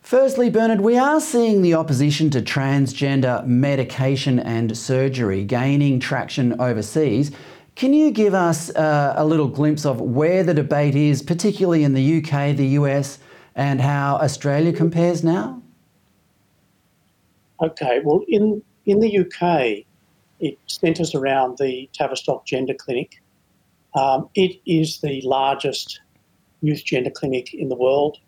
Firstly, 0.00 0.50
Bernard, 0.50 0.80
we 0.80 0.96
are 0.96 1.20
seeing 1.20 1.62
the 1.62 1.74
opposition 1.74 2.30
to 2.30 2.40
transgender 2.40 3.44
medication 3.44 4.38
and 4.38 4.76
surgery 4.76 5.44
gaining 5.44 5.98
traction 5.98 6.60
overseas. 6.60 7.32
Can 7.74 7.92
you 7.92 8.10
give 8.10 8.32
us 8.32 8.70
uh, 8.76 9.14
a 9.16 9.24
little 9.24 9.48
glimpse 9.48 9.84
of 9.84 10.00
where 10.00 10.42
the 10.42 10.54
debate 10.54 10.94
is, 10.94 11.22
particularly 11.22 11.84
in 11.84 11.92
the 11.92 12.18
UK, 12.18 12.56
the 12.56 12.68
US, 12.80 13.18
and 13.54 13.80
how 13.80 14.16
Australia 14.16 14.72
compares 14.72 15.24
now? 15.24 15.62
Okay, 17.60 18.00
well, 18.04 18.22
in, 18.28 18.62
in 18.84 19.00
the 19.00 19.18
UK, 19.18 19.86
it 20.40 20.58
centres 20.66 21.14
around 21.14 21.58
the 21.58 21.88
Tavistock 21.92 22.46
Gender 22.46 22.74
Clinic. 22.74 23.20
Um, 23.94 24.28
it 24.34 24.60
is 24.66 25.00
the 25.00 25.20
largest 25.22 26.00
youth 26.60 26.84
gender 26.84 27.10
clinic 27.10 27.52
in 27.54 27.68
the 27.68 27.76
world. 27.76 28.18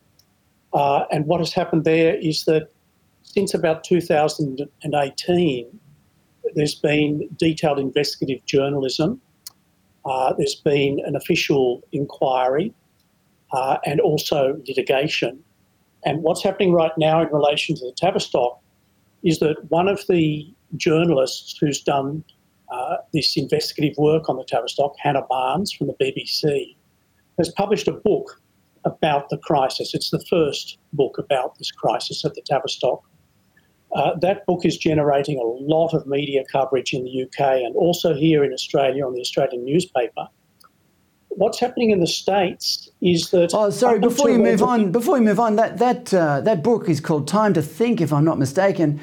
Uh, 0.72 1.05
and 1.11 1.26
what 1.26 1.41
has 1.41 1.53
happened 1.53 1.85
there 1.85 2.16
is 2.16 2.45
that 2.45 2.70
since 3.22 3.55
about 3.55 3.85
2018, 3.85 5.81
there's 6.55 6.74
been 6.74 7.29
detailed 7.37 7.79
investigative 7.79 8.45
journalism, 8.47 9.20
uh, 10.05 10.33
there's 10.39 10.55
been 10.55 11.01
an 11.05 11.14
official 11.16 11.83
inquiry, 11.93 12.72
uh, 13.53 13.76
and 13.85 14.01
also 14.01 14.61
litigation. 14.66 15.43
And 16.05 16.22
what's 16.22 16.43
happening 16.43 16.72
right 16.72 16.93
now 16.97 17.20
in 17.20 17.29
relation 17.29 17.74
to 17.76 17.85
the 17.85 17.93
Tavistock 17.93 18.61
is 19.22 19.41
that 19.41 19.57
one 19.68 19.89
of 19.89 20.07
the 20.09 20.49
journalists 20.76 21.57
who's 21.59 21.83
done 21.83 22.24
uh, 22.70 22.97
this 23.12 23.37
investigative 23.37 23.97
work 23.99 24.29
on 24.29 24.37
the 24.37 24.45
Tavistock, 24.45 24.95
Hannah 24.99 25.24
Barnes 25.29 25.72
from 25.72 25.89
the 25.89 25.95
BBC, 25.95 26.76
has 27.39 27.51
published 27.57 27.89
a 27.89 27.93
book 27.93 28.41
about 28.84 29.28
the 29.30 29.39
crisis. 29.39 29.95
It's 29.95 30.11
the 30.11 30.24
first 30.28 30.78
book 30.93 31.18
about 31.18 31.59
this 31.59 31.70
crisis 31.70 32.24
at 32.24 32.34
the 32.34 32.43
Tavistock. 32.43 33.03
Uh, 33.95 34.11
that 34.20 34.45
book 34.47 34.64
is 34.64 34.76
generating 34.76 35.39
a 35.39 35.43
lot 35.43 35.95
of 35.95 36.07
media 36.07 36.45
coverage 36.53 36.93
in 36.93 37.05
the 37.05 37.22
UK 37.22 37.62
and 37.62 37.74
also 37.74 38.14
here 38.14 38.45
in 38.45 38.53
Australia 38.53 39.07
on 39.07 39.14
the 39.14 39.20
Australian 39.20 39.64
newspaper. 39.64 40.28
What's 41.30 41.61
happening 41.61 41.91
in 41.91 42.01
the 42.01 42.07
states 42.07 42.91
is 43.01 43.30
that. 43.30 43.51
Oh, 43.55 43.70
sorry. 43.70 44.01
Before 44.01 44.28
you 44.28 44.39
move 44.39 44.62
on, 44.62 44.91
before 44.91 45.14
we 45.14 45.20
move 45.20 45.39
on, 45.39 45.57
that 45.57 45.78
that 45.78 46.12
uh, 46.12 46.41
that 46.41 46.62
book 46.62 46.89
is 46.89 47.01
called 47.01 47.28
Time 47.28 47.55
to 47.55 47.62
Think, 47.62 48.01
if 48.01 48.12
I'm 48.12 48.24
not 48.24 48.39
mistaken. 48.39 49.01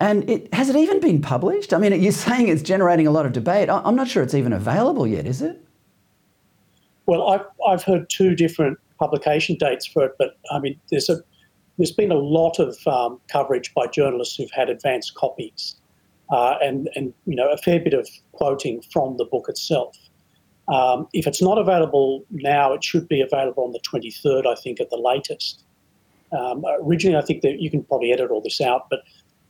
And 0.00 0.28
it 0.28 0.52
has 0.54 0.68
it 0.68 0.76
even 0.76 1.00
been 1.00 1.20
published? 1.20 1.72
I 1.72 1.78
mean, 1.78 2.00
you're 2.00 2.12
saying 2.12 2.48
it's 2.48 2.62
generating 2.62 3.06
a 3.06 3.10
lot 3.10 3.26
of 3.26 3.32
debate. 3.32 3.70
I'm 3.70 3.96
not 3.96 4.06
sure 4.06 4.22
it's 4.22 4.34
even 4.34 4.52
available 4.52 5.06
yet, 5.06 5.26
is 5.26 5.42
it? 5.42 5.64
Well, 7.08 7.26
I've, 7.30 7.46
I've 7.66 7.82
heard 7.82 8.10
two 8.10 8.34
different 8.34 8.78
publication 8.98 9.56
dates 9.58 9.86
for 9.86 10.04
it, 10.04 10.12
but 10.18 10.36
I 10.52 10.58
mean, 10.58 10.78
there's 10.90 11.08
a 11.08 11.16
there's 11.78 11.90
been 11.92 12.12
a 12.12 12.18
lot 12.18 12.58
of 12.58 12.76
um, 12.86 13.18
coverage 13.28 13.72
by 13.72 13.86
journalists 13.86 14.36
who've 14.36 14.50
had 14.50 14.68
advanced 14.68 15.14
copies, 15.14 15.76
uh, 16.30 16.56
and 16.60 16.90
and 16.96 17.14
you 17.24 17.34
know 17.34 17.50
a 17.50 17.56
fair 17.56 17.80
bit 17.80 17.94
of 17.94 18.06
quoting 18.32 18.82
from 18.92 19.16
the 19.16 19.24
book 19.24 19.46
itself. 19.48 19.96
Um, 20.68 21.08
if 21.14 21.26
it's 21.26 21.40
not 21.40 21.56
available 21.56 22.26
now, 22.30 22.74
it 22.74 22.84
should 22.84 23.08
be 23.08 23.22
available 23.22 23.64
on 23.64 23.72
the 23.72 23.80
23rd, 23.80 24.46
I 24.46 24.54
think, 24.54 24.78
at 24.78 24.90
the 24.90 24.98
latest. 24.98 25.64
Um, 26.38 26.62
originally, 26.82 27.16
I 27.16 27.22
think 27.22 27.40
that 27.40 27.58
you 27.58 27.70
can 27.70 27.84
probably 27.84 28.12
edit 28.12 28.30
all 28.30 28.42
this 28.42 28.60
out, 28.60 28.90
but 28.90 29.00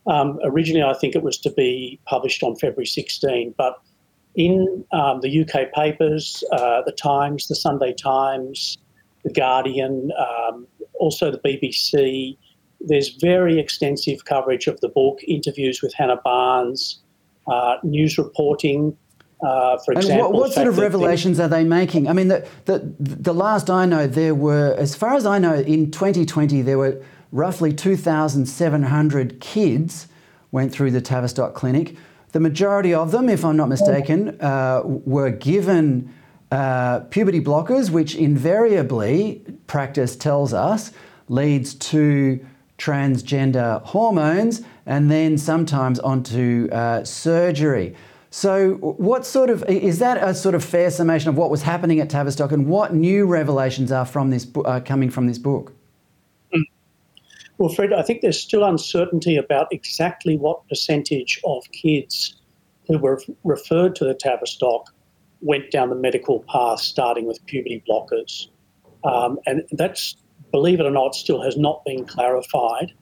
um, 0.07 0.39
originally 0.45 0.83
I 0.89 0.93
think 0.93 1.13
it 1.13 1.23
was 1.23 1.37
to 1.39 1.49
be 1.49 1.99
published 2.05 2.41
on 2.41 2.55
February 2.55 2.85
16, 2.85 3.53
but 3.57 3.81
in 4.35 4.85
um, 4.91 5.21
the 5.21 5.41
UK 5.41 5.71
papers, 5.73 6.43
uh, 6.51 6.81
the 6.85 6.91
Times, 6.91 7.47
the 7.47 7.55
Sunday 7.55 7.93
Times, 7.93 8.77
the 9.23 9.31
Guardian, 9.31 10.11
um, 10.17 10.67
also 10.99 11.31
the 11.31 11.39
BBC, 11.39 12.37
there's 12.81 13.09
very 13.09 13.59
extensive 13.59 14.25
coverage 14.25 14.67
of 14.67 14.79
the 14.81 14.89
book, 14.89 15.19
interviews 15.27 15.81
with 15.81 15.93
Hannah 15.93 16.21
Barnes, 16.23 16.99
uh, 17.47 17.77
news 17.83 18.17
reporting. 18.17 18.95
Uh, 19.41 19.77
for 19.77 19.91
and 19.91 20.01
example, 20.01 20.31
what, 20.31 20.41
what 20.41 20.53
sort 20.53 20.67
of 20.67 20.77
revelations 20.77 21.39
are 21.39 21.47
they 21.47 21.63
making? 21.63 22.07
I 22.07 22.13
mean, 22.13 22.27
the, 22.27 22.47
the, 22.65 22.93
the 22.99 23.33
last 23.33 23.69
I 23.69 23.85
know, 23.85 24.07
there 24.07 24.35
were, 24.35 24.75
as 24.77 24.95
far 24.95 25.15
as 25.15 25.25
I 25.25 25.39
know, 25.39 25.55
in 25.55 25.91
2020, 25.91 26.61
there 26.61 26.77
were 26.77 27.01
roughly 27.31 27.73
2,700 27.73 29.39
kids 29.39 30.07
went 30.51 30.71
through 30.71 30.91
the 30.91 31.01
Tavistock 31.01 31.53
Clinic. 31.53 31.95
The 32.31 32.39
majority 32.39 32.93
of 32.93 33.11
them, 33.11 33.27
if 33.27 33.43
I'm 33.43 33.57
not 33.57 33.69
mistaken, 33.69 34.39
uh, 34.39 34.81
were 34.85 35.31
given 35.31 36.13
uh, 36.51 37.01
puberty 37.09 37.41
blockers, 37.41 37.89
which 37.89 38.15
invariably, 38.15 39.43
practice 39.67 40.15
tells 40.15 40.53
us, 40.53 40.91
leads 41.27 41.73
to 41.75 42.45
transgender 42.77 43.83
hormones 43.83 44.61
and 44.85 45.11
then 45.11 45.37
sometimes 45.37 45.99
onto 45.99 46.69
uh, 46.71 47.03
surgery. 47.03 47.95
So, 48.31 48.75
what 48.75 49.25
sort 49.25 49.49
of 49.49 49.63
is 49.67 49.99
that 49.99 50.17
a 50.17 50.35
sort 50.35 50.53
of 50.53 50.63
fair 50.63 50.91
summation 50.91 51.29
of 51.29 51.37
what 51.37 51.49
was 51.49 51.63
happening 51.63 51.99
at 51.99 52.11
Tavistock, 52.11 52.51
and 52.51 52.67
what 52.67 52.93
new 52.93 53.25
revelations 53.25 53.91
are 53.91 54.05
from 54.05 54.29
this 54.29 54.47
uh, 54.65 54.79
coming 54.81 55.09
from 55.09 55.25
this 55.25 55.39
book? 55.39 55.73
Well, 57.59 57.67
Fred, 57.67 57.91
I 57.91 58.03
think 58.03 58.21
there's 58.21 58.41
still 58.41 58.63
uncertainty 58.63 59.35
about 59.35 59.67
exactly 59.71 60.37
what 60.37 60.65
percentage 60.69 61.41
of 61.43 61.69
kids 61.73 62.41
who 62.87 62.97
were 62.97 63.21
referred 63.43 63.97
to 63.97 64.05
the 64.05 64.13
Tavistock 64.13 64.93
went 65.41 65.69
down 65.69 65.89
the 65.89 65.95
medical 65.95 66.39
path, 66.47 66.79
starting 66.79 67.25
with 67.25 67.45
puberty 67.47 67.83
blockers, 67.87 68.47
um, 69.03 69.39
and 69.45 69.63
that's, 69.73 70.15
believe 70.51 70.79
it 70.79 70.85
or 70.85 70.91
not, 70.91 71.13
still 71.15 71.41
has 71.41 71.57
not 71.57 71.83
been 71.83 72.05
clarified. 72.05 72.93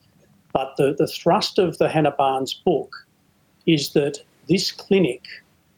But 0.52 0.74
the, 0.76 0.92
the 0.98 1.06
thrust 1.06 1.60
of 1.60 1.78
the 1.78 1.88
Hannah 1.88 2.10
Barnes 2.10 2.52
book 2.52 3.06
is 3.64 3.92
that 3.92 4.18
this 4.48 4.72
clinic 4.72 5.24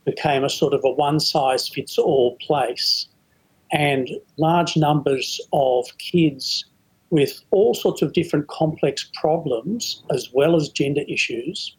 became 0.07 0.43
a 0.43 0.49
sort 0.49 0.72
of 0.72 0.81
a 0.85 0.91
one 0.91 1.20
size 1.20 1.68
fits 1.68 1.99
all 1.99 2.37
place, 2.37 3.09
and 3.72 4.09
large 4.39 4.74
numbers 4.74 5.39
of 5.53 5.87
kids 5.99 6.64
with 7.11 7.41
all 7.51 7.75
sorts 7.75 8.03
of 8.03 8.13
different 8.13 8.49
complex 8.49 9.11
problems, 9.15 10.03
as 10.11 10.31
well 10.33 10.57
as 10.57 10.69
gender 10.69 11.03
issues, 11.09 11.77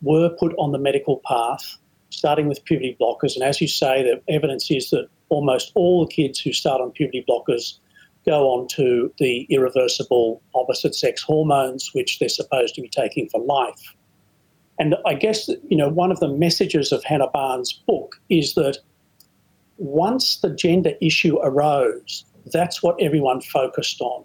were 0.00 0.30
put 0.30 0.54
on 0.58 0.72
the 0.72 0.78
medical 0.78 1.20
path, 1.26 1.76
starting 2.10 2.48
with 2.48 2.64
puberty 2.64 2.96
blockers. 3.00 3.34
And 3.34 3.44
as 3.44 3.60
you 3.60 3.68
say, 3.68 4.02
the 4.02 4.32
evidence 4.32 4.70
is 4.70 4.90
that 4.90 5.08
almost 5.28 5.72
all 5.74 6.04
the 6.04 6.12
kids 6.12 6.40
who 6.40 6.52
start 6.52 6.80
on 6.80 6.90
puberty 6.90 7.24
blockers 7.28 7.78
go 8.24 8.48
on 8.50 8.68
to 8.68 9.12
the 9.18 9.46
irreversible 9.50 10.42
opposite 10.54 10.94
sex 10.94 11.22
hormones, 11.22 11.90
which 11.92 12.18
they're 12.18 12.28
supposed 12.28 12.74
to 12.74 12.80
be 12.80 12.88
taking 12.88 13.28
for 13.28 13.40
life. 13.40 13.94
And 14.78 14.96
I 15.06 15.14
guess, 15.14 15.48
you 15.68 15.76
know, 15.76 15.88
one 15.88 16.10
of 16.10 16.20
the 16.20 16.28
messages 16.28 16.92
of 16.92 17.04
Hannah 17.04 17.28
Barnes' 17.28 17.72
book 17.86 18.20
is 18.28 18.54
that 18.54 18.78
once 19.76 20.38
the 20.38 20.50
gender 20.50 20.92
issue 21.00 21.38
arose, 21.42 22.24
that's 22.46 22.82
what 22.82 23.00
everyone 23.00 23.40
focused 23.40 24.00
on. 24.00 24.24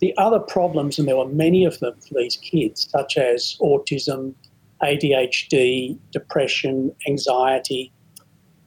The 0.00 0.16
other 0.16 0.38
problems, 0.38 0.98
and 0.98 1.08
there 1.08 1.16
were 1.16 1.28
many 1.28 1.64
of 1.64 1.78
them 1.80 1.94
for 2.00 2.14
these 2.14 2.36
kids, 2.36 2.88
such 2.90 3.16
as 3.16 3.56
autism, 3.60 4.34
ADHD, 4.82 5.98
depression, 6.12 6.94
anxiety, 7.08 7.92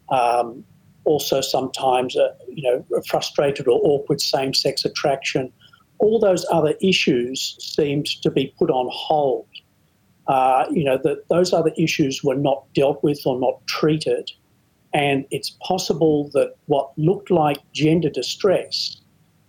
um, 0.09 0.65
also 1.05 1.41
sometimes, 1.41 2.17
uh, 2.17 2.33
you 2.49 2.63
know, 2.63 3.01
frustrated 3.07 3.67
or 3.67 3.79
awkward 3.81 4.21
same-sex 4.21 4.83
attraction. 4.83 5.51
All 5.99 6.19
those 6.19 6.45
other 6.51 6.73
issues 6.81 7.55
seemed 7.59 8.07
to 8.21 8.29
be 8.29 8.53
put 8.59 8.69
on 8.69 8.89
hold 8.91 9.47
uh, 10.27 10.65
you 10.71 10.83
know, 10.83 10.97
that 11.03 11.27
those 11.29 11.51
other 11.51 11.71
issues 11.77 12.23
were 12.23 12.35
not 12.35 12.63
dealt 12.73 13.03
with 13.03 13.19
or 13.25 13.39
not 13.39 13.65
treated. 13.67 14.31
And 14.93 15.25
it's 15.31 15.51
possible 15.61 16.29
that 16.33 16.55
what 16.67 16.91
looked 16.97 17.31
like 17.31 17.57
gender 17.73 18.09
distress 18.09 19.01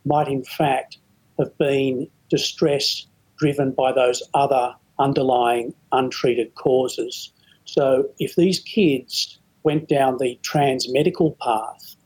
might, 0.05 0.29
in 0.29 0.45
fact, 0.45 0.99
have 1.39 1.57
been 1.59 2.09
distress 2.31 3.07
driven 3.39 3.73
by 3.73 3.93
those 3.93 4.23
other 4.35 4.75
underlying 4.99 5.75
untreated 5.93 6.55
causes. 6.55 7.33
So, 7.65 8.09
if 8.19 8.37
these 8.37 8.61
kids 8.61 9.39
went 9.63 9.89
down 9.89 10.19
the 10.19 10.39
trans 10.43 10.93
medical 10.93 11.37
path, 11.41 11.97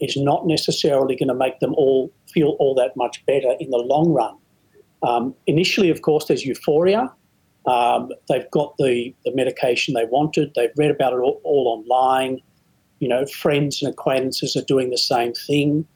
it's 0.00 0.16
not 0.16 0.46
necessarily 0.46 1.16
going 1.16 1.28
to 1.28 1.34
make 1.34 1.60
them 1.60 1.74
all 1.74 2.12
feel 2.32 2.56
all 2.58 2.74
that 2.74 2.96
much 2.96 3.24
better 3.26 3.54
in 3.58 3.70
the 3.70 3.78
long 3.78 4.12
run. 4.12 4.36
Um, 5.02 5.34
initially, 5.46 5.90
of 5.90 6.02
course, 6.02 6.26
there's 6.26 6.44
euphoria 6.44 7.10
um, 7.66 8.10
they've 8.28 8.50
got 8.50 8.76
the, 8.78 9.14
the 9.24 9.34
medication 9.34 9.94
they 9.94 10.04
wanted. 10.04 10.52
They've 10.54 10.70
read 10.76 10.90
about 10.90 11.12
it 11.12 11.16
all, 11.16 11.40
all, 11.42 11.68
online. 11.68 12.40
You 13.00 13.08
know, 13.08 13.26
friends 13.26 13.82
and 13.82 13.92
acquaintances 13.92 14.56
are 14.56 14.62
doing 14.62 14.90
the 14.90 14.98
same 14.98 15.32
thing. 15.34 15.86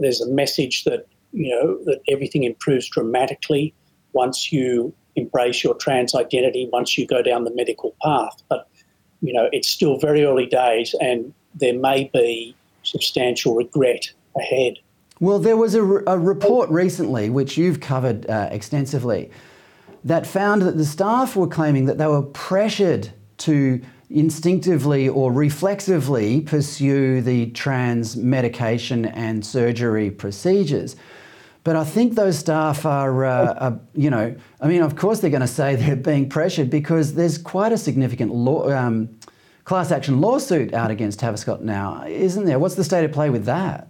There's 0.00 0.20
a 0.20 0.28
message 0.28 0.84
that 0.84 1.06
you 1.34 1.50
know 1.50 1.78
that 1.84 2.00
everything 2.08 2.44
improves 2.44 2.88
dramatically 2.88 3.74
once 4.12 4.52
you 4.52 4.94
embrace 5.16 5.62
your 5.62 5.74
trans 5.74 6.14
identity. 6.14 6.68
Once 6.72 6.96
you 6.96 7.06
go 7.06 7.22
down 7.22 7.44
the 7.44 7.54
medical 7.54 7.94
path, 8.02 8.42
but 8.48 8.68
you 9.20 9.32
know 9.32 9.48
it's 9.52 9.68
still 9.68 9.98
very 9.98 10.24
early 10.24 10.46
days, 10.46 10.94
and 11.00 11.34
there 11.54 11.78
may 11.78 12.10
be 12.14 12.54
substantial 12.84 13.54
regret 13.54 14.10
ahead. 14.36 14.74
Well, 15.20 15.38
there 15.38 15.56
was 15.56 15.74
a, 15.74 15.82
a 15.82 16.18
report 16.18 16.70
recently 16.70 17.30
which 17.30 17.56
you've 17.56 17.80
covered 17.80 18.28
uh, 18.28 18.48
extensively 18.50 19.30
that 20.04 20.26
found 20.26 20.62
that 20.62 20.76
the 20.76 20.84
staff 20.84 21.34
were 21.34 21.46
claiming 21.46 21.86
that 21.86 21.98
they 21.98 22.06
were 22.06 22.22
pressured 22.22 23.10
to 23.38 23.80
instinctively 24.10 25.08
or 25.08 25.32
reflexively 25.32 26.42
pursue 26.42 27.20
the 27.20 27.50
trans 27.52 28.16
medication 28.16 29.06
and 29.06 29.44
surgery 29.44 30.10
procedures. 30.10 30.94
But 31.64 31.76
I 31.76 31.84
think 31.84 32.14
those 32.14 32.38
staff 32.38 32.84
are, 32.84 33.24
uh, 33.24 33.54
are, 33.54 33.80
you 33.94 34.10
know, 34.10 34.36
I 34.60 34.68
mean, 34.68 34.82
of 34.82 34.96
course 34.96 35.20
they're 35.20 35.30
going 35.30 35.40
to 35.40 35.46
say 35.46 35.74
they're 35.76 35.96
being 35.96 36.28
pressured 36.28 36.70
because 36.70 37.14
there's 37.14 37.38
quite 37.38 37.72
a 37.72 37.78
significant 37.78 38.32
law, 38.32 38.68
um, 38.70 39.08
class 39.64 39.90
action 39.90 40.20
lawsuit 40.20 40.74
out 40.74 40.90
against 40.90 41.18
Tavistock 41.18 41.62
now, 41.62 42.04
isn't 42.06 42.44
there? 42.44 42.58
What's 42.58 42.74
the 42.74 42.84
state 42.84 43.04
of 43.04 43.12
play 43.12 43.30
with 43.30 43.46
that? 43.46 43.88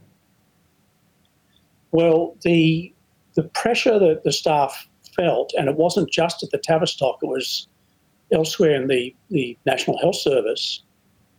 Well, 1.90 2.36
the 2.42 2.92
the 3.34 3.42
pressure 3.42 3.98
that 3.98 4.22
the 4.22 4.32
staff 4.32 4.88
felt, 5.16 5.52
and 5.58 5.68
it 5.68 5.76
wasn't 5.76 6.10
just 6.10 6.44
at 6.44 6.50
the 6.50 6.58
Tavistock, 6.58 7.18
it 7.22 7.26
was 7.26 7.66
elsewhere 8.32 8.80
in 8.80 8.86
the, 8.86 9.14
the 9.30 9.56
National 9.66 9.98
Health 9.98 10.16
Service, 10.16 10.82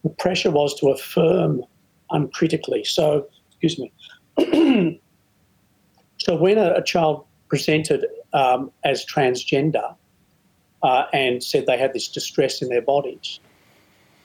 the 0.04 0.10
pressure 0.10 0.52
was 0.52 0.78
to 0.80 0.90
affirm 0.90 1.64
uncritically. 2.12 2.84
So, 2.84 3.28
excuse 3.50 3.80
me. 3.80 5.00
so, 6.26 6.36
when 6.36 6.58
a, 6.58 6.72
a, 6.72 6.84
child 6.84 7.24
presented 7.50 8.04
um, 8.34 8.72
as 8.84 9.06
transgender 9.06 9.96
uh, 10.82 11.04
and 11.14 11.44
said 11.44 11.68
they 11.68 11.78
had 11.78 11.94
this 11.94 12.08
distress 12.08 12.64
in 12.64 12.70
their 12.70 12.82
bodies, 12.82 13.40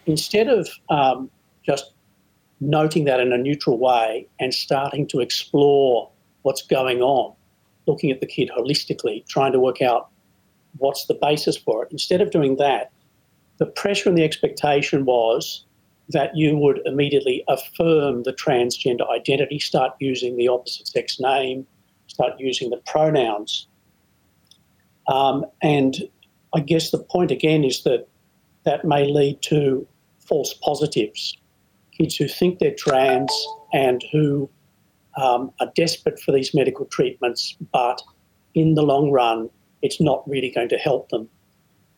instead 0.06 0.48
of 0.48 0.66
um, 0.88 1.30
just 1.62 1.92
noting 2.62 3.04
that 3.04 3.20
in 3.20 3.34
a 3.34 3.36
neutral 3.36 3.78
way 3.78 4.26
and 4.38 4.54
starting 4.54 5.06
to 5.08 5.20
explore 5.20 6.08
what's 6.40 6.62
going 6.62 7.02
on, 7.02 7.34
looking 7.86 8.10
at 8.10 8.20
the 8.20 8.26
kid 8.26 8.50
holistically, 8.56 9.26
trying 9.28 9.52
to 9.52 9.60
work 9.60 9.82
out 9.82 10.08
what's 10.78 11.04
the 11.04 11.14
basis 11.14 11.58
for 11.58 11.84
it. 11.84 11.92
Instead 11.92 12.22
of 12.22 12.30
doing 12.30 12.56
that, 12.56 12.92
the 13.58 13.66
pressure 13.66 14.08
and 14.08 14.16
the 14.16 14.24
expectation 14.24 15.04
was 15.04 15.66
that 16.08 16.34
you 16.34 16.56
would 16.56 16.80
immediately 16.86 17.44
affirm 17.46 18.22
the 18.22 18.32
transgender 18.32 19.06
identity, 19.10 19.58
start 19.58 19.92
using 20.00 20.38
the 20.38 20.48
opposite 20.48 20.88
sex 20.88 21.20
name, 21.20 21.66
start 22.10 22.32
using 22.38 22.70
the 22.70 22.76
pronouns. 22.78 23.68
Um, 25.06 25.46
and 25.62 25.96
I 26.54 26.60
guess 26.60 26.90
the 26.90 26.98
point 26.98 27.30
again 27.30 27.62
is 27.64 27.84
that 27.84 28.08
that 28.64 28.84
may 28.84 29.06
lead 29.06 29.40
to 29.42 29.86
false 30.18 30.52
positives. 30.54 31.36
Kids 31.96 32.16
who 32.16 32.26
think 32.26 32.58
they're 32.58 32.74
trans 32.74 33.32
and 33.72 34.04
who 34.12 34.50
um, 35.16 35.52
are 35.60 35.70
desperate 35.76 36.18
for 36.20 36.32
these 36.32 36.52
medical 36.52 36.84
treatments, 36.86 37.56
but 37.72 38.02
in 38.54 38.74
the 38.74 38.82
long 38.82 39.10
run, 39.10 39.48
it's 39.82 40.00
not 40.00 40.28
really 40.28 40.50
going 40.50 40.68
to 40.68 40.76
help 40.76 41.08
them. 41.10 41.28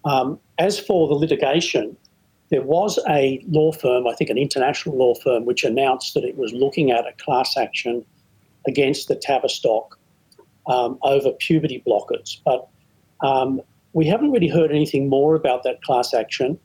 Um, 0.05 0.39
as 0.59 0.79
for 0.79 1.09
the 1.09 1.15
litigation, 1.15 1.97
there 2.51 2.63
was 2.63 2.99
a 3.09 3.43
law 3.49 3.73
firm, 3.73 4.07
I 4.07 4.15
think 4.15 4.29
an 4.29 4.39
international 4.39 4.97
law 4.97 5.15
firm, 5.15 5.47
which 5.47 5.65
announced 5.65 6.13
that 6.15 6.25
it 6.25 6.37
was 6.37 6.53
looking 6.53 6.91
at 6.91 7.07
a 7.07 7.13
class 7.25 7.57
action 7.57 8.05
against 8.67 9.09
the 9.09 9.17
Tavistock 9.17 9.99
um, 10.67 10.99
over 11.03 11.33
puberty 11.33 11.83
blockers. 11.87 12.39
But 12.45 12.69
um, 13.21 13.61
we 13.93 14.07
haven't 14.07 14.31
really 14.31 14.49
heard 14.49 14.71
anything 14.71 15.09
more 15.09 15.35
about 15.35 15.63
that 15.65 15.83
class 15.83 16.15
action. 16.15 16.59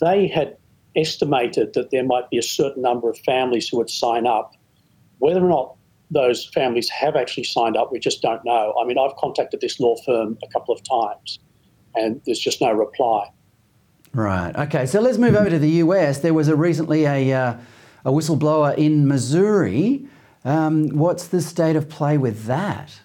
They 0.00 0.28
had 0.28 0.56
estimated 0.96 1.74
that 1.74 1.90
there 1.90 2.04
might 2.04 2.30
be 2.30 2.38
a 2.38 2.42
certain 2.42 2.82
number 2.82 3.08
of 3.08 3.18
families 3.18 3.68
who 3.68 3.78
would 3.78 3.90
sign 3.90 4.26
up 4.26 4.54
whether 5.18 5.44
or 5.44 5.48
not 5.48 5.74
those 6.10 6.46
families 6.46 6.88
have 6.90 7.16
actually 7.16 7.44
signed 7.44 7.76
up, 7.76 7.90
we 7.90 7.98
just 7.98 8.22
don't 8.22 8.44
know. 8.44 8.74
I 8.80 8.86
mean, 8.86 8.98
I've 8.98 9.16
contacted 9.16 9.60
this 9.60 9.80
law 9.80 9.96
firm 10.04 10.38
a 10.42 10.48
couple 10.48 10.74
of 10.74 10.82
times 10.82 11.38
and 11.94 12.20
there's 12.26 12.38
just 12.38 12.60
no 12.60 12.72
reply. 12.72 13.30
Right. 14.12 14.54
Okay. 14.54 14.86
So 14.86 15.00
let's 15.00 15.18
move 15.18 15.34
over 15.34 15.50
to 15.50 15.58
the 15.58 15.70
US. 15.70 16.20
There 16.20 16.34
was 16.34 16.48
a 16.48 16.56
recently 16.56 17.04
a, 17.04 17.32
uh, 17.32 17.56
a 18.04 18.10
whistleblower 18.10 18.76
in 18.76 19.08
Missouri. 19.08 20.06
Um, 20.44 20.90
what's 20.90 21.28
the 21.28 21.40
state 21.40 21.74
of 21.74 21.88
play 21.88 22.18
with 22.18 22.44
that? 22.44 23.00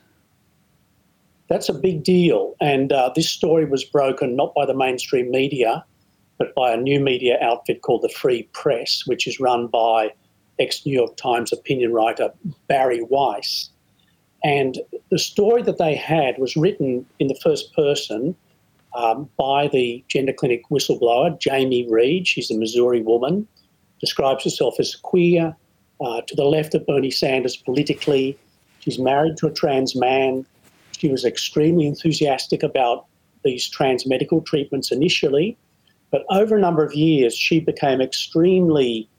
That's 1.50 1.68
a 1.68 1.74
big 1.74 2.04
deal. 2.04 2.56
And 2.62 2.92
uh, 2.92 3.12
this 3.16 3.30
story 3.30 3.66
was 3.66 3.84
broken 3.84 4.36
not 4.36 4.54
by 4.54 4.66
the 4.66 4.74
mainstream 4.74 5.32
media, 5.32 5.84
but 6.38 6.54
by 6.56 6.72
a 6.72 6.78
new 6.78 7.00
media 7.00 7.38
outfit 7.42 7.82
called 7.82 8.04
the 8.04 8.10
Free 8.10 8.44
Press, 8.54 9.04
which 9.06 9.28
is 9.28 9.40
run 9.40 9.68
by 9.68 10.14
ex 10.60 10.86
New 10.86 10.94
York 10.94 11.18
Times 11.18 11.52
opinion 11.52 11.92
writer 11.92 12.32
Bari 12.68 13.02
Weiss. 13.02 13.70
And 14.44 14.78
the 15.10 15.20
story 15.20 15.62
that 15.64 15.80
they 15.80 15.96
had 15.96 16.38
was 16.38 16.56
written 16.56 17.06
in 17.20 17.28
the 17.28 17.40
first 17.44 17.74
person 17.74 18.36
um, 18.96 19.30
by 19.38 19.68
the 19.68 20.04
gender 20.08 20.34
clinic 20.34 20.64
whistleblower, 20.70 21.38
Jamie 21.40 21.88
Reed. 21.90 22.28
She's 22.28 22.50
a 22.50 22.58
Missouri 22.58 23.02
woman, 23.02 23.48
describes 24.00 24.44
herself 24.44 24.76
as 24.80 24.96
queer, 24.96 25.56
uh, 26.02 26.22
to 26.22 26.36
the 26.36 26.46
left 26.46 26.74
of 26.76 26.86
Bernie 26.86 27.12
Sanders 27.12 27.58
politically. 27.58 28.38
She's 28.80 28.98
married 28.98 29.36
to 29.38 29.48
a 29.48 29.52
trans 29.52 29.96
man. 29.96 30.46
She 31.00 31.10
was 31.10 31.24
extremely 31.24 31.88
enthusiastic 31.88 32.62
about 32.62 33.06
these 33.46 33.68
trans 33.68 34.06
medical 34.06 34.42
treatments 34.42 34.92
initially, 34.92 35.58
but 36.12 36.26
over 36.30 36.58
a 36.58 36.60
number 36.60 36.84
of 36.84 36.94
years, 36.94 37.34
she 37.34 37.62
became 37.62 38.02
extremely 38.02 39.10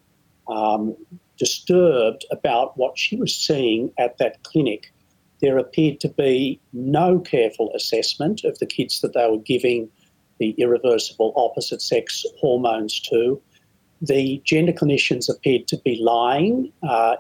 um, 0.47 0.95
disturbed 1.39 2.27
about 2.31 2.77
what 2.77 2.99
she 2.99 3.17
was 3.17 3.35
seeing 3.35 3.91
at 3.99 4.19
that 4.19 4.43
clinic. 4.43 4.93
There 5.41 5.57
appeared 5.57 6.01
to 6.01 6.09
be 6.11 6.61
no 6.75 7.19
careful 7.19 7.73
assessment 7.75 8.45
of 8.45 8.59
the 8.59 8.67
kids 8.67 9.01
that 9.01 9.15
they 9.15 9.27
were 9.27 9.39
giving 9.39 9.89
the 10.39 10.51
irreversible 10.59 11.33
opposite 11.35 11.81
sex 11.81 12.27
hormones 12.41 13.01
to. 13.09 13.41
The 14.03 14.43
gender 14.45 14.73
clinicians 14.73 15.35
appeared 15.35 15.67
to 15.69 15.79
be 15.79 15.99
lying, 16.03 16.73
uh, 16.83 17.17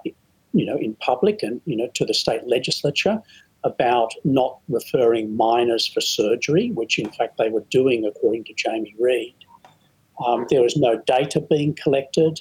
you 0.53 0.67
know, 0.67 0.77
in 0.77 0.95
public 0.97 1.43
and 1.43 1.63
you 1.65 1.77
know 1.77 1.89
to 1.95 2.05
the 2.05 2.13
state 2.13 2.47
legislature 2.47 3.23
about 3.65 4.13
not 4.25 4.59
referring 4.69 5.37
minors 5.37 5.87
for 5.87 6.01
surgery, 6.01 6.71
which 6.71 6.99
in 6.99 7.11
fact 7.11 7.37
they 7.39 7.51
were 7.51 7.65
doing 7.71 8.05
according 8.07 8.45
to 8.45 8.55
Jamie 8.55 8.95
Reed. 8.99 9.35
Um, 10.25 10.47
there 10.51 10.63
was 10.63 10.77
no 10.77 11.01
data 11.07 11.41
being 11.41 11.75
collected. 11.75 12.41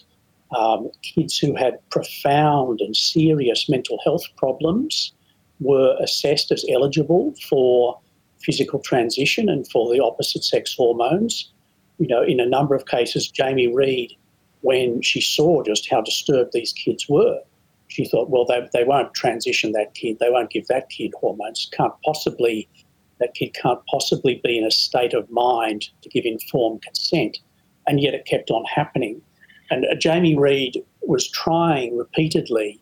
Um, 0.56 0.90
kids 1.02 1.38
who 1.38 1.56
had 1.56 1.78
profound 1.90 2.82
and 2.82 2.96
serious 2.96 3.70
mental 3.70 4.00
health 4.04 4.24
problems 4.38 5.14
were 5.60 5.96
assessed 6.00 6.52
as 6.52 6.66
eligible 6.70 7.34
for 7.50 8.00
physical 8.42 8.80
transition 8.80 9.50
and 9.50 9.68
for 9.70 9.94
the 9.94 10.02
opposite 10.02 10.44
sex 10.44 10.74
hormones. 10.76 11.52
You 12.00 12.08
know, 12.08 12.24
in 12.24 12.40
a 12.40 12.46
number 12.46 12.76
of 12.76 12.86
cases, 12.86 13.28
Jamie 13.28 13.74
Reed, 13.74 14.16
when 14.62 15.02
she 15.02 15.22
saw 15.22 15.64
just 15.64 15.90
how 15.90 16.02
disturbed 16.02 16.54
these 16.54 16.74
kids 16.74 17.08
were, 17.10 17.40
she 17.90 18.06
thought, 18.06 18.30
well, 18.30 18.46
they, 18.46 18.68
they 18.72 18.84
won't 18.84 19.14
transition 19.14 19.74
that 19.74 19.94
kid, 19.96 20.18
they 20.20 20.30
won't 20.30 20.52
give 20.52 20.68
that 20.68 20.90
kid 20.90 21.12
hormones. 21.20 21.70
Can't 21.74 21.94
possibly, 22.06 22.70
that 23.20 23.34
kid 23.34 23.54
can't 23.54 23.80
possibly 23.88 24.40
be 24.44 24.58
in 24.58 24.64
a 24.64 24.72
state 24.72 25.14
of 25.14 25.30
mind 25.30 25.90
to 26.04 26.10
give 26.10 26.24
informed 26.26 26.82
consent. 26.84 27.40
And 27.88 28.00
yet 28.00 28.14
it 28.14 28.26
kept 28.26 28.52
on 28.52 28.64
happening. 28.66 29.22
And 29.72 29.86
uh, 29.86 29.96
Jamie 29.96 30.38
Reed 30.38 30.84
was 31.02 31.28
trying 31.30 31.98
repeatedly 31.98 32.80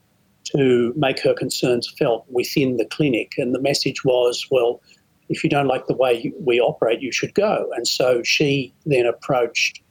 to 0.55 0.93
make 0.95 1.21
her 1.21 1.33
concerns 1.33 1.93
felt 1.97 2.25
within 2.29 2.77
the 2.77 2.85
clinic. 2.85 3.33
And 3.37 3.55
the 3.55 3.61
message 3.61 4.03
was, 4.03 4.45
well, 4.51 4.81
if 5.29 5.43
you 5.43 5.49
don't 5.49 5.67
like 5.67 5.87
the 5.87 5.95
way 5.95 6.31
we 6.39 6.59
operate, 6.59 7.01
you 7.01 7.11
should 7.11 7.33
go. 7.33 7.69
And 7.75 7.87
so 7.87 8.23
she 8.23 8.73
then 8.85 9.05
approached 9.05 9.81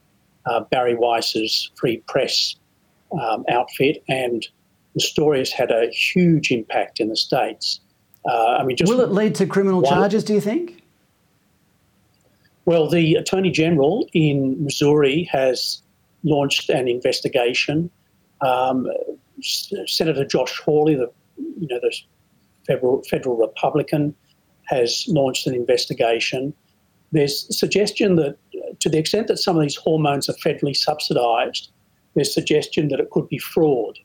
uh, 0.47 0.61
Bari 0.71 0.95
Weiss's 0.95 1.71
Free 1.77 1.99
Press 2.07 2.57
um, 3.13 3.45
outfit 3.51 4.03
and 4.09 4.47
the 4.97 5.03
story 5.03 5.39
has 5.39 5.53
had 5.53 5.71
a 5.71 5.89
huge 5.91 6.51
impact 6.51 6.99
in 6.99 7.09
the 7.09 7.17
states. 7.17 7.81
Uh, 8.29 8.57
I 8.59 8.65
mean, 8.65 8.77
will 8.81 9.03
it 9.03 9.13
lead 9.13 9.37
to 9.37 9.47
criminal 9.47 9.83
one, 9.83 9.93
charges? 9.93 10.25
Do 10.25 10.35
you 10.35 10.41
think? 10.41 10.83
Well, 12.65 12.89
the 12.89 13.15
Attorney 13.15 13.51
General 13.51 14.09
in 14.13 14.65
Missouri 14.65 15.29
has 15.31 15.81
launched 16.25 16.71
an 16.71 16.89
investigation. 16.89 17.91
Um, 18.41 18.89
Senator 19.43 20.25
Josh 20.25 20.59
Hawley, 20.61 20.97
the 20.97 21.13
you 21.37 21.69
know 21.69 21.79
the 21.79 21.95
federal 22.67 23.03
federal 23.03 23.37
Republican, 23.37 24.15
has 24.65 25.05
launched 25.09 25.47
an 25.47 25.55
investigation. 25.55 26.55
There's 27.13 27.57
suggestion 27.57 28.17
that, 28.17 28.37
to 28.81 28.89
the 28.89 28.99
extent 28.99 29.29
that 29.29 29.37
some 29.37 29.57
of 29.57 29.63
these 29.63 29.77
hormones 29.77 30.29
are 30.29 30.35
federally 30.35 30.75
subsidised, 30.75 31.71
there's 32.15 32.33
suggestion 32.33 32.89
that 32.89 32.99
it 32.99 33.11
could 33.11 33.29
be 33.29 33.39
fraud. 33.39 33.99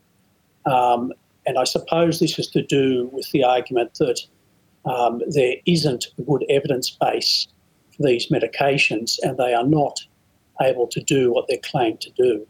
Um, 0.66 1.14
and 1.45 1.57
I 1.57 1.64
suppose 1.64 2.20
this 2.20 2.38
is 2.38 2.47
to 2.47 2.62
do 2.62 3.09
with 3.12 3.30
the 3.32 3.43
argument 3.43 3.95
that 3.95 4.20
um, 4.86 5.22
there 5.28 5.55
isn't 5.66 6.07
a 6.18 6.22
good 6.22 6.45
evidence 6.49 6.89
base 6.89 7.47
for 7.95 8.03
these 8.03 8.30
medications 8.30 9.18
and 9.22 9.38
they 9.38 9.53
are 9.53 9.66
not 9.66 9.99
able 10.62 10.88
to 10.88 11.01
do 11.01 11.32
what 11.32 11.47
they're 11.47 11.57
claimed 11.57 12.01
to 12.01 12.12
do. 12.12 12.47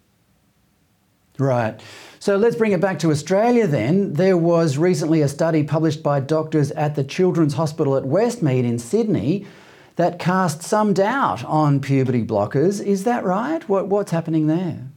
Right. 1.38 1.80
So 2.20 2.38
let's 2.38 2.56
bring 2.56 2.72
it 2.72 2.82
back 2.82 3.00
to 3.00 3.10
Australia 3.12 3.66
then. 3.66 4.14
There 4.14 4.38
was 4.38 4.78
recently 4.78 5.22
a 5.22 5.28
study 5.28 5.64
published 5.64 6.04
by 6.04 6.20
doctors 6.20 6.72
at 6.72 6.96
the 6.96 7.04
Children's 7.04 7.56
Hospital 7.56 7.98
at 7.98 8.04
Westmead 8.04 8.64
in 8.64 8.78
Sydney 8.78 9.48
that 9.96 10.20
cast 10.20 10.62
some 10.62 10.94
doubt 10.94 11.44
on 11.46 11.80
puberty 11.80 12.24
blockers. 12.24 12.84
Is 12.84 13.06
that 13.06 13.24
right? 13.24 13.68
What, 13.68 13.88
what's 13.88 14.12
happening 14.12 14.48
there? 14.48 14.90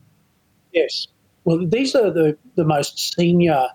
Yes. 0.73 1.07
Well, 1.45 1.67
these 1.67 1.95
are 1.95 2.11
the, 2.11 2.37
the 2.57 2.65
most 2.65 3.15
senior 3.15 3.69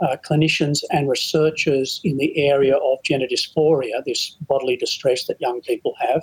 uh, 0.00 0.16
clinicians 0.28 0.80
and 0.90 1.08
researchers 1.08 2.00
in 2.04 2.18
the 2.18 2.46
area 2.46 2.76
of 2.76 3.02
gender 3.02 3.26
dysphoria, 3.26 4.04
this 4.04 4.36
bodily 4.48 4.76
distress 4.76 5.26
that 5.26 5.40
young 5.40 5.60
people 5.60 5.94
have. 6.00 6.22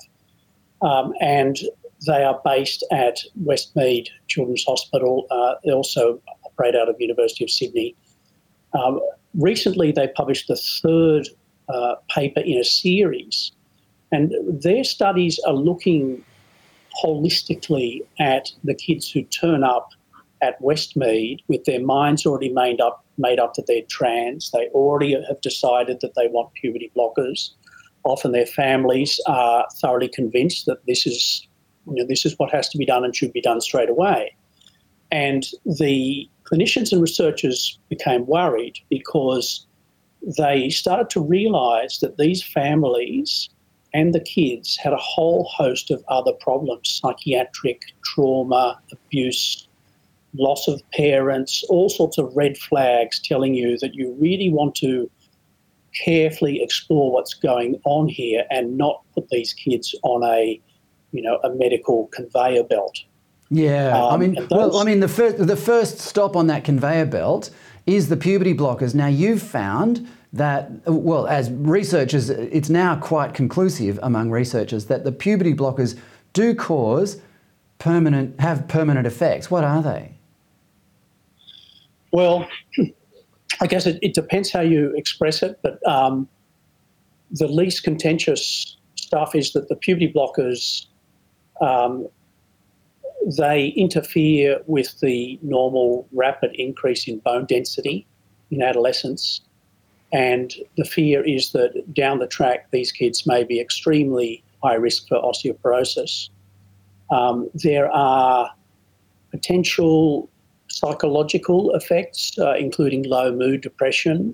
Um, 0.82 1.14
and 1.22 1.58
they 2.06 2.24
are 2.24 2.40
based 2.44 2.84
at 2.92 3.20
Westmead 3.44 4.08
Children's 4.28 4.64
Hospital. 4.66 5.28
Uh, 5.30 5.56
they 5.64 5.72
also 5.72 6.22
operate 6.46 6.76
out 6.76 6.90
of 6.90 6.96
University 7.00 7.44
of 7.44 7.50
Sydney. 7.50 7.96
Um, 8.74 9.00
recently, 9.36 9.92
they 9.92 10.08
published 10.08 10.48
the 10.48 10.56
third 10.56 11.28
uh, 11.70 11.96
paper 12.10 12.40
in 12.40 12.58
a 12.58 12.64
series, 12.64 13.52
and 14.12 14.34
their 14.62 14.84
studies 14.84 15.40
are 15.46 15.54
looking 15.54 16.24
holistically 17.04 18.02
at 18.20 18.52
the 18.64 18.74
kids 18.74 19.10
who 19.10 19.24
turn 19.24 19.64
up 19.64 19.92
at 20.42 20.62
Westmead 20.62 21.40
with 21.48 21.64
their 21.66 21.84
minds 21.84 22.26
already 22.26 22.52
made 22.52 22.82
up, 22.82 23.06
made 23.18 23.40
up 23.40 23.54
that 23.56 23.68
they're 23.68 23.84
trans. 23.90 24.52
They 24.52 24.68
already 24.70 25.14
have 25.28 25.42
decided 25.42 26.00
that 26.02 26.16
they 26.16 26.28
want 26.28 26.54
puberty 26.54 26.92
blockers. 26.96 27.52
Often 28.04 28.32
their 28.32 28.48
families 28.48 29.20
are 29.28 29.68
thoroughly 29.80 30.10
convinced 30.10 30.66
that 30.66 30.86
this 30.88 31.06
is, 31.06 31.48
you 31.86 31.96
know, 31.96 32.08
this 32.08 32.26
is 32.26 32.38
what 32.38 32.52
has 32.52 32.70
to 32.70 32.78
be 32.78 32.86
done 32.86 33.06
and 33.06 33.16
should 33.16 33.34
be 33.34 33.42
done 33.42 33.62
straight 33.62 33.90
away. 33.90 34.36
And 35.12 35.46
the 35.66 36.28
clinicians 36.44 36.92
and 36.92 37.02
researchers 37.02 37.78
became 37.90 38.26
worried 38.26 38.80
because 38.90 39.68
they 40.38 40.70
started 40.70 41.10
to 41.12 41.22
realise 41.22 42.00
that 42.00 42.18
these 42.18 42.44
families 42.44 43.50
and 43.94 44.14
the 44.14 44.20
kids 44.20 44.78
had 44.78 44.94
a 44.94 44.98
whole 44.98 45.46
host 45.46 45.92
of 45.92 46.04
other 46.08 46.32
problems 46.34 46.90
psychiatric, 46.90 47.82
trauma, 48.04 48.80
abuse, 48.92 49.68
loss 50.34 50.68
of 50.68 50.82
parents, 50.92 51.64
all 51.70 51.90
sorts 51.90 52.18
of 52.18 52.32
red 52.36 52.58
flags 52.58 53.20
telling 53.20 53.54
you 53.54 53.78
that 53.80 53.94
you 53.94 54.16
really 54.20 54.50
want 54.50 54.76
to 54.76 55.10
carefully 55.94 56.62
explore 56.64 57.12
what's 57.12 57.34
going 57.34 57.80
on 57.86 58.08
here 58.08 58.46
and 58.50 58.78
not 58.78 59.04
put 59.14 59.28
these 59.30 59.54
kids 59.54 59.94
on 60.04 60.24
a, 60.24 60.60
you 61.12 61.22
know, 61.22 61.38
a 61.44 61.50
medical 61.50 62.08
conveyor 62.08 62.64
belt. 62.64 63.00
Yeah, 63.50 63.98
um, 63.98 64.14
I 64.14 64.18
mean, 64.18 64.36
those, 64.36 64.50
well, 64.50 64.78
I 64.78 64.86
mean, 64.86 65.02
the 65.02 65.10
first 65.10 65.46
the 65.46 65.58
first 65.58 66.00
stop 66.00 66.38
on 66.38 66.48
that 66.48 66.64
conveyor 66.64 67.08
belt 67.08 67.50
is 67.86 68.08
the 68.08 68.16
puberty 68.16 68.54
blockers. 68.54 68.96
Now 68.96 69.08
you've 69.08 69.42
found 69.42 70.08
that, 70.32 70.72
well, 70.88 71.28
as 71.28 71.52
researchers, 71.52 72.30
it's 72.30 72.70
now 72.70 72.96
quite 72.96 73.34
conclusive 73.34 74.00
among 74.02 74.32
researchers 74.32 74.86
that 74.86 75.04
the 75.04 75.12
puberty 75.12 75.54
blockers 75.54 76.00
do 76.32 76.56
cause 76.56 77.20
permanent 77.80 78.40
have 78.40 78.70
permanent 78.70 79.06
effects. 79.06 79.52
What 79.52 79.66
are 79.66 79.82
they? 79.82 80.14
Well, 82.12 82.48
I 83.62 83.68
guess 83.68 83.86
it, 83.86 84.00
it, 84.02 84.14
depends 84.14 84.52
how 84.52 84.62
you 84.62 84.94
express 84.96 85.44
it, 85.44 85.60
but 85.64 85.86
um, 85.88 86.28
the 87.32 87.48
least 87.48 87.84
contentious 87.84 88.76
stuff 88.96 89.36
is 89.36 89.54
that 89.54 89.70
the 89.70 89.76
puberty 89.76 90.12
blockers 90.12 90.88
um, 91.62 92.08
they 93.38 93.68
interfere 93.68 94.62
with 94.66 95.00
the 95.00 95.40
normal 95.42 96.08
rapid 96.12 96.52
increase 96.56 97.08
in 97.08 97.20
bone 97.20 97.46
density 97.46 98.06
in 98.50 98.62
adolescence. 98.62 99.42
And 100.12 100.54
the 100.76 100.84
fear 100.84 101.24
is 101.24 101.52
that 101.52 101.94
down 101.94 102.20
the 102.20 102.28
track, 102.28 102.68
these 102.72 102.92
kids 102.92 103.26
may 103.26 103.44
be 103.44 103.60
extremely 103.60 104.44
high 104.64 104.76
risk 104.76 105.08
for 105.08 105.22
osteoporosis. 105.22 106.30
Um, 107.12 107.50
there 107.54 107.92
are 107.92 108.52
potential 109.30 110.30
psychological 110.72 111.74
effects, 111.76 112.38
uh, 112.40 112.54
including 112.54 113.04
low 113.04 113.32
mood, 113.32 113.62
depression, 113.62 114.34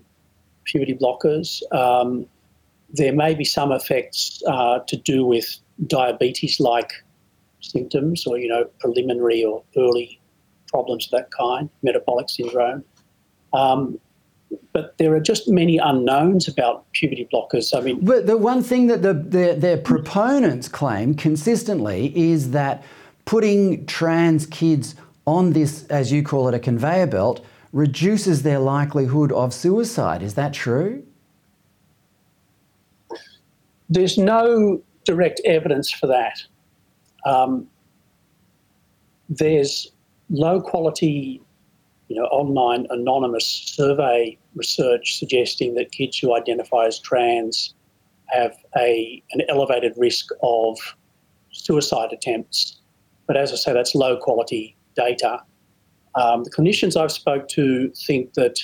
puberty 0.65 0.93
blockers. 0.93 1.61
Um, 1.73 2.25
there 2.93 3.13
may 3.13 3.33
be 3.35 3.43
some 3.43 3.71
effects 3.71 4.41
uh, 4.47 4.79
to 4.87 4.95
do 4.95 5.25
with 5.25 5.57
diabetes-like 5.87 6.91
symptoms, 7.59 8.25
or 8.25 8.37
you 8.37 8.47
know, 8.47 8.65
preliminary 8.79 9.43
or 9.43 9.63
early 9.77 10.19
problems 10.67 11.05
of 11.05 11.11
that 11.11 11.31
kind, 11.31 11.69
metabolic 11.81 12.29
syndrome. 12.29 12.83
Um, 13.53 13.99
but 14.71 14.97
there 14.97 15.13
are 15.13 15.19
just 15.19 15.49
many 15.49 15.77
unknowns 15.77 16.47
about 16.47 16.89
puberty 16.93 17.27
blockers. 17.33 17.77
I 17.77 17.81
mean, 17.81 17.99
but 18.05 18.27
the 18.27 18.37
one 18.37 18.63
thing 18.63 18.87
that 18.87 19.01
the, 19.01 19.13
the, 19.13 19.55
their 19.57 19.77
proponents 19.77 20.69
claim 20.69 21.15
consistently 21.15 22.13
is 22.15 22.51
that 22.51 22.83
putting 23.25 23.85
trans 23.87 24.45
kids 24.45 24.95
on 25.27 25.51
this, 25.51 25.85
as 25.87 26.11
you 26.11 26.23
call 26.23 26.47
it, 26.47 26.55
a 26.55 26.59
conveyor 26.59 27.07
belt, 27.07 27.45
reduces 27.73 28.41
their 28.43 28.59
likelihood 28.59 29.31
of 29.33 29.53
suicide. 29.53 30.23
Is 30.23 30.35
that 30.35 30.53
true? 30.53 31.03
There's 33.89 34.17
no 34.17 34.81
direct 35.03 35.41
evidence 35.45 35.91
for 35.91 36.07
that. 36.07 36.41
Um, 37.25 37.67
there's 39.29 39.91
low 40.29 40.61
quality, 40.61 41.41
you 42.07 42.15
know, 42.15 42.25
online 42.27 42.87
anonymous 42.89 43.45
survey 43.45 44.37
research 44.55 45.19
suggesting 45.19 45.75
that 45.75 45.91
kids 45.91 46.17
who 46.17 46.35
identify 46.35 46.85
as 46.85 46.99
trans 46.99 47.73
have 48.27 48.55
a 48.77 49.21
an 49.31 49.41
elevated 49.49 49.93
risk 49.97 50.29
of 50.41 50.77
suicide 51.51 52.13
attempts. 52.13 52.79
But 53.25 53.35
as 53.35 53.51
I 53.51 53.55
say, 53.55 53.73
that's 53.73 53.93
low 53.93 54.17
quality 54.17 54.76
data. 54.97 55.39
Um, 56.15 56.43
the 56.43 56.49
clinicians 56.49 56.99
I've 56.99 57.11
spoke 57.11 57.47
to 57.49 57.91
think 58.07 58.33
that 58.33 58.59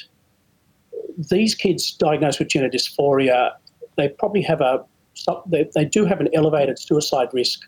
these 1.18 1.54
kids 1.56 1.92
diagnosed 1.94 2.40
with 2.40 2.50
gender 2.50 2.70
dysphoria, 2.70 3.52
they 3.98 4.10
probably 4.10 4.42
have 4.42 4.62
a 4.62 4.84
they, 5.46 5.70
they 5.76 5.86
do 5.86 6.06
have 6.06 6.20
an 6.20 6.30
elevated 6.34 6.80
suicide 6.80 7.30
risk 7.34 7.60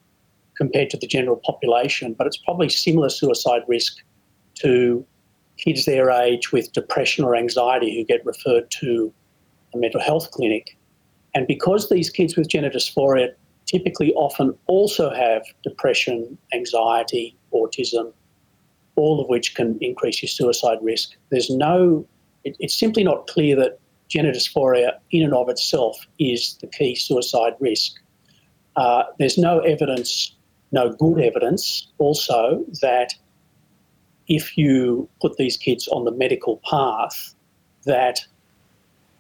compared 0.58 0.90
to 0.90 0.98
the 0.98 1.08
general 1.08 1.40
population, 1.46 2.14
but 2.14 2.26
it's 2.26 2.38
probably 2.38 2.70
similar 2.70 3.10
suicide 3.10 3.62
risk 3.68 3.98
to 4.56 5.06
kids 5.58 5.86
their 5.86 6.10
age 6.10 6.52
with 6.52 6.72
depression 6.74 7.24
or 7.24 7.36
anxiety 7.36 7.96
who 7.96 8.04
get 8.04 8.26
referred 8.26 8.70
to 8.72 9.14
a 9.74 9.78
mental 9.78 10.02
health 10.02 10.32
clinic. 10.32 10.78
And 11.36 11.46
because 11.46 11.90
these 11.90 12.10
kids 12.10 12.36
with 12.36 12.50
gender 12.50 12.70
dysphoria 12.70 13.30
typically 13.66 14.14
often 14.14 14.58
also 14.68 15.14
have 15.14 15.44
depression, 15.64 16.38
anxiety, 16.54 17.36
autism, 17.54 18.12
all 18.96 19.22
of 19.22 19.28
which 19.28 19.56
can 19.56 19.78
increase 19.82 20.22
your 20.22 20.30
suicide 20.30 20.78
risk, 20.82 21.16
there's 21.30 21.50
no, 21.50 22.06
it, 22.44 22.56
it's 22.60 22.76
simply 22.76 23.04
not 23.04 23.28
clear 23.28 23.56
that 23.56 23.80
gender 24.08 24.32
dysphoria 24.32 25.00
in 25.12 25.24
and 25.24 25.34
of 25.34 25.50
itself 25.50 25.98
is 26.20 26.58
the 26.62 26.68
key 26.68 26.96
suicide 26.96 27.54
risk. 27.60 27.94
Uh, 28.76 29.04
there's 29.20 29.38
no 29.38 29.60
evidence, 29.60 30.36
no 30.72 30.92
good 30.92 31.20
evidence 31.20 31.88
also 31.98 32.64
that 32.82 33.14
if 34.28 34.58
you 34.58 35.08
put 35.22 35.38
these 35.38 35.58
kids 35.58 35.88
on 35.88 36.04
the 36.04 36.12
medical 36.12 36.62
path, 36.70 37.34
that 37.86 38.26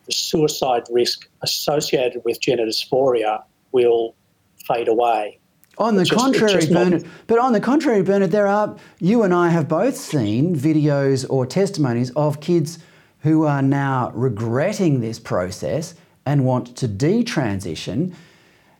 the 0.05 0.11
suicide 0.11 0.83
risk 0.91 1.27
associated 1.41 2.21
with 2.25 2.39
gender 2.39 2.65
dysphoria 2.65 3.43
will 3.71 4.15
fade 4.67 4.87
away. 4.87 5.39
On 5.77 5.95
the 5.95 6.05
just- 6.05 6.19
contrary, 6.19 6.65
Bernard, 6.67 7.05
but 7.27 7.37
on 7.39 7.51
the 7.53 7.59
contrary, 7.59 8.01
Bernard, 8.01 8.31
there 8.31 8.47
are 8.47 8.75
you 8.99 9.23
and 9.23 9.33
I 9.33 9.49
have 9.49 9.67
both 9.67 9.97
seen 9.97 10.55
videos 10.55 11.25
or 11.29 11.45
testimonies 11.45 12.11
of 12.11 12.39
kids 12.39 12.79
who 13.21 13.43
are 13.45 13.61
now 13.61 14.11
regretting 14.15 15.01
this 15.01 15.19
process 15.19 15.95
and 16.25 16.45
want 16.45 16.75
to 16.77 16.87
detransition. 16.87 18.13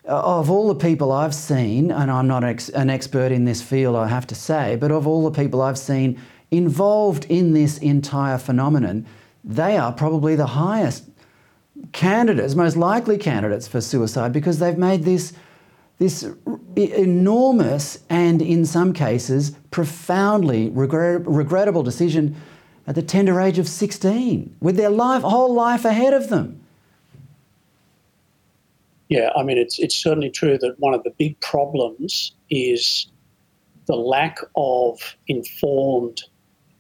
Uh, 0.08 0.22
Of 0.39 0.50
all 0.52 0.68
the 0.68 0.76
people 0.76 1.12
I've 1.12 1.34
seen, 1.36 1.91
and 1.91 2.12
I'm 2.12 2.28
not 2.28 2.43
ex- 2.43 2.70
an 2.70 2.89
expert 2.91 3.32
in 3.32 3.46
this 3.46 3.62
field, 3.62 3.96
I 3.96 4.08
have 4.08 4.28
to 4.28 4.36
say, 4.36 4.76
but 4.80 4.91
of 4.91 5.08
all 5.08 5.28
the 5.30 5.32
people 5.43 5.62
I've 5.64 5.80
seen 5.80 6.18
involved 6.52 7.26
in 7.28 7.54
this 7.54 7.80
entire 7.80 8.38
phenomenon, 8.38 9.06
they 9.43 9.78
are 9.78 9.91
probably 9.91 10.36
the 10.36 10.46
highest 10.46 11.06
candidates, 11.91 12.56
most 12.56 12.78
likely 12.78 13.18
candidates 13.18 13.68
for 13.68 13.82
suicide 13.82 14.32
because 14.32 14.60
they've 14.60 14.78
made 14.78 15.04
this 15.04 15.34
this 15.98 16.30
enormous 16.76 18.00
and 18.10 18.41
in 18.41 18.66
some 18.66 18.91
cases 18.93 19.52
profoundly 19.72 20.70
regret, 20.70 21.26
regrettable 21.26 21.84
decision 21.84 22.36
at 22.88 22.96
the 22.96 23.02
tender 23.02 23.39
age 23.39 23.58
of 23.58 23.68
16 23.68 24.56
with 24.60 24.76
their 24.76 24.89
life 24.89 25.24
whole 25.24 25.54
life 25.54 25.86
ahead 25.86 26.14
of 26.14 26.30
them. 26.30 26.62
Yeah, 29.08 29.30
I 29.36 29.43
mean, 29.43 29.58
it's, 29.58 29.80
it's 29.80 29.96
certainly 29.96 30.30
true 30.30 30.58
that 30.58 30.80
one 30.80 30.93
of 30.93 31.04
the 31.04 31.12
big 31.12 31.39
problems 31.39 32.34
is 32.50 33.08
the 33.86 33.96
lack 33.96 34.39
of 34.56 35.16
informed 35.28 36.24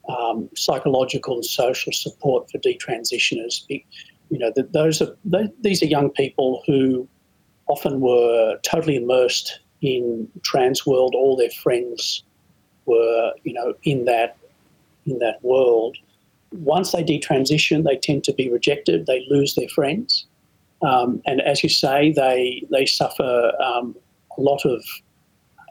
um, 0.09 0.49
psychological 0.55 1.35
and 1.35 1.45
social 1.45 1.93
support 1.93 2.49
for 2.49 2.57
detransitioners. 2.59 3.63
You 3.69 4.39
know, 4.39 4.51
that 4.55 4.73
those 4.73 5.01
are 5.01 5.15
these 5.61 5.83
are 5.83 5.87
young 5.87 6.09
people 6.09 6.63
who 6.65 7.07
often 7.67 7.99
were 7.99 8.57
totally 8.63 8.95
immersed 8.95 9.59
in 9.81 10.27
trans 10.43 10.85
world. 10.85 11.13
All 11.15 11.35
their 11.35 11.49
friends 11.49 12.23
were, 12.85 13.33
you 13.43 13.53
know, 13.53 13.73
in 13.83 14.05
that 14.05 14.37
in 15.05 15.19
that 15.19 15.43
world. 15.43 15.97
Once 16.51 16.91
they 16.91 17.03
detransition, 17.03 17.83
they 17.83 17.97
tend 17.97 18.23
to 18.23 18.33
be 18.33 18.49
rejected. 18.49 19.05
They 19.05 19.25
lose 19.29 19.55
their 19.55 19.67
friends, 19.69 20.25
um, 20.81 21.21
and 21.25 21.41
as 21.41 21.63
you 21.63 21.69
say, 21.69 22.11
they 22.11 22.63
they 22.71 22.85
suffer 22.85 23.51
um, 23.61 23.95
a 24.37 24.41
lot 24.41 24.65
of 24.65 24.83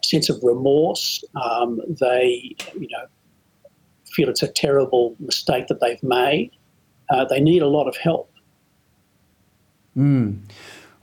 sense 0.02 0.28
of 0.28 0.42
remorse. 0.42 1.24
Um, 1.42 1.80
they, 1.88 2.54
you 2.78 2.88
know, 2.90 3.06
feel 4.12 4.28
it's 4.28 4.42
a 4.42 4.48
terrible 4.48 5.16
mistake 5.18 5.66
that 5.68 5.80
they've 5.80 6.02
made. 6.02 6.50
Uh, 7.10 7.24
they 7.24 7.40
need 7.40 7.62
a 7.62 7.68
lot 7.68 7.88
of 7.88 7.96
help. 7.96 8.30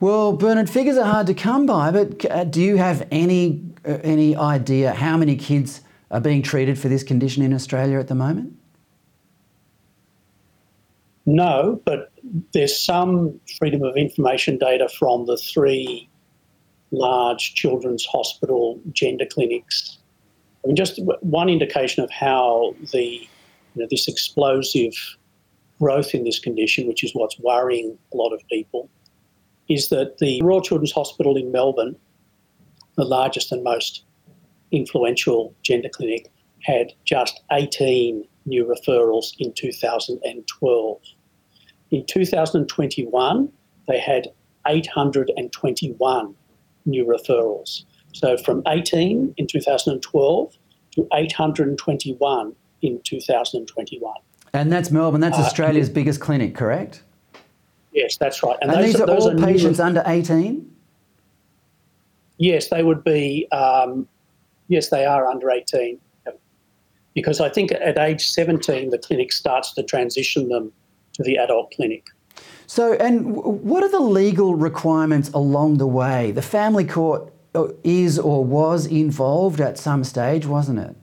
Well, 0.02 0.34
Bernard, 0.34 0.68
figures 0.68 0.98
are 0.98 1.06
hard 1.06 1.28
to 1.28 1.36
come 1.36 1.68
by, 1.68 1.92
but 1.92 2.26
uh, 2.26 2.44
do 2.44 2.60
you 2.60 2.78
have 2.78 3.08
any 3.12 3.62
uh, 3.86 4.00
any 4.04 4.36
idea 4.36 4.94
how 4.94 5.16
many 5.16 5.36
kids 5.36 5.82
are 6.10 6.20
being 6.20 6.42
treated 6.42 6.80
for 6.80 6.90
this 6.90 7.04
condition 7.04 7.44
in 7.44 7.54
Australia 7.54 8.00
at 8.00 8.08
the 8.08 8.16
moment? 8.16 8.58
No, 11.28 11.80
but 11.86 12.12
there's 12.52 12.76
some 12.76 13.40
freedom 13.60 13.84
of 13.84 13.96
information 13.96 14.58
data 14.58 14.90
from 14.90 15.28
the 15.28 15.38
three 15.38 16.10
large 16.90 17.54
children's 17.54 18.04
hospital 18.04 18.82
gender 18.92 19.28
clinics. 19.28 20.00
I 20.64 20.68
mean, 20.68 20.76
just 20.76 21.00
one 21.22 21.48
indication 21.48 22.04
of 22.04 22.10
how 22.10 22.74
the 22.92 23.04
you 23.06 23.28
know, 23.76 23.88
this 23.92 24.08
explosive 24.08 24.94
growth 25.80 26.16
in 26.16 26.24
this 26.24 26.40
condition, 26.40 26.88
which 26.88 27.04
is 27.04 27.14
what's 27.14 27.38
worrying 27.40 28.00
a 28.12 28.18
lot 28.18 28.34
of 28.34 28.42
people, 28.48 28.90
is 29.72 29.88
that 29.88 30.18
the 30.18 30.42
Royal 30.42 30.62
Children's 30.62 30.92
Hospital 30.92 31.38
in 31.38 31.52
Melbourne, 31.52 31.96
the 32.98 33.06
largest 33.06 33.54
and 33.54 33.64
most 33.64 34.04
influential 34.72 35.56
gender 35.64 35.88
clinic, 35.88 36.30
had 36.64 36.92
just 37.06 37.42
18 37.54 38.28
new 38.46 38.66
referrals 38.66 39.34
in 39.40 39.54
2012. 39.54 40.98
In 41.92 42.06
2021, 42.06 43.52
they 43.88 44.00
had 44.00 44.28
821 44.68 46.36
new 46.86 47.06
referrals. 47.06 47.86
So 48.14 48.38
from 48.38 48.64
18 48.68 49.34
in 49.38 49.48
2012 49.48 50.58
to 50.96 51.08
821 51.14 52.56
in 52.82 53.02
2021. 53.06 54.14
And 54.54 54.70
that's 54.70 54.92
Melbourne. 54.92 55.22
That's 55.22 55.38
Uh, 55.38 55.44
Australia's 55.44 55.90
biggest 55.90 56.20
clinic, 56.20 56.56
correct? 56.56 57.04
Yes, 57.92 58.18
that's 58.18 58.42
right. 58.44 58.58
And, 58.62 58.72
those 58.72 58.86
these 58.86 59.02
are 59.02 59.06
those 59.06 59.26
all 59.26 59.34
new- 59.34 59.46
patients 59.46 59.80
under 59.80 60.04
18. 60.06 60.70
Yes, 62.38 62.70
they 62.70 62.84
would 62.84 63.04
be. 63.04 63.48
Um, 63.52 64.08
yes, 64.68 64.90
they 64.90 65.06
are 65.06 65.28
under 65.28 65.52
18. 65.52 66.00
Because 67.14 67.42
I 67.42 67.50
think 67.50 67.74
at 67.74 67.98
age 67.98 68.30
17, 68.30 68.90
the 68.90 68.98
clinic 68.98 69.34
starts 69.34 69.74
to 69.74 69.84
transition 69.84 70.48
them 70.48 70.72
to 71.14 71.24
the 71.24 71.36
adult 71.36 71.72
clinic. 71.72 72.06
So, 72.68 72.94
and 72.94 73.36
what 73.36 73.84
are 73.84 73.90
the 73.92 74.00
legal 74.00 74.56
requirements 74.56 75.30
along 75.34 75.78
the 75.78 75.88
way? 75.88 76.32
The 76.32 76.42
family 76.42 76.86
court 76.86 77.34
uh, 77.54 77.68
is 77.84 78.18
or 78.18 78.46
was 78.46 78.86
involved 78.86 79.60
at 79.60 79.78
some 79.78 80.06
stage, 80.06 80.46
wasn't 80.46 80.80
it? 80.80 80.96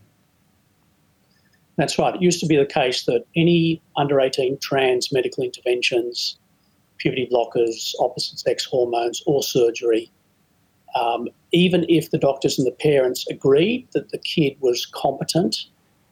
That's 1.76 1.98
right. 1.98 2.14
It 2.14 2.22
used 2.22 2.40
to 2.40 2.46
be 2.46 2.56
the 2.56 2.66
case 2.66 3.04
that 3.04 3.24
any 3.36 3.82
under 3.96 4.18
18 4.18 4.58
trans 4.58 5.12
medical 5.12 5.44
interventions, 5.44 6.38
puberty 6.98 7.28
blockers, 7.30 7.94
opposite 8.00 8.38
sex 8.38 8.64
hormones, 8.64 9.22
or 9.26 9.42
surgery, 9.42 10.10
um, 10.94 11.28
even 11.52 11.86
if 11.88 12.10
the 12.10 12.18
doctors 12.18 12.58
and 12.58 12.66
the 12.66 12.72
parents 12.72 13.26
agreed 13.28 13.88
that 13.92 14.10
the 14.10 14.18
kid 14.18 14.56
was 14.60 14.86
competent 14.86 15.56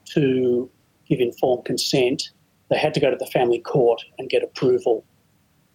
to 0.06 0.70
give 1.08 1.20
informed 1.20 1.64
consent, 1.64 2.30
they 2.68 2.78
had 2.78 2.94
to 2.94 3.00
go 3.00 3.10
to 3.10 3.16
the 3.16 3.26
family 3.26 3.58
court 3.58 4.02
and 4.18 4.28
get 4.28 4.42
approval. 4.42 5.04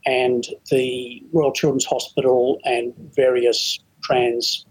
And 0.05 0.45
the 0.69 1.23
Royal 1.31 1.51
Children's 1.51 1.85
Hospital 1.85 2.59
and 2.63 2.93
various 3.15 3.79
trans 4.03 4.65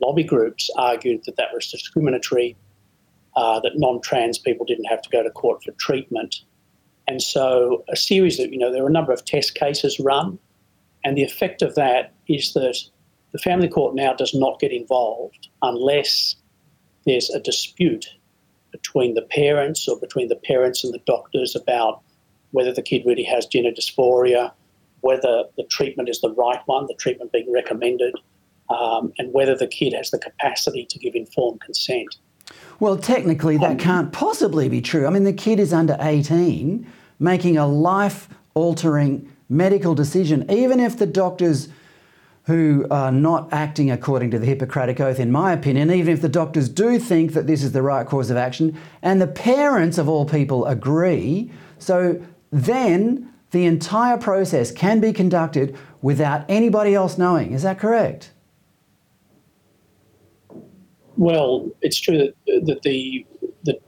lobby 0.00 0.24
groups 0.24 0.68
argued 0.76 1.22
that 1.26 1.36
that 1.36 1.48
was 1.52 1.70
discriminatory 1.70 2.56
uh, 3.36 3.60
that 3.60 3.72
non-trans 3.76 4.38
people 4.38 4.66
didn't 4.66 4.84
have 4.84 5.00
to 5.02 5.08
go 5.10 5.22
to 5.22 5.30
court 5.30 5.62
for 5.62 5.70
treatment. 5.72 6.42
And 7.08 7.20
so 7.20 7.84
a 7.88 7.96
series 7.96 8.38
of, 8.38 8.52
you 8.52 8.58
know, 8.58 8.72
there 8.72 8.84
are 8.84 8.88
a 8.88 8.92
number 8.92 9.12
of 9.12 9.24
test 9.24 9.54
cases 9.54 9.98
run, 9.98 10.38
and 11.04 11.16
the 11.16 11.24
effect 11.24 11.62
of 11.62 11.74
that 11.74 12.12
is 12.28 12.52
that 12.54 12.78
the 13.32 13.38
family 13.38 13.68
court 13.68 13.94
now 13.94 14.12
does 14.12 14.34
not 14.34 14.60
get 14.60 14.72
involved 14.72 15.48
unless 15.62 16.36
there's 17.04 17.30
a 17.30 17.40
dispute 17.40 18.06
between 18.70 19.14
the 19.14 19.22
parents 19.22 19.88
or 19.88 19.98
between 19.98 20.28
the 20.28 20.36
parents 20.36 20.84
and 20.84 20.94
the 20.94 21.00
doctors 21.06 21.56
about 21.56 22.02
whether 22.52 22.72
the 22.72 22.82
kid 22.82 23.02
really 23.04 23.24
has 23.24 23.46
gender 23.46 23.70
dysphoria, 23.70 24.52
whether 25.00 25.44
the 25.56 25.64
treatment 25.64 26.08
is 26.08 26.20
the 26.20 26.32
right 26.34 26.60
one, 26.66 26.86
the 26.86 26.94
treatment 26.94 27.32
being 27.32 27.52
recommended, 27.52 28.14
um, 28.70 29.12
and 29.18 29.32
whether 29.32 29.56
the 29.56 29.66
kid 29.66 29.92
has 29.92 30.10
the 30.10 30.18
capacity 30.18 30.86
to 30.88 30.98
give 30.98 31.14
informed 31.14 31.60
consent. 31.60 32.16
Well, 32.82 32.96
technically, 32.96 33.58
that 33.58 33.78
can't 33.78 34.12
possibly 34.12 34.68
be 34.68 34.80
true. 34.80 35.06
I 35.06 35.10
mean, 35.10 35.22
the 35.22 35.32
kid 35.32 35.60
is 35.60 35.72
under 35.72 35.96
18, 36.00 36.84
making 37.20 37.56
a 37.56 37.64
life 37.64 38.28
altering 38.54 39.30
medical 39.48 39.94
decision, 39.94 40.50
even 40.50 40.80
if 40.80 40.98
the 40.98 41.06
doctors 41.06 41.68
who 42.46 42.84
are 42.90 43.12
not 43.12 43.52
acting 43.52 43.92
according 43.92 44.32
to 44.32 44.38
the 44.40 44.46
Hippocratic 44.46 44.98
Oath, 44.98 45.20
in 45.20 45.30
my 45.30 45.52
opinion, 45.52 45.92
even 45.92 46.12
if 46.12 46.22
the 46.22 46.28
doctors 46.28 46.68
do 46.68 46.98
think 46.98 47.34
that 47.34 47.46
this 47.46 47.62
is 47.62 47.70
the 47.70 47.82
right 47.82 48.04
course 48.04 48.30
of 48.30 48.36
action, 48.36 48.76
and 49.00 49.22
the 49.22 49.28
parents 49.28 49.96
of 49.96 50.08
all 50.08 50.24
people 50.24 50.66
agree, 50.66 51.52
so 51.78 52.20
then 52.50 53.32
the 53.52 53.64
entire 53.64 54.18
process 54.18 54.72
can 54.72 54.98
be 54.98 55.12
conducted 55.12 55.78
without 56.00 56.44
anybody 56.48 56.96
else 56.96 57.16
knowing. 57.16 57.52
Is 57.52 57.62
that 57.62 57.78
correct? 57.78 58.32
Well, 61.16 61.70
it's 61.82 61.98
true 61.98 62.18
that, 62.18 62.66
that 62.66 62.82
the 62.82 63.26
the 63.64 63.78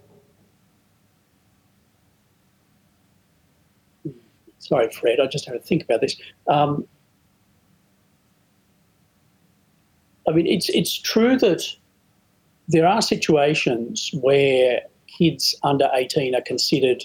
sorry, 4.59 4.91
Fred, 4.91 5.21
I 5.21 5.27
just 5.27 5.47
had 5.47 5.53
to 5.53 5.61
think 5.61 5.85
about 5.85 6.01
this. 6.01 6.17
Um, 6.49 6.87
I 10.29 10.33
mean, 10.33 10.47
it's 10.47 10.69
it's 10.71 10.97
true 10.97 11.37
that 11.39 11.63
there 12.69 12.87
are 12.87 13.03
situations 13.03 14.11
where 14.21 14.83
kids 15.07 15.55
under 15.63 15.89
18 15.93 16.35
are 16.35 16.41
considered 16.41 17.05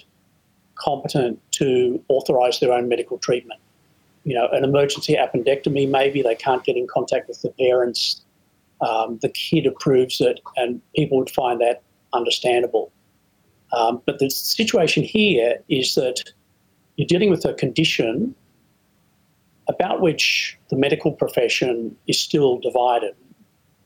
competent 0.74 1.38
to 1.52 2.02
authorise 2.08 2.60
their 2.60 2.72
own 2.72 2.88
medical 2.88 3.18
treatment. 3.18 3.60
You 4.24 4.34
know, 4.34 4.48
an 4.52 4.64
emergency 4.64 5.16
appendectomy, 5.16 5.88
maybe 5.88 6.22
they 6.22 6.34
can't 6.34 6.64
get 6.64 6.76
in 6.76 6.86
contact 6.86 7.28
with 7.28 7.42
the 7.42 7.50
parents. 7.50 8.22
Um, 8.80 9.18
the 9.20 9.28
kid 9.28 9.66
approves 9.66 10.20
it, 10.20 10.40
and 10.56 10.80
people 10.96 11.18
would 11.18 11.30
find 11.30 11.60
that 11.60 11.82
understandable. 12.12 12.92
Um, 13.72 14.02
but 14.04 14.18
the 14.18 14.30
situation 14.30 15.02
here 15.02 15.62
is 15.68 15.94
that 15.94 16.32
you're 16.96 17.06
dealing 17.06 17.30
with 17.30 17.44
a 17.44 17.54
condition 17.54 18.34
about 19.68 20.00
which 20.00 20.58
the 20.70 20.76
medical 20.76 21.12
profession 21.12 21.96
is 22.06 22.20
still 22.20 22.58
divided. 22.58 23.14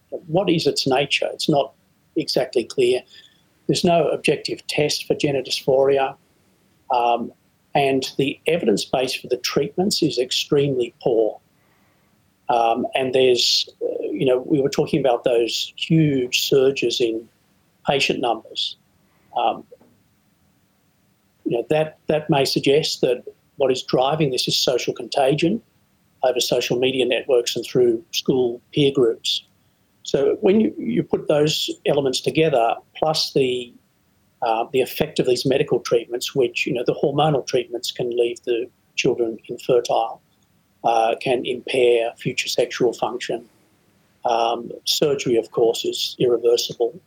What 0.08 0.48
is 0.48 0.66
its 0.66 0.86
nature? 0.86 1.28
It's 1.32 1.48
not 1.48 1.74
exactly 2.16 2.64
clear. 2.64 3.02
There's 3.66 3.84
no 3.84 4.08
objective 4.08 4.66
test 4.66 5.06
for 5.06 5.14
gender 5.14 5.42
dysphoria. 5.42 6.16
Um, 6.90 7.32
and 7.74 8.04
the 8.18 8.40
evidence 8.46 8.84
base 8.84 9.14
for 9.14 9.26
the 9.28 9.36
treatments 9.36 10.02
is 10.02 10.18
extremely 10.18 10.94
poor. 11.02 11.40
Um, 12.48 12.86
and 12.94 13.14
there's, 13.14 13.68
you 14.14 14.26
know, 14.26 14.38
we 14.46 14.60
were 14.60 14.68
talking 14.68 15.00
about 15.00 15.24
those 15.24 15.72
huge 15.76 16.48
surges 16.48 17.00
in 17.00 17.28
patient 17.86 18.20
numbers. 18.20 18.76
Um, 19.36 19.64
you 21.44 21.56
know, 21.56 21.66
that, 21.68 21.98
that 22.06 22.30
may 22.30 22.44
suggest 22.44 23.00
that 23.02 23.24
what 23.56 23.70
is 23.70 23.82
driving 23.82 24.30
this 24.30 24.48
is 24.48 24.56
social 24.56 24.94
contagion 24.94 25.62
over 26.22 26.40
social 26.40 26.78
media 26.78 27.04
networks 27.04 27.54
and 27.54 27.64
through 27.64 28.02
school 28.12 28.60
peer 28.72 28.90
groups. 28.92 29.44
So 30.02 30.36
when 30.40 30.60
you, 30.60 30.74
you 30.78 31.02
put 31.02 31.28
those 31.28 31.70
elements 31.86 32.20
together, 32.20 32.76
plus 32.96 33.32
the 33.32 33.72
uh, 34.42 34.66
the 34.72 34.82
effect 34.82 35.18
of 35.18 35.26
these 35.26 35.46
medical 35.46 35.80
treatments, 35.80 36.34
which 36.34 36.66
you 36.66 36.72
know 36.74 36.84
the 36.84 36.94
hormonal 36.94 37.46
treatments 37.46 37.90
can 37.90 38.10
leave 38.10 38.42
the 38.44 38.68
children 38.94 39.38
infertile, 39.48 40.20
uh, 40.84 41.14
can 41.20 41.46
impair 41.46 42.12
future 42.18 42.48
sexual 42.48 42.92
function. 42.92 43.48
Um, 44.24 44.70
surgery, 44.84 45.36
of 45.36 45.50
course, 45.50 45.84
is 45.84 46.16
irreversible. 46.18 46.98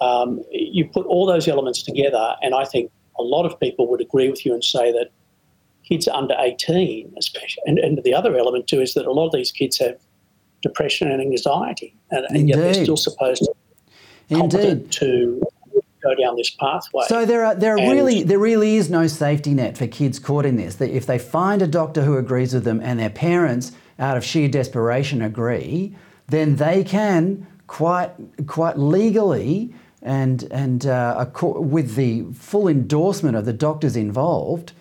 Um, 0.00 0.42
you 0.50 0.86
put 0.86 1.06
all 1.06 1.26
those 1.26 1.48
elements 1.48 1.82
together, 1.82 2.36
and 2.42 2.54
I 2.54 2.64
think 2.64 2.90
a 3.18 3.22
lot 3.22 3.46
of 3.46 3.58
people 3.60 3.88
would 3.88 4.00
agree 4.00 4.28
with 4.28 4.44
you 4.44 4.52
and 4.52 4.62
say 4.62 4.92
that 4.92 5.10
kids 5.84 6.08
under 6.08 6.34
18, 6.38 7.14
especially, 7.18 7.62
and, 7.66 7.78
and 7.78 8.02
the 8.04 8.14
other 8.14 8.36
element 8.36 8.66
too 8.66 8.80
is 8.80 8.94
that 8.94 9.06
a 9.06 9.12
lot 9.12 9.26
of 9.26 9.32
these 9.32 9.52
kids 9.52 9.78
have 9.78 9.98
depression 10.62 11.10
and 11.10 11.20
anxiety, 11.20 11.94
and, 12.10 12.26
and 12.30 12.48
yet 12.48 12.58
they're 12.58 12.74
still 12.74 12.96
supposed 12.96 13.44
to 13.44 13.52
Indeed. 14.28 14.90
to 14.92 15.40
go 16.02 16.14
down 16.14 16.36
this 16.36 16.50
pathway. 16.50 17.04
So 17.08 17.24
there 17.24 17.44
are 17.44 17.54
there 17.54 17.74
are 17.74 17.90
really 17.90 18.22
there 18.22 18.38
really 18.38 18.76
is 18.76 18.90
no 18.90 19.06
safety 19.06 19.54
net 19.54 19.78
for 19.78 19.86
kids 19.86 20.18
caught 20.18 20.44
in 20.44 20.56
this. 20.56 20.76
That 20.76 20.90
if 20.90 21.06
they 21.06 21.18
find 21.18 21.62
a 21.62 21.66
doctor 21.66 22.02
who 22.02 22.16
agrees 22.16 22.54
with 22.54 22.64
them 22.64 22.80
and 22.82 22.98
their 22.98 23.10
parents, 23.10 23.72
out 23.98 24.16
of 24.16 24.24
sheer 24.24 24.48
desperation, 24.48 25.22
agree, 25.22 25.94
then 26.28 26.56
they 26.56 26.84
can 26.84 27.46
quite 27.66 28.12
quite 28.46 28.78
legally 28.78 29.74
and 30.02 30.44
and 30.50 30.86
uh, 30.86 31.26
with 31.42 31.94
the 31.96 32.24
full 32.32 32.68
endorsement 32.68 33.36
of 33.36 33.44
the 33.44 33.52
doctors 33.52 33.96
involved, 33.96 34.72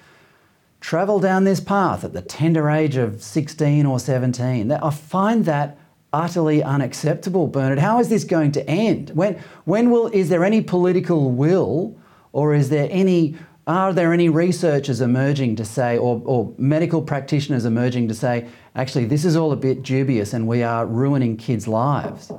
travel 0.80 1.20
down 1.20 1.46
this 1.46 1.60
path 1.60 2.04
at 2.04 2.14
the 2.14 2.22
tender 2.22 2.70
age 2.70 2.96
of 2.96 3.24
16 3.24 3.86
or 3.86 4.00
17. 4.00 4.72
I 4.72 4.90
find 4.92 5.46
that 5.46 5.78
utterly 6.16 6.64
unacceptable, 6.64 7.48
Bernard. 7.48 7.80
How 7.80 8.00
is 8.00 8.10
this 8.10 8.24
going 8.24 8.52
to 8.54 8.70
end? 8.70 9.10
When, 9.10 9.36
when 9.66 9.90
will, 9.90 10.08
is 10.08 10.30
there 10.30 10.46
any 10.46 10.62
political 10.62 11.32
will 11.32 11.96
or 12.32 12.54
is 12.54 12.70
there 12.70 12.88
any, 12.90 13.36
are 13.68 13.94
there 13.94 14.14
any 14.14 14.30
researchers 14.30 15.02
emerging 15.02 15.56
to 15.56 15.66
say, 15.66 15.98
or, 15.98 16.22
or 16.26 16.54
medical 16.58 17.02
practitioners 17.02 17.66
emerging 17.66 18.08
to 18.10 18.14
say, 18.14 18.48
actually, 18.76 19.06
this 19.06 19.26
is 19.26 19.36
all 19.36 19.52
a 19.52 19.56
bit 19.56 19.82
dubious 19.82 20.34
and 20.34 20.48
we 20.48 20.62
are 20.62 20.86
ruining 20.86 21.36
kids' 21.36 21.68
lives? 21.68 22.32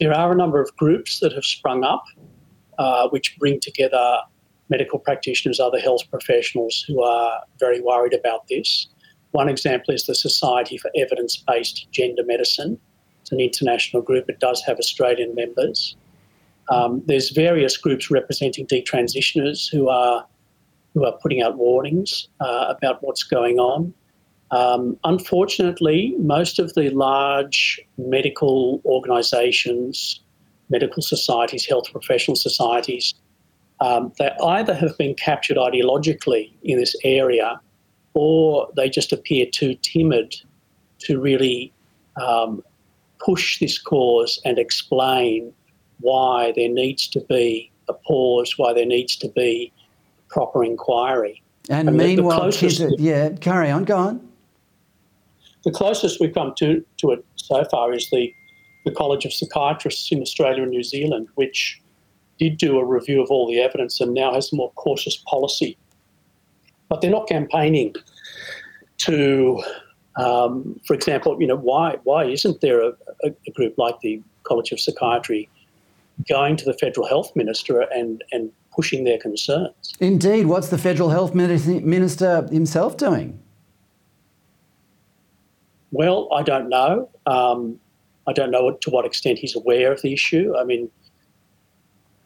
There 0.00 0.12
are 0.12 0.32
a 0.32 0.34
number 0.34 0.60
of 0.60 0.76
groups 0.76 1.20
that 1.20 1.32
have 1.32 1.44
sprung 1.44 1.84
up 1.84 2.04
uh, 2.78 3.08
which 3.08 3.38
bring 3.38 3.60
together 3.60 4.18
medical 4.68 4.98
practitioners, 4.98 5.60
other 5.60 5.78
health 5.78 6.02
professionals 6.10 6.84
who 6.86 7.02
are 7.02 7.40
very 7.58 7.80
worried 7.80 8.12
about 8.12 8.48
this. 8.48 8.88
One 9.30 9.48
example 9.48 9.94
is 9.94 10.06
the 10.06 10.14
Society 10.14 10.76
for 10.76 10.90
Evidence 10.96 11.36
Based 11.36 11.86
Gender 11.92 12.24
Medicine. 12.24 12.78
It's 13.20 13.32
an 13.32 13.40
international 13.40 14.02
group, 14.02 14.28
it 14.28 14.40
does 14.40 14.62
have 14.66 14.78
Australian 14.78 15.34
members. 15.34 15.96
Um, 16.68 17.02
there's 17.06 17.30
various 17.30 17.76
groups 17.76 18.10
representing 18.10 18.66
detransitioners 18.66 19.70
who 19.70 19.88
are 19.88 20.26
who 20.94 21.04
are 21.04 21.12
putting 21.20 21.42
out 21.42 21.58
warnings 21.58 22.28
uh, 22.40 22.74
about 22.76 23.02
what's 23.02 23.22
going 23.22 23.58
on. 23.58 23.92
Um, 24.50 24.98
unfortunately, 25.04 26.14
most 26.18 26.58
of 26.58 26.72
the 26.72 26.88
large 26.90 27.78
medical 27.98 28.80
organisations, 28.86 30.20
medical 30.70 31.02
societies, 31.02 31.66
health 31.66 31.92
professional 31.92 32.34
societies, 32.34 33.12
um, 33.80 34.12
they 34.18 34.30
either 34.42 34.74
have 34.74 34.96
been 34.96 35.14
captured 35.14 35.58
ideologically 35.58 36.50
in 36.62 36.78
this 36.78 36.96
area 37.04 37.60
or 38.14 38.70
they 38.74 38.88
just 38.88 39.12
appear 39.12 39.44
too 39.44 39.74
timid 39.82 40.34
to 41.00 41.20
really 41.20 41.72
um, 42.20 42.62
push 43.18 43.60
this 43.60 43.78
cause 43.78 44.40
and 44.46 44.58
explain 44.58 45.52
why 46.00 46.52
there 46.56 46.68
needs 46.68 47.08
to 47.08 47.20
be 47.20 47.70
a 47.88 47.94
pause, 47.94 48.54
why 48.56 48.72
there 48.72 48.86
needs 48.86 49.16
to 49.16 49.28
be 49.28 49.72
proper 50.28 50.64
inquiry. 50.64 51.42
And, 51.68 51.88
and 51.88 51.96
meanwhile, 51.96 52.50
the, 52.50 52.50
the 52.50 52.96
yeah, 52.98 53.30
carry 53.40 53.70
on, 53.70 53.84
go 53.84 53.96
on. 53.96 54.28
The 55.64 55.72
closest 55.72 56.20
we've 56.20 56.34
come 56.34 56.54
to, 56.58 56.84
to 56.98 57.10
it 57.12 57.24
so 57.36 57.64
far 57.64 57.92
is 57.92 58.08
the, 58.10 58.32
the 58.84 58.92
College 58.92 59.24
of 59.24 59.32
Psychiatrists 59.32 60.12
in 60.12 60.20
Australia 60.20 60.62
and 60.62 60.70
New 60.70 60.84
Zealand, 60.84 61.28
which 61.34 61.80
did 62.38 62.58
do 62.58 62.78
a 62.78 62.84
review 62.84 63.22
of 63.22 63.30
all 63.30 63.48
the 63.48 63.60
evidence 63.60 64.00
and 64.00 64.14
now 64.14 64.32
has 64.32 64.52
a 64.52 64.56
more 64.56 64.70
cautious 64.72 65.16
policy. 65.28 65.76
But 66.88 67.00
they're 67.00 67.10
not 67.10 67.28
campaigning 67.28 67.94
to, 68.98 69.62
um, 70.16 70.80
for 70.86 70.94
example, 70.94 71.36
you 71.40 71.46
know, 71.46 71.56
why 71.56 71.96
why 72.04 72.24
isn't 72.24 72.60
there 72.60 72.80
a, 72.80 72.92
a, 73.24 73.50
group 73.54 73.76
like 73.76 73.98
the 74.00 74.22
College 74.44 74.72
of 74.72 74.80
Psychiatry 74.80 75.48
going 76.28 76.56
to 76.56 76.64
the 76.64 76.74
federal 76.74 77.06
health 77.06 77.34
minister 77.34 77.80
and 77.80 78.22
and 78.32 78.50
pushing 78.74 79.04
their 79.04 79.18
concerns? 79.18 79.94
Indeed, 80.00 80.46
what's 80.46 80.68
the 80.68 80.78
federal 80.78 81.10
health 81.10 81.34
minister 81.34 82.46
himself 82.48 82.96
doing? 82.96 83.40
Well, 85.92 86.28
I 86.32 86.42
don't 86.42 86.68
know. 86.68 87.08
Um, 87.26 87.80
I 88.26 88.32
don't 88.32 88.50
know 88.50 88.72
to 88.72 88.90
what 88.90 89.06
extent 89.06 89.38
he's 89.38 89.56
aware 89.56 89.92
of 89.92 90.02
the 90.02 90.12
issue. 90.12 90.54
I 90.58 90.64
mean, 90.64 90.90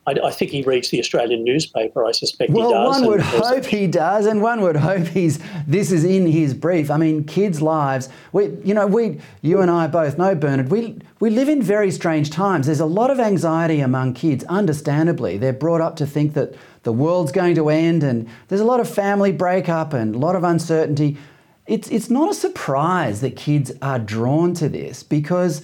I, 0.06 0.12
I, 0.24 0.30
think 0.30 0.50
he 0.50 0.62
reads 0.62 0.88
the 0.88 0.98
Australian 0.98 1.44
newspaper. 1.44 2.06
I 2.06 2.12
suspect 2.12 2.52
well, 2.52 2.68
he 2.68 2.72
does. 2.72 3.00
Well, 3.00 3.00
one 3.00 3.10
would 3.10 3.20
hope 3.20 3.64
he 3.66 3.86
does, 3.86 4.24
and 4.26 4.40
one 4.40 4.62
would 4.62 4.76
hope 4.76 5.06
he's. 5.06 5.38
This 5.66 5.92
is 5.92 6.04
in 6.04 6.26
his 6.26 6.54
brief. 6.54 6.90
I 6.90 6.96
mean, 6.96 7.24
kids' 7.24 7.60
lives. 7.60 8.08
We, 8.32 8.46
you 8.64 8.72
know, 8.72 8.86
we, 8.86 9.20
you 9.42 9.60
and 9.60 9.70
I 9.70 9.86
both 9.86 10.16
know, 10.16 10.34
Bernard. 10.34 10.70
We 10.70 10.98
we 11.20 11.28
live 11.28 11.50
in 11.50 11.62
very 11.62 11.90
strange 11.90 12.30
times. 12.30 12.66
There's 12.66 12.80
a 12.80 12.86
lot 12.86 13.10
of 13.10 13.20
anxiety 13.20 13.80
among 13.80 14.14
kids. 14.14 14.42
Understandably, 14.44 15.36
they're 15.36 15.52
brought 15.52 15.82
up 15.82 15.96
to 15.96 16.06
think 16.06 16.32
that 16.32 16.54
the 16.82 16.92
world's 16.92 17.30
going 17.32 17.54
to 17.56 17.68
end, 17.68 18.02
and 18.02 18.26
there's 18.48 18.62
a 18.62 18.66
lot 18.66 18.80
of 18.80 18.88
family 18.88 19.32
breakup 19.32 19.92
and 19.92 20.14
a 20.14 20.18
lot 20.18 20.34
of 20.34 20.44
uncertainty. 20.44 21.18
It's 21.66 21.88
it's 21.90 22.08
not 22.08 22.30
a 22.30 22.34
surprise 22.34 23.20
that 23.20 23.36
kids 23.36 23.70
are 23.82 23.98
drawn 23.98 24.54
to 24.54 24.68
this 24.68 25.02
because 25.02 25.62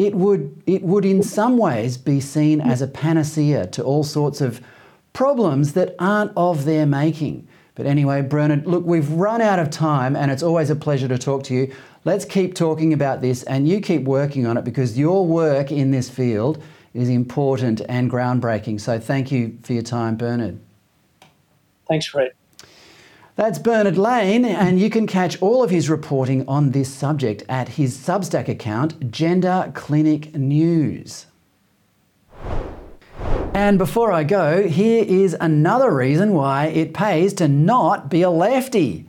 it 0.00 0.14
would, 0.14 0.62
it 0.66 0.82
would 0.82 1.04
in 1.04 1.22
some 1.22 1.58
ways 1.58 1.98
be 1.98 2.20
seen 2.20 2.62
as 2.62 2.80
a 2.80 2.86
panacea 2.86 3.66
to 3.66 3.82
all 3.82 4.02
sorts 4.02 4.40
of 4.40 4.62
problems 5.12 5.74
that 5.74 5.94
aren't 5.98 6.32
of 6.38 6.64
their 6.64 6.86
making. 6.86 7.46
But 7.74 7.84
anyway, 7.84 8.22
Bernard, 8.22 8.66
look, 8.66 8.86
we've 8.86 9.10
run 9.10 9.42
out 9.42 9.58
of 9.58 9.68
time 9.68 10.16
and 10.16 10.30
it's 10.30 10.42
always 10.42 10.70
a 10.70 10.76
pleasure 10.76 11.06
to 11.08 11.18
talk 11.18 11.44
to 11.44 11.54
you. 11.54 11.74
Let's 12.06 12.24
keep 12.24 12.54
talking 12.54 12.94
about 12.94 13.20
this 13.20 13.42
and 13.42 13.68
you 13.68 13.82
keep 13.82 14.04
working 14.04 14.46
on 14.46 14.56
it 14.56 14.64
because 14.64 14.98
your 14.98 15.26
work 15.26 15.70
in 15.70 15.90
this 15.90 16.08
field 16.08 16.62
is 16.94 17.10
important 17.10 17.82
and 17.86 18.10
groundbreaking. 18.10 18.80
So 18.80 18.98
thank 18.98 19.30
you 19.30 19.58
for 19.62 19.74
your 19.74 19.82
time, 19.82 20.16
Bernard. 20.16 20.60
Thanks, 21.86 22.06
Fred. 22.06 22.32
That's 23.36 23.58
Bernard 23.58 23.96
Lane, 23.96 24.44
and 24.44 24.80
you 24.80 24.90
can 24.90 25.06
catch 25.06 25.40
all 25.40 25.62
of 25.62 25.70
his 25.70 25.88
reporting 25.88 26.46
on 26.48 26.72
this 26.72 26.92
subject 26.92 27.44
at 27.48 27.70
his 27.70 27.96
Substack 27.96 28.48
account, 28.48 29.10
Gender 29.10 29.70
Clinic 29.74 30.34
News. 30.34 31.26
And 33.54 33.78
before 33.78 34.12
I 34.12 34.24
go, 34.24 34.66
here 34.66 35.04
is 35.06 35.36
another 35.40 35.94
reason 35.94 36.32
why 36.32 36.66
it 36.66 36.92
pays 36.92 37.32
to 37.34 37.48
not 37.48 38.10
be 38.10 38.22
a 38.22 38.30
lefty. 38.30 39.06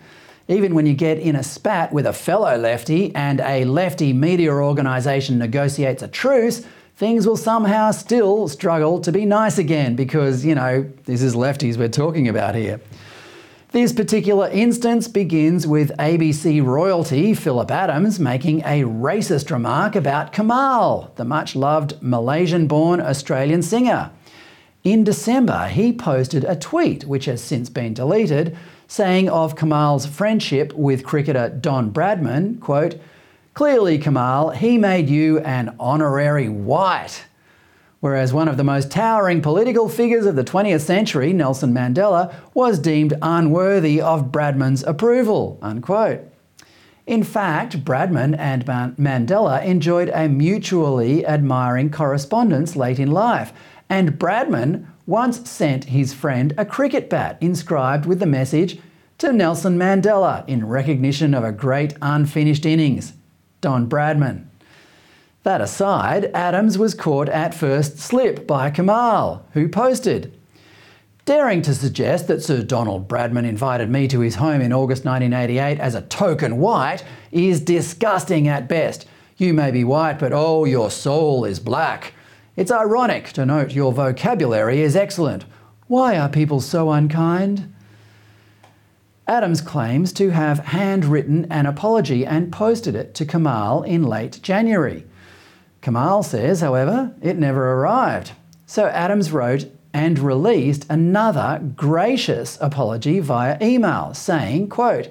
Even 0.47 0.75
when 0.75 0.85
you 0.85 0.93
get 0.93 1.17
in 1.17 1.35
a 1.35 1.43
spat 1.43 1.91
with 1.91 2.05
a 2.05 2.13
fellow 2.13 2.57
lefty 2.57 3.13
and 3.15 3.39
a 3.41 3.65
lefty 3.65 4.13
media 4.13 4.51
organisation 4.51 5.39
negotiates 5.39 6.03
a 6.03 6.07
truce, 6.07 6.65
things 6.95 7.25
will 7.25 7.37
somehow 7.37 7.91
still 7.91 8.47
struggle 8.47 8.99
to 9.01 9.11
be 9.11 9.25
nice 9.25 9.57
again 9.57 9.95
because, 9.95 10.45
you 10.45 10.53
know, 10.53 10.89
this 11.05 11.21
is 11.21 11.35
lefties 11.35 11.77
we're 11.77 11.89
talking 11.89 12.27
about 12.27 12.53
here. 12.53 12.79
This 13.71 13.93
particular 13.93 14.49
instance 14.49 15.07
begins 15.07 15.65
with 15.65 15.95
ABC 15.97 16.61
royalty 16.61 17.33
Phillip 17.33 17.71
Adams 17.71 18.19
making 18.19 18.59
a 18.65 18.83
racist 18.83 19.49
remark 19.49 19.95
about 19.95 20.33
Kamahl, 20.33 21.15
the 21.15 21.23
much 21.23 21.55
loved 21.55 21.93
Malaysian 22.01 22.67
born 22.67 22.99
Australian 22.99 23.61
singer. 23.61 24.11
In 24.83 25.05
December, 25.05 25.69
he 25.69 25.93
posted 25.93 26.43
a 26.43 26.57
tweet, 26.57 27.05
which 27.05 27.23
has 27.25 27.41
since 27.41 27.69
been 27.69 27.93
deleted, 27.93 28.57
saying 28.89 29.29
of 29.29 29.55
Kamahl's 29.55 30.05
friendship 30.05 30.73
with 30.73 31.05
cricketer 31.05 31.47
Don 31.47 31.93
Bradman, 31.93 32.59
quote, 32.59 32.99
Clearly, 33.53 33.97
Kamahl, 33.97 34.53
he 34.53 34.77
made 34.77 35.09
you 35.09 35.39
an 35.39 35.77
honorary 35.79 36.49
white. 36.49 37.23
Whereas 38.01 38.33
one 38.33 38.47
of 38.47 38.57
the 38.57 38.63
most 38.63 38.91
towering 38.91 39.41
political 39.41 39.87
figures 39.87 40.25
of 40.25 40.35
the 40.35 40.43
20th 40.43 40.81
century, 40.81 41.33
Nelson 41.33 41.71
Mandela, 41.71 42.33
was 42.53 42.79
deemed 42.79 43.13
unworthy 43.21 44.01
of 44.01 44.31
Bradman's 44.31 44.83
approval. 44.83 45.59
Unquote. 45.61 46.21
In 47.05 47.23
fact, 47.23 47.85
Bradman 47.85 48.35
and 48.37 48.65
Mandela 48.65 49.63
enjoyed 49.63 50.09
a 50.09 50.27
mutually 50.27 51.25
admiring 51.25 51.91
correspondence 51.91 52.75
late 52.75 52.99
in 52.99 53.11
life, 53.11 53.53
and 53.87 54.17
Bradman 54.17 54.87
once 55.05 55.47
sent 55.49 55.85
his 55.85 56.13
friend 56.13 56.53
a 56.57 56.65
cricket 56.65 57.09
bat 57.09 57.37
inscribed 57.39 58.05
with 58.05 58.19
the 58.19 58.25
message 58.25 58.79
to 59.19 59.31
Nelson 59.31 59.77
Mandela 59.77 60.47
in 60.47 60.67
recognition 60.67 61.35
of 61.35 61.43
a 61.43 61.51
great 61.51 61.93
unfinished 62.01 62.65
innings. 62.65 63.13
Don 63.61 63.87
Bradman. 63.87 64.50
That 65.43 65.61
aside, 65.61 66.25
Adams 66.33 66.77
was 66.77 66.93
caught 66.93 67.27
at 67.29 67.55
first 67.55 67.97
slip 67.97 68.45
by 68.45 68.69
Kamahl, 68.69 69.41
who 69.53 69.67
posted, 69.67 70.31
Daring 71.25 71.61
to 71.61 71.75
suggest 71.75 72.27
that 72.27 72.41
Sir 72.43 72.63
Donald 72.63 73.07
Bradman 73.07 73.47
invited 73.47 73.89
me 73.89 74.07
to 74.07 74.21
his 74.21 74.35
home 74.35 74.59
in 74.59 74.73
August 74.73 75.05
1988 75.05 75.79
as 75.79 75.93
a 75.93 76.01
token 76.01 76.57
white 76.57 77.03
is 77.31 77.61
disgusting 77.61 78.47
at 78.47 78.67
best. 78.67 79.07
You 79.37 79.53
may 79.53 79.69
be 79.69 79.83
white, 79.83 80.17
but 80.17 80.33
oh, 80.33 80.65
your 80.65 80.89
soul 80.89 81.45
is 81.45 81.59
black. 81.59 82.13
It's 82.55 82.71
ironic 82.71 83.29
to 83.33 83.45
note 83.45 83.71
your 83.71 83.93
vocabulary 83.93 84.81
is 84.81 84.95
excellent. 84.95 85.45
Why 85.87 86.17
are 86.17 86.27
people 86.27 86.59
so 86.59 86.91
unkind? 86.91 87.71
Adams 89.27 89.61
claims 89.61 90.11
to 90.13 90.31
have 90.31 90.59
handwritten 90.59 91.45
an 91.51 91.67
apology 91.67 92.25
and 92.25 92.51
posted 92.51 92.95
it 92.95 93.13
to 93.15 93.25
Kamahl 93.25 93.85
in 93.85 94.03
late 94.03 94.39
January. 94.41 95.05
Kamahl 95.81 96.23
says, 96.23 96.61
however, 96.61 97.13
it 97.21 97.37
never 97.37 97.73
arrived. 97.73 98.31
So 98.65 98.87
Adams 98.87 99.31
wrote 99.31 99.65
and 99.93 100.19
released 100.19 100.85
another 100.89 101.59
gracious 101.75 102.57
apology 102.61 103.19
via 103.19 103.57
email 103.61 104.13
saying, 104.13 104.69
quote, 104.69 105.09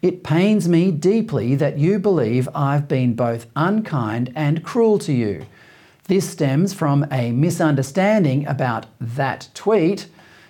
it 0.00 0.22
pains 0.22 0.68
me 0.68 0.90
deeply 0.90 1.54
that 1.56 1.78
you 1.78 1.98
believe 1.98 2.48
I've 2.54 2.86
been 2.86 3.14
both 3.14 3.46
unkind 3.56 4.32
and 4.34 4.62
cruel 4.62 4.98
to 5.00 5.12
you. 5.12 5.46
This 6.08 6.28
stems 6.28 6.74
from 6.74 7.06
a 7.10 7.32
misunderstanding 7.32 8.46
about 8.46 8.86
that 9.00 9.48
tweet 9.54 10.06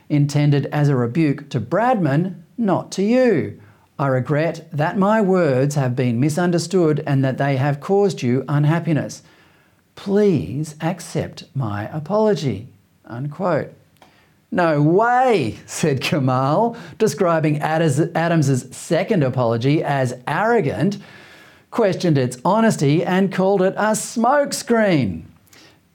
intended 0.09 0.67
as 0.67 0.89
a 0.89 0.97
rebuke 0.97 1.49
to 1.51 1.61
Bradman, 1.61 2.43
not 2.59 2.91
to 2.93 3.03
you. 3.05 3.61
I 3.97 4.09
regret 4.09 4.69
that 4.73 4.99
my 4.99 5.21
words 5.21 5.77
have 5.77 5.95
been 5.95 6.19
misunderstood 6.19 7.03
and 7.07 7.25
that 7.25 7.39
they 7.39 7.57
have 7.57 7.81
caused 7.81 8.23
you 8.23 8.45
unhappiness. 8.49 9.23
Please 9.95 10.75
accept 10.81 11.45
my 11.55 11.89
apology. 11.89 12.69
Unquote. 13.05 13.73
No 14.51 14.81
way, 14.81 15.59
said 15.67 16.01
Kamahl, 16.01 16.77
describing 16.99 17.59
Adams's 17.61 18.69
second 18.77 19.23
apology 19.23 19.83
as 19.83 20.15
arrogant, 20.27 20.99
questioned 21.71 22.17
its 22.19 22.39
honesty, 22.45 23.05
and 23.05 23.33
called 23.33 23.63
it 23.63 23.75
a 23.77 23.93
smokescreen. 23.93 25.23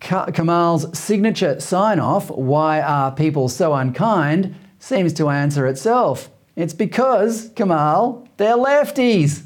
Kamahl's 0.02 0.97
signature 0.97 1.60
sign 1.60 2.00
off, 2.00 2.30
Why 2.30 2.82
are 2.82 3.12
people 3.12 3.50
so 3.50 3.74
unkind? 3.74 4.56
seems 4.80 5.14
to 5.14 5.30
answer 5.30 5.68
itself. 5.68 6.30
It's 6.56 6.74
because, 6.74 7.50
Kamahl, 7.52 8.28
they're 8.38 8.56
lefties. 8.56 9.43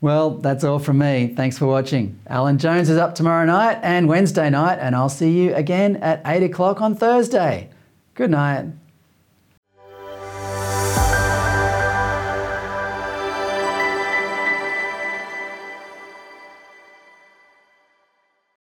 Well, 0.00 0.30
that's 0.30 0.62
all 0.62 0.78
from 0.78 0.98
me. 0.98 1.34
Thanks 1.36 1.58
for 1.58 1.66
watching. 1.66 2.20
Alan 2.28 2.58
Jones 2.58 2.88
is 2.88 2.96
up 2.96 3.16
tomorrow 3.16 3.44
night 3.44 3.80
and 3.82 4.06
Wednesday 4.06 4.48
night, 4.48 4.78
and 4.80 4.94
I'll 4.94 5.08
see 5.08 5.30
you 5.30 5.54
again 5.54 5.96
at 5.96 6.22
8 6.24 6.44
o'clock 6.44 6.80
on 6.80 6.94
Thursday. 6.94 7.70
Good 8.14 8.30
night. 8.30 8.66